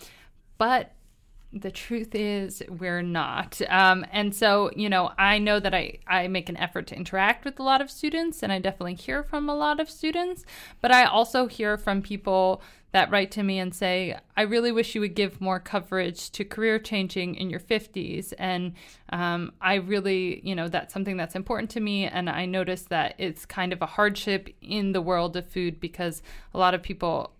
but 0.57 0.93
the 1.53 1.71
truth 1.71 2.15
is 2.15 2.63
we're 2.67 3.01
not. 3.01 3.61
Um, 3.69 4.05
and 4.11 4.33
so 4.33 4.71
you 4.75 4.89
know 4.89 5.11
i 5.17 5.37
know 5.37 5.59
that 5.59 5.73
I, 5.73 5.99
I 6.07 6.27
make 6.27 6.49
an 6.49 6.57
effort 6.57 6.87
to 6.87 6.95
interact 6.95 7.45
with 7.45 7.59
a 7.59 7.63
lot 7.63 7.81
of 7.81 7.89
students 7.89 8.43
and 8.43 8.51
i 8.51 8.59
definitely 8.59 8.95
hear 8.95 9.23
from 9.23 9.49
a 9.49 9.55
lot 9.55 9.79
of 9.79 9.89
students 9.89 10.45
but 10.81 10.91
i 10.91 11.03
also 11.03 11.47
hear 11.47 11.77
from 11.77 12.01
people 12.01 12.61
that 12.91 13.09
write 13.09 13.31
to 13.31 13.43
me 13.43 13.59
and 13.59 13.73
say 13.73 14.17
i 14.37 14.41
really 14.41 14.71
wish 14.71 14.95
you 14.95 15.01
would 15.01 15.15
give 15.15 15.41
more 15.41 15.59
coverage 15.59 16.29
to 16.31 16.43
career 16.43 16.77
changing 16.79 17.35
in 17.35 17.49
your 17.49 17.59
50s 17.59 18.33
and 18.37 18.73
um, 19.09 19.51
i 19.61 19.75
really 19.75 20.41
you 20.43 20.55
know 20.55 20.67
that's 20.67 20.93
something 20.93 21.17
that's 21.17 21.35
important 21.35 21.69
to 21.71 21.79
me 21.79 22.05
and 22.05 22.29
i 22.29 22.45
notice 22.45 22.83
that 22.83 23.15
it's 23.17 23.45
kind 23.45 23.73
of 23.73 23.81
a 23.81 23.87
hardship 23.87 24.49
in 24.61 24.91
the 24.91 25.01
world 25.01 25.35
of 25.35 25.47
food 25.47 25.79
because 25.79 26.21
a 26.53 26.57
lot 26.57 26.73
of 26.73 26.83
people 26.83 27.33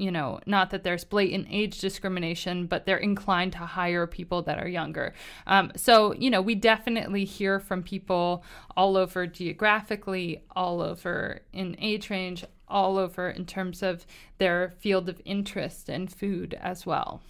you 0.00 0.10
know, 0.10 0.40
not 0.46 0.70
that 0.70 0.82
there's 0.82 1.04
blatant 1.04 1.46
age 1.50 1.78
discrimination, 1.80 2.66
but 2.66 2.86
they're 2.86 2.96
inclined 2.96 3.52
to 3.52 3.58
hire 3.58 4.06
people 4.06 4.42
that 4.42 4.58
are 4.58 4.68
younger. 4.68 5.12
Um, 5.46 5.72
so, 5.76 6.14
you 6.14 6.30
know, 6.30 6.40
we 6.40 6.54
definitely 6.54 7.24
hear 7.24 7.60
from 7.60 7.82
people 7.82 8.42
all 8.76 8.96
over 8.96 9.26
geographically, 9.26 10.42
all 10.56 10.80
over 10.80 11.42
in 11.52 11.76
age 11.78 12.08
range, 12.08 12.44
all 12.66 12.96
over 12.96 13.28
in 13.28 13.44
terms 13.44 13.82
of 13.82 14.06
their 14.38 14.72
field 14.78 15.08
of 15.08 15.20
interest 15.24 15.88
and 15.88 16.10
food 16.10 16.58
as 16.60 16.86
well. 16.86 17.20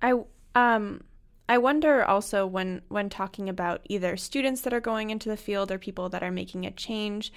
I 0.00 0.12
um 0.54 1.02
I 1.48 1.58
wonder 1.58 2.04
also 2.04 2.46
when 2.46 2.82
when 2.88 3.08
talking 3.08 3.48
about 3.48 3.80
either 3.88 4.16
students 4.16 4.60
that 4.62 4.74
are 4.74 4.80
going 4.80 5.10
into 5.10 5.28
the 5.28 5.36
field 5.36 5.72
or 5.72 5.78
people 5.78 6.08
that 6.10 6.22
are 6.22 6.30
making 6.30 6.66
a 6.66 6.70
change, 6.70 7.32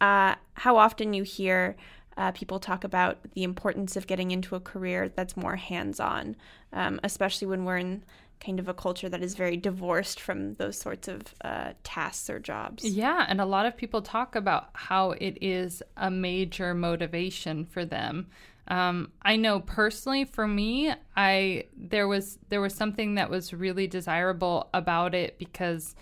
uh, 0.00 0.34
how 0.54 0.76
often 0.76 1.12
you 1.12 1.22
hear 1.22 1.76
uh, 2.20 2.30
people 2.32 2.60
talk 2.60 2.84
about 2.84 3.18
the 3.34 3.42
importance 3.42 3.96
of 3.96 4.06
getting 4.06 4.30
into 4.30 4.54
a 4.54 4.60
career 4.60 5.08
that's 5.08 5.36
more 5.36 5.56
hands 5.56 5.98
on, 5.98 6.36
um, 6.72 7.00
especially 7.02 7.48
when 7.48 7.64
we're 7.64 7.78
in 7.78 8.04
kind 8.40 8.60
of 8.60 8.68
a 8.68 8.74
culture 8.74 9.08
that 9.08 9.22
is 9.22 9.34
very 9.34 9.56
divorced 9.56 10.20
from 10.20 10.54
those 10.54 10.78
sorts 10.78 11.08
of 11.08 11.34
uh, 11.42 11.72
tasks 11.82 12.30
or 12.30 12.38
jobs. 12.38 12.84
Yeah, 12.84 13.26
and 13.28 13.40
a 13.40 13.44
lot 13.46 13.66
of 13.66 13.76
people 13.76 14.02
talk 14.02 14.36
about 14.36 14.68
how 14.74 15.12
it 15.12 15.38
is 15.40 15.82
a 15.96 16.10
major 16.10 16.74
motivation 16.74 17.64
for 17.64 17.84
them 17.84 18.26
Um, 18.68 19.10
I 19.22 19.36
know 19.36 19.60
personally 19.60 20.24
for 20.24 20.46
me, 20.46 20.92
I 21.16 21.64
there 21.76 22.06
was 22.06 22.38
there 22.50 22.60
was 22.60 22.74
something 22.74 23.16
that 23.16 23.28
was 23.30 23.52
really 23.52 23.86
desirable 23.88 24.68
about 24.72 25.14
it 25.14 25.38
because 25.38 25.94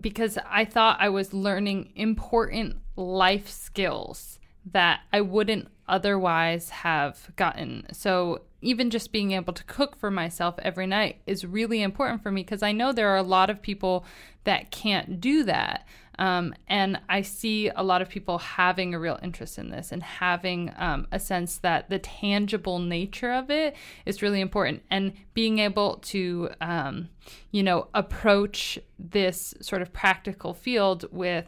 because 0.00 0.38
I 0.48 0.64
thought 0.64 0.98
I 1.00 1.08
was 1.08 1.32
learning 1.32 1.92
important 1.96 2.76
life 2.96 3.48
skills 3.48 4.39
that 4.72 5.00
I 5.12 5.20
wouldn't 5.20 5.68
otherwise 5.88 6.70
have 6.70 7.34
gotten. 7.36 7.86
So 7.92 8.42
even 8.62 8.90
just 8.90 9.12
being 9.12 9.32
able 9.32 9.52
to 9.52 9.64
cook 9.64 9.96
for 9.96 10.10
myself 10.10 10.54
every 10.60 10.86
night 10.86 11.20
is 11.26 11.44
really 11.44 11.82
important 11.82 12.22
for 12.22 12.30
me 12.30 12.42
because 12.42 12.62
I 12.62 12.72
know 12.72 12.92
there 12.92 13.08
are 13.08 13.16
a 13.16 13.22
lot 13.22 13.50
of 13.50 13.62
people 13.62 14.04
that 14.44 14.70
can't 14.70 15.20
do 15.20 15.44
that. 15.44 15.86
Um, 16.18 16.54
and 16.68 17.00
I 17.08 17.22
see 17.22 17.70
a 17.74 17.82
lot 17.82 18.02
of 18.02 18.10
people 18.10 18.36
having 18.36 18.92
a 18.92 18.98
real 18.98 19.18
interest 19.22 19.58
in 19.58 19.70
this 19.70 19.90
and 19.90 20.02
having 20.02 20.70
um, 20.76 21.06
a 21.10 21.18
sense 21.18 21.56
that 21.58 21.88
the 21.88 21.98
tangible 21.98 22.78
nature 22.78 23.32
of 23.32 23.50
it 23.50 23.74
is 24.04 24.20
really 24.20 24.42
important. 24.42 24.82
And 24.90 25.14
being 25.32 25.60
able 25.60 25.96
to, 25.96 26.50
um, 26.60 27.08
you 27.52 27.62
know, 27.62 27.88
approach 27.94 28.78
this 28.98 29.54
sort 29.62 29.80
of 29.80 29.94
practical 29.94 30.52
field 30.52 31.06
with 31.10 31.46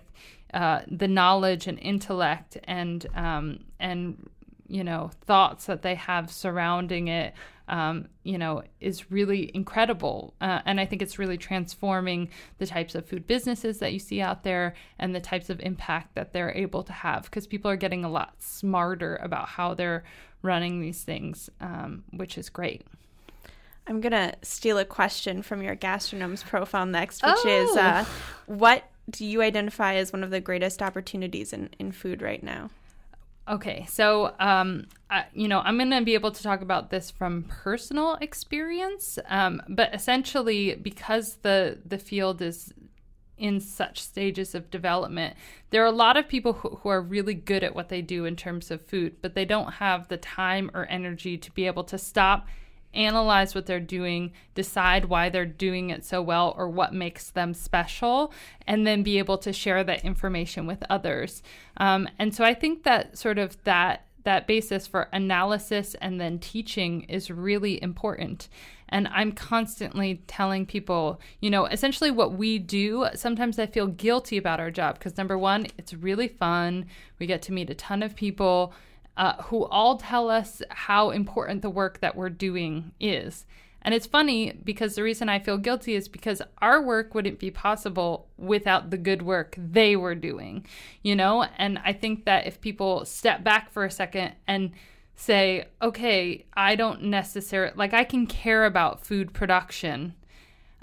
uh, 0.53 0.81
the 0.89 1.09
knowledge 1.09 1.67
and 1.67 1.79
intellect 1.79 2.59
and 2.65 3.07
um, 3.15 3.61
and 3.81 4.29
you 4.69 4.85
know 4.85 5.11
thoughts 5.27 5.67
that 5.67 5.83
they 5.83 5.95
have 5.95 6.31
surrounding 6.31 7.09
it 7.09 7.35
um, 7.69 8.07
you 8.23 8.39
know 8.39 8.63
is 8.81 9.11
really 9.11 9.51
incredible 9.55 10.35
uh, 10.41 10.61
and 10.65 10.81
i 10.81 10.85
think 10.85 11.03
it's 11.03 11.19
really 11.19 11.37
transforming 11.37 12.29
the 12.59 12.67
types 12.67 12.95
of 12.95 13.07
food 13.07 13.27
businesses 13.27 13.79
that 13.79 13.93
you 13.93 13.99
see 13.99 14.21
out 14.21 14.43
there 14.43 14.75
and 14.99 15.15
the 15.15 15.21
types 15.21 15.51
of 15.51 15.61
impact 15.61 16.15
that 16.15 16.33
they're 16.33 16.53
able 16.53 16.83
to 16.83 16.93
have 16.93 17.25
because 17.25 17.47
people 17.47 17.71
are 17.71 17.77
getting 17.77 18.05
a 18.05 18.11
lot 18.11 18.35
smarter 18.39 19.17
about 19.23 19.49
how 19.49 19.75
they're 19.75 20.05
running 20.43 20.81
these 20.81 21.03
things 21.03 21.51
um, 21.61 22.05
which 22.13 22.37
is 22.37 22.49
great 22.49 22.87
I'm 23.87 24.01
going 24.01 24.13
to 24.13 24.33
steal 24.43 24.79
a 24.79 24.85
question 24.85 25.43
from 25.43 25.61
your 25.61 25.75
Gastronauts 25.75 26.45
profile 26.45 26.87
next, 26.87 27.23
which 27.23 27.35
oh. 27.45 27.49
is 27.49 27.77
uh, 27.77 28.05
what 28.47 28.85
do 29.11 29.25
you 29.25 29.43
identify 29.43 29.95
as 29.95 30.13
one 30.13 30.23
of 30.23 30.31
the 30.31 30.41
greatest 30.41 30.83
opportunities 30.83 31.53
in, 31.53 31.71
in 31.79 31.93
food 31.93 32.23
right 32.23 32.43
now? 32.43 32.71
Okay, 33.49 33.87
so 33.89 34.35
um, 34.39 34.87
I, 35.11 35.25
you 35.35 35.49
know, 35.49 35.59
I'm 35.61 35.77
going 35.77 35.91
to 35.91 36.03
be 36.03 36.15
able 36.15 36.31
to 36.31 36.43
talk 36.43 36.63
about 36.63 36.91
this 36.91 37.11
from 37.11 37.45
personal 37.49 38.15
experience, 38.21 39.19
um, 39.29 39.61
but 39.69 39.93
essentially, 39.93 40.77
because 40.77 41.37
the 41.43 41.79
the 41.85 41.99
field 41.99 42.41
is 42.41 42.73
in 43.37 43.59
such 43.59 44.01
stages 44.01 44.55
of 44.55 44.71
development, 44.71 45.37
there 45.71 45.83
are 45.83 45.87
a 45.87 45.91
lot 45.91 46.17
of 46.17 46.29
people 46.29 46.53
who, 46.53 46.69
who 46.83 46.89
are 46.89 47.03
really 47.03 47.35
good 47.35 47.65
at 47.65 47.75
what 47.75 47.89
they 47.89 48.01
do 48.01 48.25
in 48.25 48.37
terms 48.37 48.71
of 48.71 48.81
food, 48.81 49.17
but 49.21 49.35
they 49.35 49.45
don't 49.45 49.73
have 49.73 50.07
the 50.07 50.17
time 50.17 50.71
or 50.73 50.87
energy 50.87 51.37
to 51.37 51.51
be 51.51 51.67
able 51.67 51.83
to 51.83 51.99
stop 51.99 52.47
analyze 52.95 53.55
what 53.55 53.67
they're 53.67 53.81
doing, 53.81 54.33
decide 54.55 55.07
why 55.07 55.29
they're 55.29 55.47
doing 55.47 55.91
it 55.91 56.05
so 56.05 56.21
well 56.23 56.55
or 56.57 56.69
what 56.69 56.95
makes 56.95 57.31
them 57.31 57.55
special, 57.55 58.33
and 58.67 58.87
then 58.87 59.03
be 59.03 59.19
able 59.19 59.39
to 59.39 59.53
share 59.53 59.83
that 59.85 60.05
information 60.05 60.67
with 60.67 60.83
others. 60.91 61.43
Um, 61.77 62.09
and 62.19 62.35
so 62.35 62.45
I 62.45 62.55
think 62.55 62.83
that 62.85 63.19
sort 63.19 63.39
of 63.39 63.63
that 63.65 64.07
that 64.25 64.47
basis 64.47 64.87
for 64.87 65.09
analysis 65.13 65.97
and 66.01 66.21
then 66.21 66.39
teaching 66.39 67.03
is 67.03 67.31
really 67.31 67.83
important. 67.83 68.49
And 68.89 69.09
I'm 69.09 69.33
constantly 69.33 70.23
telling 70.27 70.67
people, 70.67 71.21
you 71.41 71.51
know, 71.51 71.65
essentially 71.67 72.11
what 72.11 72.35
we 72.35 72.59
do. 72.59 73.07
Sometimes 73.15 73.59
I 73.59 73.67
feel 73.67 73.87
guilty 73.87 74.37
about 74.37 74.61
our 74.61 74.71
job 74.71 74.99
because 74.99 75.17
number 75.17 75.39
one, 75.39 75.67
it's 75.79 75.95
really 75.95 76.29
fun. 76.29 76.87
We 77.19 77.27
get 77.27 77.43
to 77.43 77.53
meet 77.53 77.71
a 77.71 77.75
ton 77.75 78.03
of 78.03 78.15
people 78.15 78.75
uh, 79.17 79.43
who 79.45 79.65
all 79.67 79.99
tell 79.99 80.31
us 80.31 80.63
how 80.71 81.11
important 81.11 81.63
the 81.63 81.71
work 81.71 82.01
that 82.01 82.17
we're 82.17 82.31
doing 82.31 82.93
is. 83.01 83.45
And 83.83 83.95
it's 83.95 84.07
funny 84.07 84.53
because 84.65 84.95
the 84.95 85.03
reason 85.03 85.29
I 85.29 85.41
feel 85.41 85.59
guilty 85.59 85.95
is 85.95 86.09
because 86.09 86.41
our 86.59 86.81
work 86.81 87.15
wouldn't 87.15 87.41
be 87.41 87.51
possible 87.51 88.29
without 88.39 88.91
the 88.91 88.97
good 88.97 89.23
work 89.23 89.57
they 89.59 89.97
were 89.97 90.15
doing, 90.15 90.65
you 91.03 91.17
know? 91.17 91.47
And 91.59 91.81
I 91.85 91.93
think 91.93 92.25
that 92.25 92.47
if 92.47 92.61
people 92.61 93.05
step 93.05 93.43
back 93.43 93.73
for 93.73 93.85
a 93.85 93.91
second 93.91 94.35
and 94.47 94.71
say, 95.17 95.67
okay, 95.81 96.47
I 96.55 96.77
don't 96.77 97.05
necessarily, 97.05 97.75
like, 97.77 97.93
I 97.93 98.05
can 98.05 98.27
care 98.27 98.65
about 98.65 99.05
food 99.05 99.33
production, 99.33 100.15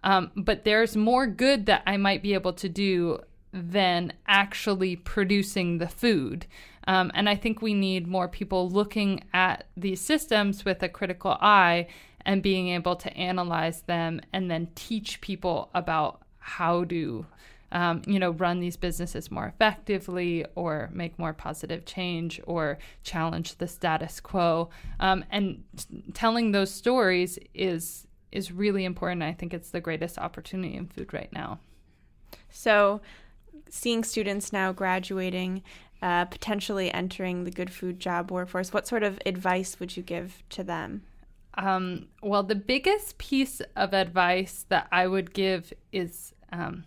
um, 0.03 0.31
but 0.35 0.65
there's 0.65 0.95
more 0.95 1.25
good 1.25 1.65
that 1.67 1.83
I 1.85 1.97
might 1.97 2.21
be 2.21 2.33
able 2.33 2.53
to 2.53 2.69
do 2.69 3.19
than 3.53 4.13
actually 4.27 4.95
producing 4.95 5.77
the 5.77 5.87
food. 5.87 6.45
Um, 6.89 7.11
and 7.13 7.29
I 7.29 7.35
think 7.35 7.61
we 7.61 7.75
need 7.75 8.07
more 8.07 8.27
people 8.27 8.67
looking 8.67 9.23
at 9.31 9.65
these 9.77 10.01
systems 10.01 10.65
with 10.65 10.81
a 10.81 10.89
critical 10.89 11.37
eye 11.39 11.85
and 12.25 12.41
being 12.41 12.69
able 12.69 12.95
to 12.95 13.15
analyze 13.15 13.83
them 13.83 14.19
and 14.33 14.49
then 14.49 14.69
teach 14.73 15.21
people 15.21 15.69
about 15.75 16.23
how 16.39 16.85
to. 16.85 17.27
Um, 17.71 18.01
you 18.07 18.17
know, 18.17 18.31
run 18.31 18.61
these 18.61 18.77
businesses 18.77 19.29
more 19.29 19.45
effectively 19.45 20.43
or 20.55 20.89
make 20.91 21.19
more 21.19 21.33
positive 21.33 21.85
change 21.85 22.41
or 22.45 22.79
challenge 23.03 23.59
the 23.59 23.67
status 23.67 24.19
quo. 24.19 24.71
Um, 24.99 25.23
and 25.29 25.63
telling 26.15 26.51
those 26.51 26.71
stories 26.71 27.37
is 27.53 28.07
is 28.31 28.51
really 28.51 28.85
important. 28.85 29.21
I 29.21 29.33
think 29.33 29.53
it's 29.53 29.69
the 29.69 29.81
greatest 29.81 30.17
opportunity 30.17 30.75
in 30.75 30.87
food 30.87 31.13
right 31.13 31.31
now. 31.31 31.59
So, 32.49 33.01
seeing 33.69 34.03
students 34.03 34.51
now 34.51 34.71
graduating 34.71 35.61
uh, 36.01 36.25
potentially 36.25 36.91
entering 36.91 37.43
the 37.43 37.51
good 37.51 37.71
food 37.71 37.99
job 37.99 38.31
workforce, 38.31 38.73
what 38.73 38.87
sort 38.87 39.03
of 39.03 39.19
advice 39.25 39.79
would 39.79 39.97
you 39.97 40.03
give 40.03 40.43
to 40.49 40.63
them? 40.63 41.03
Um, 41.55 42.07
well, 42.21 42.43
the 42.43 42.55
biggest 42.55 43.17
piece 43.17 43.61
of 43.75 43.93
advice 43.93 44.65
that 44.69 44.87
I 44.91 45.07
would 45.07 45.33
give 45.33 45.73
is 45.91 46.33
um, 46.51 46.85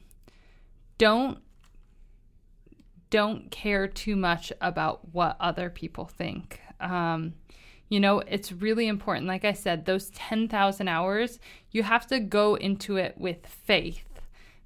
don't 0.98 1.38
don't 3.10 3.50
care 3.50 3.86
too 3.86 4.16
much 4.16 4.50
about 4.62 5.12
what 5.12 5.36
other 5.38 5.68
people 5.68 6.06
think. 6.06 6.60
Um, 6.80 7.34
you 7.90 8.00
know, 8.00 8.20
it's 8.20 8.50
really 8.50 8.88
important. 8.88 9.26
Like 9.26 9.44
I 9.44 9.52
said, 9.52 9.84
those 9.84 10.08
10,000 10.10 10.88
hours, 10.88 11.38
you 11.70 11.82
have 11.82 12.06
to 12.06 12.18
go 12.18 12.54
into 12.54 12.96
it 12.96 13.18
with 13.18 13.46
faith 13.46 14.22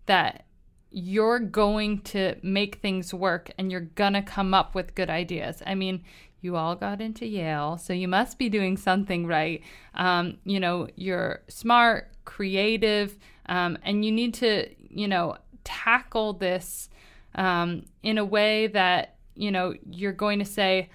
that 0.07 0.46
you're 0.91 1.41
going 1.41 2.01
to 2.01 2.37
make 2.43 2.76
things 2.76 3.12
work 3.12 3.51
and 3.59 3.70
you're 3.70 3.80
going 3.80 4.12
to 4.14 4.22
come 4.22 4.55
up 4.55 4.74
with 4.74 4.95
good 4.95 5.11
ideas. 5.11 5.62
I 5.66 5.74
mean, 5.74 6.05
you 6.41 6.57
all 6.57 6.76
got 6.76 7.01
into 7.01 7.26
Yale, 7.26 7.76
so 7.76 7.93
you 7.93 8.09
must 8.09 8.39
be 8.39 8.49
doing 8.49 8.76
something 8.76 9.26
right. 9.26 9.62
Um, 9.95 10.39
you 10.45 10.61
know, 10.61 10.89
you're 10.95 11.43
smart, 11.49 12.12
creative, 12.24 13.18
um, 13.47 13.78
and 13.82 14.05
you 14.05 14.12
need 14.12 14.34
to, 14.34 14.68
you 14.89 15.09
know, 15.09 15.37
tackle 15.64 16.34
this 16.34 16.89
um, 17.34 17.84
in 18.03 18.18
a 18.18 18.24
way 18.24 18.68
that, 18.68 19.16
you 19.34 19.51
know, 19.51 19.74
you're 19.91 20.12
going 20.12 20.39
to 20.39 20.45
say, 20.45 20.89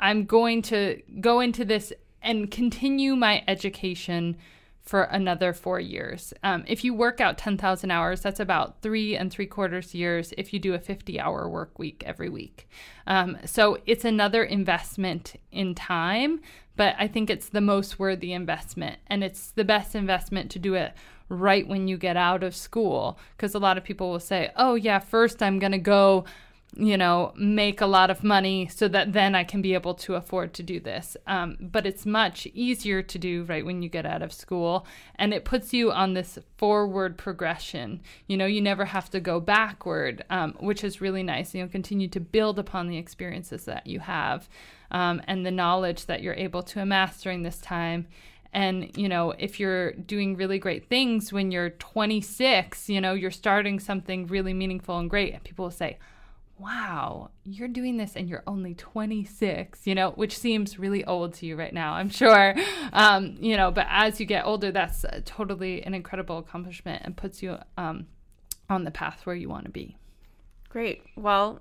I'm 0.00 0.24
going 0.24 0.62
to 0.62 1.00
go 1.20 1.40
into 1.40 1.64
this 1.64 1.92
and 2.22 2.50
continue 2.50 3.14
my 3.14 3.44
education 3.46 4.36
for 4.86 5.02
another 5.02 5.52
four 5.52 5.80
years. 5.80 6.32
Um, 6.44 6.64
if 6.68 6.84
you 6.84 6.94
work 6.94 7.20
out 7.20 7.36
10,000 7.36 7.90
hours, 7.90 8.20
that's 8.20 8.38
about 8.38 8.80
three 8.82 9.16
and 9.16 9.32
three 9.32 9.46
quarters 9.46 9.94
years 9.94 10.32
if 10.38 10.52
you 10.52 10.60
do 10.60 10.74
a 10.74 10.78
50 10.78 11.18
hour 11.18 11.48
work 11.48 11.76
week 11.78 12.04
every 12.06 12.28
week. 12.28 12.68
Um, 13.06 13.36
so 13.44 13.78
it's 13.84 14.04
another 14.04 14.44
investment 14.44 15.34
in 15.50 15.74
time, 15.74 16.40
but 16.76 16.94
I 16.98 17.08
think 17.08 17.28
it's 17.28 17.48
the 17.48 17.60
most 17.60 17.98
worthy 17.98 18.32
investment. 18.32 19.00
And 19.08 19.24
it's 19.24 19.50
the 19.50 19.64
best 19.64 19.96
investment 19.96 20.52
to 20.52 20.60
do 20.60 20.74
it 20.74 20.94
right 21.28 21.66
when 21.66 21.88
you 21.88 21.96
get 21.96 22.16
out 22.16 22.44
of 22.44 22.54
school. 22.54 23.18
Because 23.36 23.54
a 23.54 23.58
lot 23.58 23.76
of 23.76 23.82
people 23.82 24.10
will 24.10 24.20
say, 24.20 24.52
oh, 24.54 24.76
yeah, 24.76 25.00
first 25.00 25.42
I'm 25.42 25.58
going 25.58 25.72
to 25.72 25.78
go 25.78 26.24
you 26.78 26.96
know, 26.96 27.32
make 27.36 27.80
a 27.80 27.86
lot 27.86 28.10
of 28.10 28.22
money 28.22 28.68
so 28.68 28.86
that 28.88 29.12
then 29.14 29.34
I 29.34 29.44
can 29.44 29.62
be 29.62 29.72
able 29.72 29.94
to 29.94 30.14
afford 30.14 30.52
to 30.54 30.62
do 30.62 30.78
this. 30.78 31.16
Um, 31.26 31.56
but 31.58 31.86
it's 31.86 32.04
much 32.04 32.46
easier 32.52 33.02
to 33.02 33.18
do 33.18 33.44
right 33.44 33.64
when 33.64 33.82
you 33.82 33.88
get 33.88 34.04
out 34.04 34.22
of 34.22 34.32
school. 34.32 34.86
And 35.14 35.32
it 35.32 35.44
puts 35.44 35.72
you 35.72 35.90
on 35.90 36.12
this 36.12 36.38
forward 36.58 37.16
progression. 37.16 38.02
You 38.26 38.36
know, 38.36 38.46
you 38.46 38.60
never 38.60 38.84
have 38.84 39.10
to 39.10 39.20
go 39.20 39.40
backward, 39.40 40.24
um, 40.28 40.54
which 40.60 40.84
is 40.84 41.00
really 41.00 41.22
nice. 41.22 41.54
You'll 41.54 41.68
continue 41.68 42.08
to 42.08 42.20
build 42.20 42.58
upon 42.58 42.88
the 42.88 42.98
experiences 42.98 43.64
that 43.64 43.86
you 43.86 44.00
have 44.00 44.48
um, 44.90 45.22
and 45.26 45.46
the 45.46 45.50
knowledge 45.50 46.06
that 46.06 46.22
you're 46.22 46.34
able 46.34 46.62
to 46.64 46.80
amass 46.80 47.22
during 47.22 47.42
this 47.42 47.58
time. 47.58 48.06
And, 48.52 48.96
you 48.96 49.08
know, 49.08 49.32
if 49.38 49.58
you're 49.58 49.92
doing 49.92 50.36
really 50.36 50.58
great 50.58 50.88
things 50.88 51.32
when 51.32 51.50
you're 51.50 51.70
26, 51.70 52.88
you 52.88 53.00
know, 53.00 53.12
you're 53.12 53.30
starting 53.30 53.80
something 53.80 54.26
really 54.26 54.54
meaningful 54.54 54.98
and 54.98 55.10
great, 55.10 55.34
and 55.34 55.44
people 55.44 55.64
will 55.64 55.70
say, 55.70 55.98
wow, 56.58 57.30
you're 57.44 57.68
doing 57.68 57.96
this 57.96 58.16
and 58.16 58.28
you're 58.28 58.42
only 58.46 58.74
26, 58.74 59.86
you 59.86 59.94
know, 59.94 60.10
which 60.12 60.38
seems 60.38 60.78
really 60.78 61.04
old 61.04 61.34
to 61.34 61.46
you 61.46 61.56
right 61.56 61.74
now, 61.74 61.94
I'm 61.94 62.08
sure. 62.08 62.54
Um, 62.92 63.36
you 63.40 63.56
know, 63.56 63.70
but 63.70 63.86
as 63.90 64.20
you 64.20 64.26
get 64.26 64.46
older, 64.46 64.72
that's 64.72 65.04
totally 65.24 65.82
an 65.82 65.92
incredible 65.92 66.38
accomplishment 66.38 67.02
and 67.04 67.16
puts 67.16 67.42
you 67.42 67.58
um, 67.76 68.06
on 68.70 68.84
the 68.84 68.90
path 68.90 69.26
where 69.26 69.36
you 69.36 69.48
want 69.48 69.64
to 69.64 69.70
be. 69.70 69.96
Great. 70.68 71.02
Well, 71.16 71.60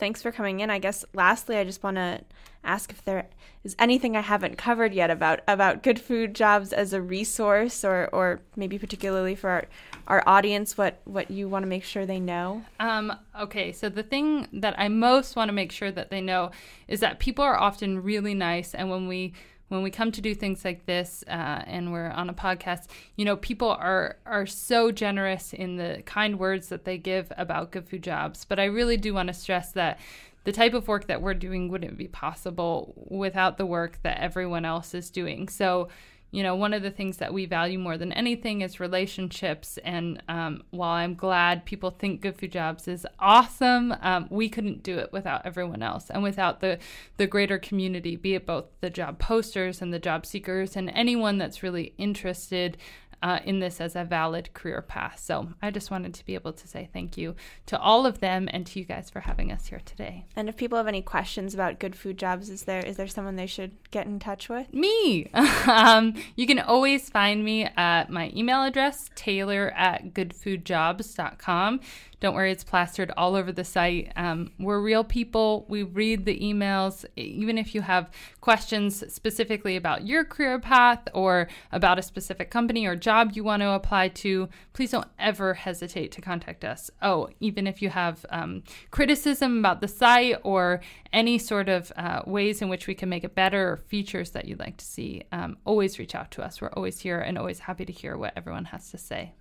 thanks 0.00 0.22
for 0.22 0.32
coming 0.32 0.60
in. 0.60 0.70
I 0.70 0.80
guess 0.80 1.04
lastly, 1.14 1.56
I 1.56 1.64
just 1.64 1.82
want 1.84 1.96
to 1.96 2.22
ask 2.64 2.90
if 2.90 3.04
there 3.04 3.26
is 3.62 3.76
anything 3.78 4.16
I 4.16 4.20
haven't 4.20 4.58
covered 4.58 4.92
yet 4.92 5.10
about 5.10 5.40
about 5.46 5.82
good 5.82 6.00
food 6.00 6.34
jobs 6.34 6.72
as 6.72 6.92
a 6.92 7.00
resource, 7.00 7.84
or 7.84 8.08
or 8.12 8.40
maybe 8.56 8.78
particularly 8.78 9.34
for 9.34 9.50
our, 9.50 9.64
our 10.08 10.22
audience, 10.26 10.76
what 10.76 11.00
what 11.04 11.30
you 11.30 11.48
want 11.48 11.62
to 11.62 11.68
make 11.68 11.84
sure 11.84 12.04
they 12.06 12.18
know. 12.18 12.64
Um, 12.80 13.12
okay, 13.38 13.70
so 13.70 13.88
the 13.88 14.02
thing 14.02 14.48
that 14.52 14.74
I 14.78 14.88
most 14.88 15.36
want 15.36 15.50
to 15.50 15.52
make 15.52 15.70
sure 15.70 15.92
that 15.92 16.10
they 16.10 16.20
know 16.20 16.50
is 16.88 17.00
that 17.00 17.20
people 17.20 17.44
are 17.44 17.58
often 17.58 18.02
really 18.02 18.34
nice, 18.34 18.74
and 18.74 18.90
when 18.90 19.06
we 19.06 19.34
when 19.70 19.82
we 19.82 19.90
come 19.90 20.10
to 20.12 20.20
do 20.20 20.34
things 20.34 20.64
like 20.64 20.84
this 20.84 21.24
uh, 21.28 21.62
and 21.66 21.92
we're 21.92 22.10
on 22.10 22.28
a 22.28 22.34
podcast, 22.34 22.88
you 23.16 23.24
know, 23.24 23.36
people 23.36 23.70
are 23.70 24.16
are 24.26 24.44
so 24.44 24.90
generous 24.90 25.52
in 25.52 25.76
the 25.76 26.02
kind 26.04 26.38
words 26.38 26.68
that 26.68 26.84
they 26.84 26.98
give 26.98 27.32
about 27.36 27.72
food 27.86 28.02
jobs. 28.02 28.44
But 28.44 28.58
I 28.58 28.64
really 28.64 28.96
do 28.96 29.14
want 29.14 29.28
to 29.28 29.32
stress 29.32 29.70
that 29.72 29.98
the 30.42 30.52
type 30.52 30.74
of 30.74 30.88
work 30.88 31.06
that 31.06 31.22
we're 31.22 31.34
doing 31.34 31.68
wouldn't 31.68 31.96
be 31.96 32.08
possible 32.08 32.94
without 33.08 33.58
the 33.58 33.66
work 33.66 34.00
that 34.02 34.18
everyone 34.18 34.64
else 34.64 34.92
is 34.92 35.08
doing. 35.08 35.48
So 35.48 35.88
you 36.30 36.42
know, 36.42 36.54
one 36.54 36.72
of 36.72 36.82
the 36.82 36.90
things 36.90 37.16
that 37.16 37.34
we 37.34 37.44
value 37.44 37.78
more 37.78 37.98
than 37.98 38.12
anything 38.12 38.60
is 38.60 38.78
relationships. 38.78 39.78
And 39.84 40.22
um, 40.28 40.62
while 40.70 40.92
I'm 40.92 41.14
glad 41.14 41.64
people 41.64 41.90
think 41.90 42.20
Good 42.20 42.36
Food 42.36 42.52
Jobs 42.52 42.86
is 42.86 43.06
awesome, 43.18 43.94
um, 44.00 44.28
we 44.30 44.48
couldn't 44.48 44.82
do 44.82 44.98
it 44.98 45.12
without 45.12 45.44
everyone 45.44 45.82
else 45.82 46.08
and 46.10 46.22
without 46.22 46.60
the 46.60 46.78
the 47.16 47.26
greater 47.26 47.58
community, 47.58 48.16
be 48.16 48.34
it 48.34 48.46
both 48.46 48.66
the 48.80 48.90
job 48.90 49.18
posters 49.18 49.82
and 49.82 49.92
the 49.92 49.98
job 49.98 50.24
seekers 50.24 50.76
and 50.76 50.90
anyone 50.90 51.38
that's 51.38 51.62
really 51.62 51.94
interested 51.98 52.76
uh, 53.22 53.40
in 53.44 53.60
this 53.60 53.80
as 53.80 53.96
a 53.96 54.04
valid 54.04 54.52
career 54.54 54.82
path. 54.82 55.20
So 55.20 55.48
I 55.60 55.70
just 55.70 55.90
wanted 55.90 56.14
to 56.14 56.24
be 56.24 56.34
able 56.34 56.52
to 56.52 56.68
say 56.68 56.88
thank 56.92 57.16
you 57.16 57.34
to 57.66 57.78
all 57.78 58.06
of 58.06 58.20
them 58.20 58.48
and 58.52 58.66
to 58.68 58.78
you 58.78 58.84
guys 58.84 59.10
for 59.10 59.20
having 59.20 59.52
us 59.52 59.66
here 59.66 59.80
today. 59.84 60.24
And 60.36 60.48
if 60.48 60.56
people 60.56 60.78
have 60.78 60.86
any 60.86 61.02
questions 61.02 61.54
about 61.54 61.78
good 61.78 61.94
food 61.96 62.18
jobs, 62.18 62.48
is 62.48 62.62
there 62.62 62.84
is 62.84 62.96
there 62.96 63.08
someone 63.08 63.36
they 63.36 63.46
should 63.46 63.72
get 63.90 64.06
in 64.06 64.18
touch 64.18 64.48
with? 64.48 64.72
Me. 64.72 65.30
um, 65.66 66.14
you 66.36 66.46
can 66.46 66.58
always 66.58 67.08
find 67.10 67.44
me 67.44 67.64
at 67.76 68.10
my 68.10 68.32
email 68.34 68.62
address, 68.62 69.10
taylor 69.14 69.72
at 69.76 70.14
goodfoodjobs.com. 70.14 71.80
Don't 72.20 72.34
worry, 72.34 72.52
it's 72.52 72.64
plastered 72.64 73.10
all 73.16 73.34
over 73.34 73.50
the 73.50 73.64
site. 73.64 74.12
Um, 74.14 74.52
we're 74.58 74.80
real 74.80 75.04
people. 75.04 75.64
We 75.68 75.82
read 75.82 76.26
the 76.26 76.38
emails. 76.38 77.06
Even 77.16 77.56
if 77.56 77.74
you 77.74 77.80
have 77.80 78.10
questions 78.42 79.02
specifically 79.12 79.74
about 79.76 80.06
your 80.06 80.24
career 80.24 80.58
path 80.58 81.08
or 81.14 81.48
about 81.72 81.98
a 81.98 82.02
specific 82.02 82.50
company 82.50 82.84
or 82.84 82.94
job 82.94 83.32
you 83.34 83.42
want 83.42 83.62
to 83.62 83.70
apply 83.70 84.08
to, 84.08 84.50
please 84.74 84.90
don't 84.90 85.08
ever 85.18 85.54
hesitate 85.54 86.12
to 86.12 86.20
contact 86.20 86.62
us. 86.62 86.90
Oh, 87.00 87.30
even 87.40 87.66
if 87.66 87.80
you 87.80 87.88
have 87.88 88.26
um, 88.28 88.64
criticism 88.90 89.58
about 89.58 89.80
the 89.80 89.88
site 89.88 90.36
or 90.42 90.82
any 91.14 91.38
sort 91.38 91.70
of 91.70 91.90
uh, 91.96 92.20
ways 92.26 92.60
in 92.60 92.68
which 92.68 92.86
we 92.86 92.94
can 92.94 93.08
make 93.08 93.24
it 93.24 93.34
better 93.34 93.72
or 93.72 93.76
features 93.78 94.32
that 94.32 94.44
you'd 94.44 94.60
like 94.60 94.76
to 94.76 94.84
see, 94.84 95.22
um, 95.32 95.56
always 95.64 95.98
reach 95.98 96.14
out 96.14 96.30
to 96.32 96.42
us. 96.42 96.60
We're 96.60 96.68
always 96.68 97.00
here 97.00 97.20
and 97.20 97.38
always 97.38 97.60
happy 97.60 97.86
to 97.86 97.92
hear 97.92 98.18
what 98.18 98.34
everyone 98.36 98.66
has 98.66 98.90
to 98.90 98.98
say. 98.98 99.32